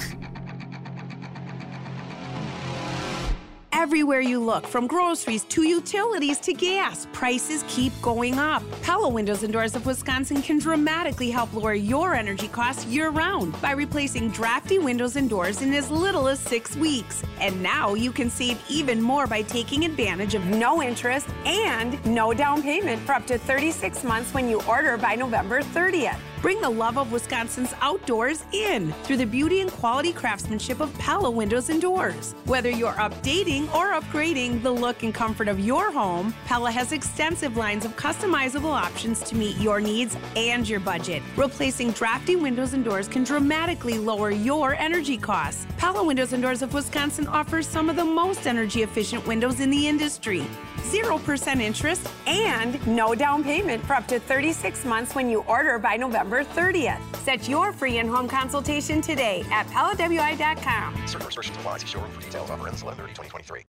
Everywhere 3.71 4.19
you 4.19 4.39
look, 4.39 4.67
from 4.67 4.87
groceries 4.87 5.43
to 5.45 5.63
utilities 5.63 6.37
to 6.41 6.53
gas, 6.53 7.07
prices 7.13 7.63
keep 7.67 7.93
going 8.01 8.37
up. 8.37 8.61
Pella 8.83 9.07
Windows 9.09 9.43
and 9.43 9.51
Doors 9.51 9.75
of 9.75 9.85
Wisconsin 9.85 10.41
can 10.41 10.59
dramatically 10.59 11.31
help 11.31 11.53
lower 11.53 11.73
your 11.73 12.13
energy 12.13 12.47
costs 12.49 12.85
year 12.85 13.09
round 13.09 13.59
by 13.61 13.71
replacing 13.71 14.29
drafty 14.29 14.77
windows 14.77 15.15
and 15.15 15.29
doors 15.29 15.61
in 15.61 15.73
as 15.73 15.89
little 15.89 16.27
as 16.27 16.39
six 16.39 16.75
weeks. 16.75 17.23
And 17.39 17.63
now 17.63 17.93
you 17.93 18.11
can 18.11 18.29
save 18.29 18.61
even 18.69 19.01
more 19.01 19.27
by 19.27 19.41
taking 19.41 19.85
advantage 19.85 20.35
of 20.35 20.45
no 20.45 20.83
interest 20.83 21.27
and 21.45 22.05
no 22.05 22.33
down 22.33 22.61
payment 22.61 23.01
for 23.01 23.13
up 23.13 23.25
to 23.27 23.37
36 23.37 24.03
months 24.03 24.33
when 24.33 24.47
you 24.47 24.61
order 24.67 24.97
by 24.97 25.15
November 25.15 25.61
30th. 25.61 26.19
Bring 26.41 26.59
the 26.59 26.69
love 26.69 26.97
of 26.97 27.11
Wisconsin's 27.11 27.75
outdoors 27.81 28.43
in 28.51 28.91
through 29.03 29.17
the 29.17 29.25
beauty 29.25 29.61
and 29.61 29.69
quality 29.69 30.11
craftsmanship 30.11 30.79
of 30.79 30.91
Pella 30.97 31.29
Windows 31.29 31.69
and 31.69 31.79
Doors. 31.79 32.33
Whether 32.45 32.71
you're 32.71 32.93
updating 32.93 33.71
or 33.75 33.91
upgrading 33.91 34.63
the 34.63 34.71
look 34.71 35.03
and 35.03 35.13
comfort 35.13 35.47
of 35.47 35.59
your 35.59 35.91
home, 35.91 36.33
Pella 36.47 36.71
has 36.71 36.93
extensive 36.93 37.57
lines 37.57 37.85
of 37.85 37.95
customizable 37.95 38.71
options 38.71 39.21
to 39.25 39.35
meet 39.35 39.55
your 39.57 39.79
needs 39.79 40.17
and 40.35 40.67
your 40.67 40.79
budget. 40.79 41.21
Replacing 41.35 41.91
drafty 41.91 42.35
windows 42.35 42.73
and 42.73 42.83
doors 42.83 43.07
can 43.07 43.23
dramatically 43.23 43.99
lower 43.99 44.31
your 44.31 44.73
energy 44.73 45.17
costs. 45.17 45.67
Pella 45.77 46.03
Windows 46.03 46.33
and 46.33 46.41
Doors 46.41 46.63
of 46.63 46.73
Wisconsin 46.73 47.27
offers 47.27 47.67
some 47.67 47.87
of 47.87 47.95
the 47.95 48.03
most 48.03 48.47
energy 48.47 48.81
efficient 48.81 49.27
windows 49.27 49.59
in 49.59 49.69
the 49.69 49.87
industry. 49.87 50.43
0% 50.89 51.61
interest 51.61 52.07
and 52.27 52.85
no 52.87 53.13
down 53.15 53.43
payment 53.43 53.83
for 53.85 53.93
up 53.93 54.07
to 54.07 54.19
36 54.19 54.85
months 54.85 55.15
when 55.15 55.29
you 55.29 55.41
order 55.41 55.79
by 55.79 55.97
November 55.97 56.43
30th. 56.43 57.01
Set 57.17 57.47
your 57.47 57.71
free 57.73 57.99
in-home 57.99 58.27
consultation 58.27 59.01
today 59.01 59.43
at 59.51 59.67
PellaWI.com. 59.67 60.95
Certain 61.07 61.25
restrictions 61.25 61.57
apply. 61.57 61.77
See 61.79 61.87
showroom 61.87 62.11
for 62.11 62.21
details. 62.21 62.49
Offer 62.49 62.67
ends 62.67 62.81
11 62.81 63.05
2023 63.07 63.63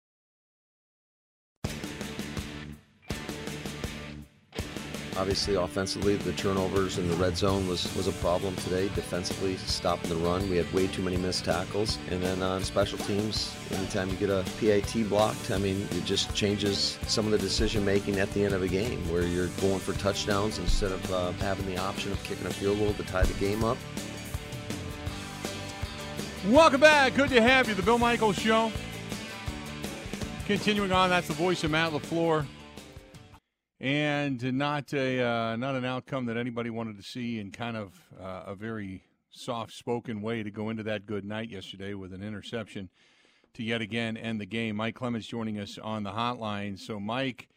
Obviously, 5.22 5.54
offensively, 5.54 6.16
the 6.16 6.34
turnovers 6.34 6.98
in 6.98 7.08
the 7.08 7.16
red 7.18 7.38
zone 7.38 7.68
was, 7.68 7.96
was 7.96 8.08
a 8.08 8.12
problem 8.14 8.56
today. 8.56 8.90
Defensively, 8.96 9.56
stopping 9.56 10.10
the 10.10 10.16
run, 10.16 10.50
we 10.50 10.58
had 10.58 10.74
way 10.74 10.88
too 10.88 11.04
many 11.04 11.16
missed 11.16 11.46
tackles. 11.46 12.00
And 12.10 12.24
then 12.24 12.42
on 12.42 12.64
special 12.64 12.98
teams, 12.98 13.56
anytime 13.72 14.10
you 14.10 14.16
get 14.16 14.32
a 14.32 14.44
PAT 14.60 15.08
blocked, 15.10 15.52
I 15.52 15.60
mean, 15.60 15.88
it 15.92 16.06
just 16.06 16.34
changes 16.34 16.98
some 17.06 17.26
of 17.26 17.32
the 17.32 17.38
decision 17.38 17.86
making 17.86 18.18
at 18.18 18.34
the 18.34 18.44
end 18.44 18.56
of 18.56 18.64
a 18.64 18.68
game 18.68 18.98
where 19.12 19.22
you're 19.22 19.50
going 19.62 19.78
for 19.78 19.94
touchdowns 19.94 20.58
instead 20.58 20.92
of 20.92 21.14
uh, 21.14 21.34
having 21.34 21.68
the 21.68 21.78
option 21.78 22.12
of 22.12 22.24
kicking 22.24 22.48
a 22.48 22.50
field 22.50 22.80
goal 22.80 22.92
to 22.96 23.04
tie 23.04 23.22
the 23.22 23.34
game 23.36 23.64
up. 23.64 23.78
Welcome 26.48 26.82
back. 26.82 27.14
Good 27.14 27.30
to 27.30 27.44
have 27.44 27.70
you. 27.70 27.76
The 27.76 27.84
Bill 27.84 28.00
Michaels 28.00 28.40
Show. 28.40 28.72
Continuing 30.48 30.92
on, 30.92 31.12
that's 31.12 31.28
the 31.28 31.36
voice 31.36 31.64
of 31.64 31.70
Matt 31.70 31.92
LaFleur. 31.92 32.48
And 33.82 34.44
not 34.54 34.94
a 34.94 35.24
uh, 35.24 35.56
not 35.56 35.74
an 35.74 35.86
outcome 35.86 36.28
that 36.28 36.38
anybody 36.38 36.70
wanted 36.70 36.98
to 36.98 37.04
see, 37.04 37.40
in 37.40 37.50
kind 37.50 37.76
of 37.76 38.00
uh, 38.22 38.44
a 38.46 38.54
very 38.54 39.02
soft-spoken 39.32 40.22
way 40.22 40.44
to 40.44 40.52
go 40.52 40.70
into 40.70 40.84
that 40.84 41.08
good 41.08 41.26
night 41.26 41.50
yesterday 41.50 41.96
with 41.96 42.14
an 42.14 42.22
interception 42.22 42.90
to 43.56 43.64
yet 43.64 43.82
again 43.82 44.18
end 44.18 44.40
the 44.40 44.46
game. 44.46 44.76
Mike 44.76 44.94
Clemens 44.94 45.26
joining 45.26 45.60
us 45.60 45.80
on 45.82 46.04
the 46.04 46.12
hotline. 46.12 46.78
So, 46.78 47.00
Mike, 47.00 47.50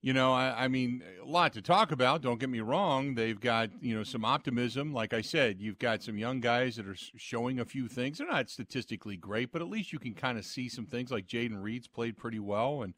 you 0.00 0.12
know, 0.12 0.32
I, 0.32 0.64
I, 0.64 0.68
mean, 0.68 1.02
a 1.20 1.26
lot 1.26 1.52
to 1.54 1.62
talk 1.62 1.90
about. 1.90 2.22
Don't 2.22 2.38
get 2.38 2.50
me 2.50 2.60
wrong. 2.60 3.16
They've 3.16 3.40
got, 3.40 3.70
you 3.80 3.96
know, 3.96 4.04
some 4.04 4.24
optimism. 4.24 4.92
Like 4.92 5.12
I 5.12 5.22
said, 5.22 5.60
you've 5.60 5.80
got 5.80 6.04
some 6.04 6.18
young 6.18 6.38
guys 6.38 6.76
that 6.76 6.86
are 6.86 6.96
showing 7.16 7.58
a 7.58 7.64
few 7.64 7.88
things. 7.88 8.18
They're 8.18 8.28
not 8.28 8.48
statistically 8.48 9.16
great, 9.16 9.50
but 9.50 9.60
at 9.60 9.68
least 9.68 9.92
you 9.92 9.98
can 9.98 10.14
kind 10.14 10.38
of 10.38 10.44
see 10.44 10.68
some 10.68 10.86
things. 10.86 11.10
Like 11.10 11.26
Jayden 11.26 11.60
Reed's 11.60 11.88
played 11.88 12.16
pretty 12.16 12.38
well. 12.38 12.82
And 12.82 12.94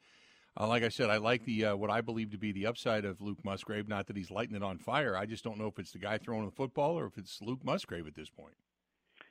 uh, 0.59 0.67
like 0.67 0.83
I 0.83 0.89
said, 0.89 1.11
I 1.11 1.19
like 1.19 1.45
the 1.45 1.67
uh, 1.67 1.77
what 1.77 1.91
I 1.91 2.01
believe 2.01 2.31
to 2.31 2.39
be 2.39 2.53
the 2.53 2.67
upside 2.67 3.05
of 3.05 3.21
Luke 3.21 3.45
Musgrave. 3.45 3.89
Not 3.89 4.07
that 4.07 4.17
he's 4.17 4.31
lighting 4.31 4.57
it 4.57 4.63
on 4.63 4.79
fire. 4.79 5.17
I 5.17 5.27
just 5.27 5.45
don't 5.45 5.59
know 5.59 5.67
if 5.67 5.79
it's 5.79 5.93
the 5.93 5.99
guy 5.99 6.19
throwing 6.19 6.45
the 6.45 6.51
football 6.51 6.99
or 6.99 7.07
if 7.07 7.19
it's 7.19 7.41
Luke 7.43 7.65
Musgrave 7.65 8.07
at 8.07 8.15
this 8.15 8.31
point. 8.31 8.55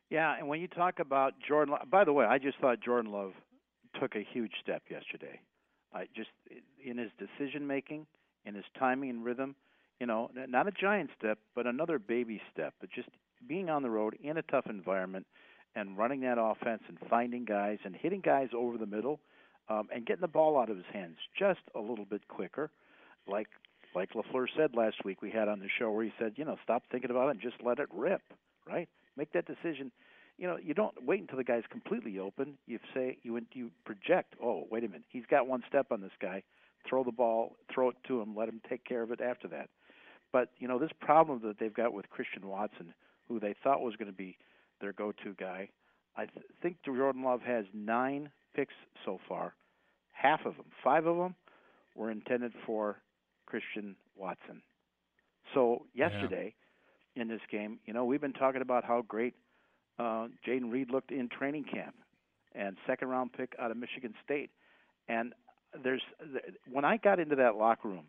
Yeah, 0.10 0.36
and 0.38 0.48
when 0.48 0.62
you 0.62 0.68
talk 0.68 1.00
about 1.00 1.34
Jordan, 1.46 1.74
Love, 1.74 1.90
by 1.90 2.04
the 2.04 2.14
way, 2.14 2.26
I 2.26 2.38
just 2.38 2.60
thought 2.60 2.80
Jordan 2.80 3.12
Love 3.12 3.32
took 4.00 4.16
a 4.16 4.26
huge 4.34 4.52
step 4.62 4.84
yesterday. 4.90 5.40
I 5.94 6.08
just 6.16 6.30
in 6.84 6.98
his 6.98 7.10
decision 7.18 7.66
making, 7.66 8.06
in 8.46 8.54
his 8.54 8.66
timing 8.78 9.10
and 9.10 9.26
rhythm, 9.26 9.56
you 10.00 10.06
know, 10.06 10.30
not 10.48 10.68
a 10.68 10.72
giant 10.72 11.10
step, 11.18 11.40
but 11.56 11.66
another 11.66 11.98
baby 11.98 12.42
step. 12.54 12.74
But 12.80 12.92
just 12.92 13.10
being 13.48 13.70
on 13.70 13.82
the 13.82 13.90
road 13.90 14.16
in 14.22 14.38
a 14.38 14.42
tough 14.44 14.68
environment 14.70 15.26
and 15.76 15.98
running 15.98 16.22
that 16.22 16.38
offense 16.40 16.84
and 16.88 16.98
finding 17.10 17.46
guys 17.46 17.80
and 17.84 17.96
hitting 17.96 18.22
guys 18.22 18.50
over 18.56 18.78
the 18.78 18.86
middle 18.86 19.20
um, 19.70 19.88
and 19.94 20.06
getting 20.06 20.22
the 20.22 20.28
ball 20.28 20.60
out 20.60 20.70
of 20.70 20.78
his 20.78 20.86
hands 20.92 21.18
just 21.38 21.62
a 21.76 21.80
little 21.80 22.06
bit 22.06 22.28
quicker, 22.28 22.70
like 23.28 23.48
like 23.96 24.12
LaFleur 24.14 24.48
said 24.58 24.76
last 24.76 25.06
week 25.06 25.22
we 25.22 25.32
had 25.32 25.48
on 25.48 25.60
the 25.60 25.70
show 25.80 25.90
where 25.90 26.04
he 26.04 26.12
said, 26.20 26.34
you 26.36 26.44
know, 26.44 26.58
stop 26.64 26.84
thinking 26.92 27.12
about 27.12 27.28
it 27.28 27.32
and 27.32 27.42
just 27.42 27.56
let 27.64 27.80
it 27.80 27.88
rip, 27.94 28.22
right? 28.68 28.90
Make 29.16 29.32
that 29.32 29.46
decision. 29.48 29.90
You 30.38 30.48
know, 30.48 30.58
you 30.62 30.74
don't 30.74 30.94
wait 31.06 31.22
until 31.22 31.38
the 31.38 31.46
guy's 31.46 31.64
completely 31.72 32.20
open. 32.20 32.58
You 32.68 32.80
say 32.94 33.18
you 33.24 33.40
you 33.54 33.72
project. 33.86 34.36
Oh, 34.44 34.68
wait 34.70 34.84
a 34.84 34.88
minute, 34.88 35.06
he's 35.10 35.26
got 35.30 35.48
one 35.48 35.64
step 35.68 35.88
on 35.92 36.02
this 36.02 36.12
guy. 36.22 36.44
Throw 36.88 37.04
the 37.04 37.12
ball, 37.12 37.56
throw 37.74 37.90
it 37.90 37.96
to 38.08 38.22
him, 38.22 38.36
let 38.36 38.50
him 38.50 38.62
take 38.70 38.84
care 38.84 39.02
of 39.02 39.12
it 39.12 39.22
after 39.22 39.48
that. 39.48 39.70
But 40.32 40.50
you 40.60 40.68
know, 40.68 40.78
this 40.78 40.92
problem 41.00 41.42
that 41.46 41.58
they've 41.60 41.74
got 41.74 41.94
with 41.94 42.10
Christian 42.10 42.48
Watson, 42.48 42.94
who 43.28 43.40
they 43.40 43.56
thought 43.64 43.82
was 43.82 43.96
going 43.96 44.12
to 44.12 44.18
be 44.18 44.38
their 44.82 44.92
go-to 44.92 45.34
guy, 45.40 45.70
I 46.18 46.26
th- 46.26 46.46
think 46.62 46.78
Jordan 46.84 47.24
Love 47.24 47.42
has 47.42 47.66
nine 47.74 48.30
picks 48.56 48.74
so 49.04 49.20
far. 49.28 49.54
Half 50.12 50.46
of 50.46 50.56
them, 50.56 50.66
five 50.84 51.06
of 51.06 51.18
them, 51.18 51.36
were 51.96 52.12
intended 52.12 52.54
for 52.66 52.98
Christian 53.46 53.96
Watson. 54.16 54.62
So 55.54 55.84
yesterday 55.94 56.54
yeah. 57.16 57.22
in 57.22 57.28
this 57.28 57.42
game, 57.52 57.80
you 57.86 57.94
know, 57.94 58.06
we've 58.06 58.22
been 58.22 58.34
talking 58.34 58.62
about 58.62 58.84
how 58.84 59.04
great 59.08 59.34
uh, 60.00 60.28
Jayden 60.48 60.72
Reed 60.72 60.90
looked 60.92 61.12
in 61.12 61.30
training 61.30 61.66
camp, 61.72 61.96
and 62.54 62.76
second 62.88 63.10
round 63.10 63.34
pick 63.34 63.54
out 63.60 63.72
of 63.72 63.78
Michigan 63.78 64.14
State. 64.24 64.50
And 65.08 65.34
there's 65.84 66.02
when 66.72 66.86
I 66.86 66.98
got 66.98 67.20
into 67.20 67.36
that 67.36 67.56
locker 67.56 67.88
room 67.88 68.06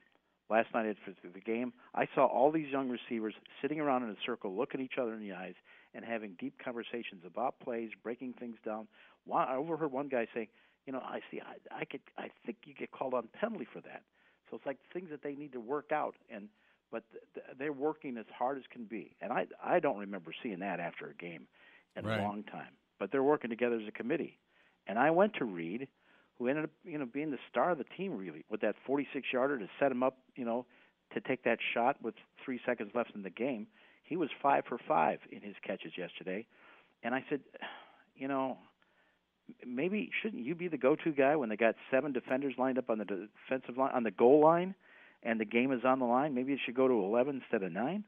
last 0.49 0.69
night 0.75 0.87
after 0.87 1.29
the 1.33 1.41
game, 1.41 1.73
I 1.95 2.07
saw 2.15 2.27
all 2.27 2.51
these 2.53 2.69
young 2.69 2.89
receivers 2.89 3.35
sitting 3.61 3.81
around 3.81 4.05
in 4.05 4.11
a 4.11 4.17
circle, 4.25 4.57
looking 4.57 4.81
each 4.81 4.99
other 5.01 5.15
in 5.15 5.21
the 5.21 5.33
eyes, 5.33 5.55
and 5.95 6.05
having 6.05 6.37
deep 6.39 6.55
conversations 6.63 7.23
about 7.27 7.59
plays, 7.61 7.91
breaking 8.03 8.35
things 8.35 8.57
down. 8.65 8.87
One, 9.25 9.49
I 9.49 9.57
overheard 9.57 9.93
one 9.93 10.09
guy 10.09 10.27
say, 10.35 10.49
"You 10.87 10.93
know, 10.93 11.01
I 11.01 11.21
see, 11.31 11.41
I, 11.41 11.81
I 11.81 11.85
could, 11.85 12.01
I 12.19 12.31
think 12.45 12.59
you 12.65 12.75
get 12.75 12.91
called 12.91 13.15
on 13.15 13.29
penalty 13.41 13.67
for 13.73 13.81
that." 13.81 14.03
So 14.51 14.57
it's 14.57 14.67
like 14.67 14.79
things 14.93 15.11
that 15.11 15.23
they 15.23 15.35
need 15.35 15.53
to 15.53 15.61
work 15.61 15.91
out, 15.93 16.15
and 16.31 16.49
but 16.91 17.03
th- 17.35 17.47
they're 17.59 17.73
working 17.73 18.17
as 18.17 18.27
hard 18.37 18.59
as 18.59 18.65
can 18.71 18.85
be. 18.85 19.17
And 19.21 19.33
I, 19.33 19.47
I 19.63 19.81
don't 19.81 19.99
remember 19.99 20.33
seeing 20.43 20.61
that 20.61 20.81
after 20.81 21.09
a 21.09 21.15
game 21.15 21.47
in 21.97 22.05
right. 22.05 22.21
a 22.21 22.23
long 22.23 22.45
time. 22.45 22.73
But 22.99 23.11
they're 23.11 23.23
working 23.23 23.51
together 23.51 23.77
as 23.77 23.89
a 23.89 23.93
committee. 23.93 24.39
And 24.87 24.99
I 24.99 25.11
went 25.11 25.35
to 25.35 25.45
Reed, 25.45 25.89
who 26.39 26.49
ended 26.49 26.65
up, 26.65 26.71
you 26.85 26.99
know, 26.99 27.07
being 27.07 27.31
the 27.31 27.39
star 27.51 27.71
of 27.71 27.79
the 27.79 27.85
team 27.97 28.17
really 28.17 28.45
with 28.51 28.61
that 28.61 28.75
46 28.87 29.27
yarder 29.33 29.59
to 29.59 29.69
set 29.81 29.91
him 29.91 30.03
up, 30.03 30.19
you 30.35 30.45
know, 30.45 30.67
to 31.15 31.21
take 31.21 31.45
that 31.45 31.59
shot 31.75 31.97
with 32.03 32.15
three 32.45 32.61
seconds 32.67 32.91
left 32.95 33.13
in 33.15 33.23
the 33.23 33.31
game. 33.31 33.67
He 34.05 34.17
was 34.17 34.29
five 34.43 34.65
for 34.69 34.79
five 34.87 35.19
in 35.31 35.41
his 35.43 35.55
catches 35.67 35.93
yesterday, 35.97 36.47
and 37.03 37.15
I 37.15 37.25
said, 37.29 37.41
you 38.17 38.29
know, 38.29 38.59
maybe 39.67 40.11
shouldn't 40.23 40.45
you 40.45 40.55
be 40.55 40.69
the 40.69 40.79
go-to 40.79 41.13
guy 41.13 41.37
when 41.37 41.49
they 41.49 41.57
got 41.57 41.75
seven 41.91 42.13
defenders 42.13 42.55
lined 42.59 42.79
up 42.79 42.91
on 42.91 42.99
the 42.99 43.05
defensive 43.05 43.77
line 43.77 43.93
on 43.95 44.03
the 44.03 44.11
goal 44.11 44.41
line, 44.41 44.75
and 45.23 45.41
the 45.41 45.45
game 45.45 45.73
is 45.73 45.85
on 45.85 45.99
the 45.99 46.05
line? 46.05 46.35
Maybe 46.35 46.53
it 46.53 46.61
should 46.65 46.77
go 46.77 46.89
to 46.89 46.95
11 46.95 47.43
instead 47.43 47.63
of 47.65 47.73
nine. 47.73 48.05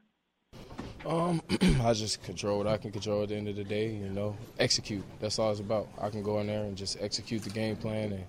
Um, 1.05 1.41
I 1.81 1.93
just 1.93 2.21
control 2.23 2.57
what 2.57 2.67
I 2.67 2.77
can 2.77 2.91
control 2.91 3.23
at 3.23 3.29
the 3.29 3.35
end 3.35 3.47
of 3.47 3.55
the 3.55 3.63
day. 3.63 3.93
You 3.93 4.09
know, 4.09 4.35
execute. 4.59 5.03
That's 5.19 5.39
all 5.39 5.51
it's 5.51 5.59
about. 5.59 5.87
I 5.99 6.09
can 6.09 6.23
go 6.23 6.39
in 6.39 6.47
there 6.47 6.63
and 6.63 6.77
just 6.77 6.97
execute 6.99 7.43
the 7.43 7.49
game 7.49 7.75
plan 7.75 8.11
and 8.11 8.23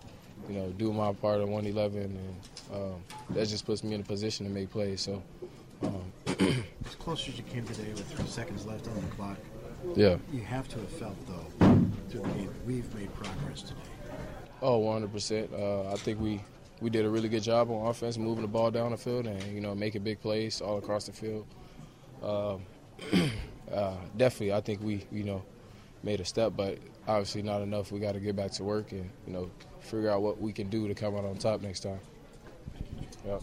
you 0.48 0.56
know 0.56 0.68
do 0.70 0.92
my 0.92 1.12
part 1.12 1.40
on 1.40 1.50
111, 1.50 2.02
and 2.02 2.40
um, 2.72 3.02
that 3.30 3.48
just 3.48 3.66
puts 3.66 3.82
me 3.82 3.94
in 3.94 4.00
a 4.00 4.04
position 4.04 4.46
to 4.46 4.52
make 4.52 4.70
plays. 4.70 5.00
So. 5.00 5.22
Um, 5.82 6.12
as 6.86 6.94
close 6.98 7.26
as 7.26 7.38
you 7.38 7.44
came 7.44 7.64
today 7.64 7.88
with 7.88 8.06
three 8.12 8.26
seconds 8.26 8.66
left 8.66 8.86
on 8.86 8.94
the 8.96 9.06
clock. 9.08 9.38
Yeah. 9.94 10.16
You 10.32 10.42
have 10.42 10.68
to 10.68 10.78
have 10.78 10.88
felt 10.90 11.16
though 11.26 11.66
through 12.10 12.22
the 12.22 12.28
game 12.28 12.46
that 12.46 12.66
we've 12.66 12.94
made 12.94 13.14
progress 13.14 13.62
today. 13.62 13.80
Oh, 14.62 14.80
100%. 14.82 15.52
Uh, 15.52 15.90
I 15.90 15.96
think 15.96 16.20
we 16.20 16.42
we 16.80 16.90
did 16.90 17.04
a 17.04 17.10
really 17.10 17.28
good 17.28 17.42
job 17.42 17.70
on 17.70 17.86
offense, 17.86 18.18
moving 18.18 18.42
the 18.42 18.48
ball 18.48 18.70
down 18.70 18.90
the 18.90 18.96
field 18.96 19.26
and 19.26 19.42
you 19.54 19.60
know 19.60 19.74
making 19.74 20.02
big 20.02 20.20
plays 20.20 20.60
all 20.60 20.78
across 20.78 21.06
the 21.06 21.12
field. 21.12 21.46
Uh, 22.22 22.56
uh, 23.72 23.96
definitely, 24.16 24.52
I 24.52 24.60
think 24.60 24.82
we 24.82 25.06
you 25.10 25.24
know 25.24 25.42
made 26.02 26.20
a 26.20 26.24
step, 26.24 26.52
but 26.56 26.78
obviously 27.06 27.42
not 27.42 27.62
enough. 27.62 27.92
We 27.92 28.00
got 28.00 28.12
to 28.12 28.20
get 28.20 28.36
back 28.36 28.52
to 28.52 28.64
work 28.64 28.92
and 28.92 29.10
you 29.26 29.32
know 29.32 29.50
figure 29.80 30.10
out 30.10 30.22
what 30.22 30.40
we 30.40 30.52
can 30.52 30.68
do 30.68 30.88
to 30.88 30.94
come 30.94 31.16
out 31.16 31.24
on 31.24 31.36
top 31.36 31.60
next 31.60 31.80
time. 31.80 32.00
Yep. 33.26 33.42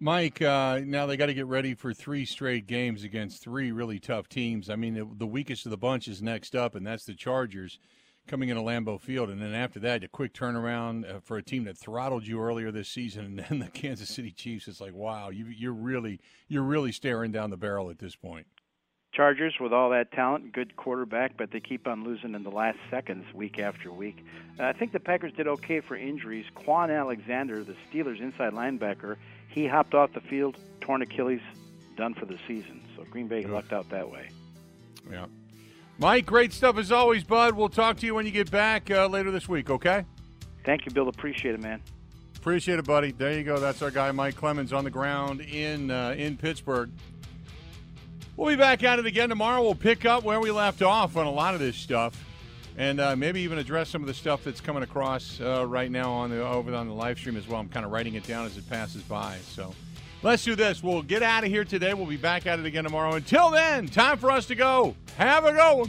Mike, 0.00 0.42
uh, 0.42 0.80
now 0.84 1.06
they 1.06 1.16
got 1.16 1.26
to 1.26 1.34
get 1.34 1.46
ready 1.46 1.74
for 1.74 1.94
three 1.94 2.24
straight 2.24 2.66
games 2.66 3.04
against 3.04 3.40
three 3.40 3.70
really 3.70 4.00
tough 4.00 4.28
teams. 4.28 4.68
I 4.68 4.74
mean, 4.74 5.14
the 5.16 5.26
weakest 5.26 5.64
of 5.64 5.70
the 5.70 5.76
bunch 5.76 6.08
is 6.08 6.20
next 6.20 6.56
up, 6.56 6.74
and 6.74 6.84
that's 6.84 7.04
the 7.04 7.14
Chargers 7.14 7.78
coming 8.26 8.48
into 8.48 8.62
Lambeau 8.62 9.00
Field. 9.00 9.30
And 9.30 9.40
then 9.40 9.54
after 9.54 9.78
that, 9.80 10.04
a 10.04 10.08
quick 10.08 10.32
turnaround 10.32 11.08
uh, 11.08 11.20
for 11.20 11.36
a 11.36 11.42
team 11.42 11.64
that 11.64 11.76
throttled 11.76 12.26
you 12.26 12.40
earlier 12.40 12.70
this 12.70 12.88
season, 12.88 13.24
and 13.26 13.38
then 13.38 13.58
the 13.58 13.68
Kansas 13.68 14.08
City 14.08 14.30
Chiefs. 14.30 14.68
It's 14.68 14.80
like, 14.80 14.94
wow, 14.94 15.30
you, 15.30 15.46
you're 15.46 15.72
really 15.72 16.20
you're 16.48 16.62
really 16.62 16.92
staring 16.92 17.32
down 17.32 17.50
the 17.50 17.56
barrel 17.56 17.90
at 17.90 17.98
this 17.98 18.16
point. 18.16 18.46
Chargers 19.12 19.54
with 19.60 19.74
all 19.74 19.90
that 19.90 20.10
talent, 20.12 20.52
good 20.52 20.74
quarterback, 20.76 21.36
but 21.36 21.50
they 21.50 21.60
keep 21.60 21.86
on 21.86 22.02
losing 22.02 22.34
in 22.34 22.42
the 22.44 22.50
last 22.50 22.78
seconds 22.90 23.26
week 23.34 23.58
after 23.58 23.92
week. 23.92 24.24
Uh, 24.58 24.64
I 24.64 24.72
think 24.72 24.92
the 24.92 25.00
Packers 25.00 25.34
did 25.34 25.46
okay 25.46 25.80
for 25.80 25.96
injuries. 25.96 26.46
Kwon 26.56 26.90
Alexander, 26.90 27.62
the 27.62 27.76
Steelers' 27.90 28.20
inside 28.22 28.54
linebacker, 28.54 29.16
he 29.48 29.66
hopped 29.66 29.92
off 29.92 30.14
the 30.14 30.22
field, 30.22 30.56
torn 30.80 31.02
Achilles, 31.02 31.42
done 31.98 32.14
for 32.14 32.24
the 32.24 32.38
season. 32.48 32.80
So 32.96 33.04
Green 33.04 33.28
Bay 33.28 33.44
lucked 33.44 33.74
out 33.74 33.90
that 33.90 34.10
way. 34.10 34.30
Yeah. 35.10 35.26
Mike, 36.02 36.26
great 36.26 36.52
stuff 36.52 36.78
as 36.78 36.90
always, 36.90 37.22
bud. 37.22 37.54
We'll 37.54 37.68
talk 37.68 37.98
to 37.98 38.06
you 38.06 38.16
when 38.16 38.26
you 38.26 38.32
get 38.32 38.50
back 38.50 38.90
uh, 38.90 39.06
later 39.06 39.30
this 39.30 39.48
week, 39.48 39.70
okay? 39.70 40.04
Thank 40.64 40.84
you, 40.84 40.90
Bill. 40.90 41.06
Appreciate 41.06 41.54
it, 41.54 41.60
man. 41.60 41.80
Appreciate 42.36 42.80
it, 42.80 42.84
buddy. 42.84 43.12
There 43.12 43.32
you 43.32 43.44
go. 43.44 43.60
That's 43.60 43.82
our 43.82 43.92
guy, 43.92 44.10
Mike 44.10 44.34
Clemens, 44.34 44.72
on 44.72 44.82
the 44.82 44.90
ground 44.90 45.42
in 45.42 45.92
uh, 45.92 46.16
in 46.18 46.36
Pittsburgh. 46.36 46.90
We'll 48.36 48.48
be 48.48 48.56
back 48.56 48.82
at 48.82 48.98
it 48.98 49.06
again 49.06 49.28
tomorrow. 49.28 49.62
We'll 49.62 49.76
pick 49.76 50.04
up 50.04 50.24
where 50.24 50.40
we 50.40 50.50
left 50.50 50.82
off 50.82 51.16
on 51.16 51.26
a 51.26 51.30
lot 51.30 51.54
of 51.54 51.60
this 51.60 51.76
stuff, 51.76 52.20
and 52.76 52.98
uh, 52.98 53.14
maybe 53.14 53.42
even 53.42 53.58
address 53.58 53.88
some 53.88 54.02
of 54.02 54.08
the 54.08 54.14
stuff 54.14 54.42
that's 54.42 54.60
coming 54.60 54.82
across 54.82 55.40
uh, 55.40 55.64
right 55.68 55.88
now 55.88 56.10
on 56.10 56.30
the 56.30 56.44
over 56.44 56.74
on 56.74 56.88
the 56.88 56.94
live 56.94 57.16
stream 57.16 57.36
as 57.36 57.46
well. 57.46 57.60
I'm 57.60 57.68
kind 57.68 57.86
of 57.86 57.92
writing 57.92 58.14
it 58.14 58.26
down 58.26 58.44
as 58.44 58.56
it 58.56 58.68
passes 58.68 59.02
by. 59.02 59.36
So 59.50 59.72
let's 60.22 60.44
do 60.44 60.54
this. 60.54 60.82
We'll 60.82 61.02
get 61.02 61.22
out 61.22 61.44
of 61.44 61.50
here 61.50 61.64
today. 61.64 61.94
We'll 61.94 62.06
be 62.06 62.16
back 62.16 62.46
at 62.46 62.58
it 62.58 62.66
again 62.66 62.84
tomorrow. 62.84 63.14
Until 63.14 63.50
then, 63.50 63.88
time 63.88 64.18
for 64.18 64.30
us 64.30 64.46
to 64.46 64.54
go. 64.54 64.94
Have 65.16 65.44
a 65.44 65.52
go. 65.52 65.86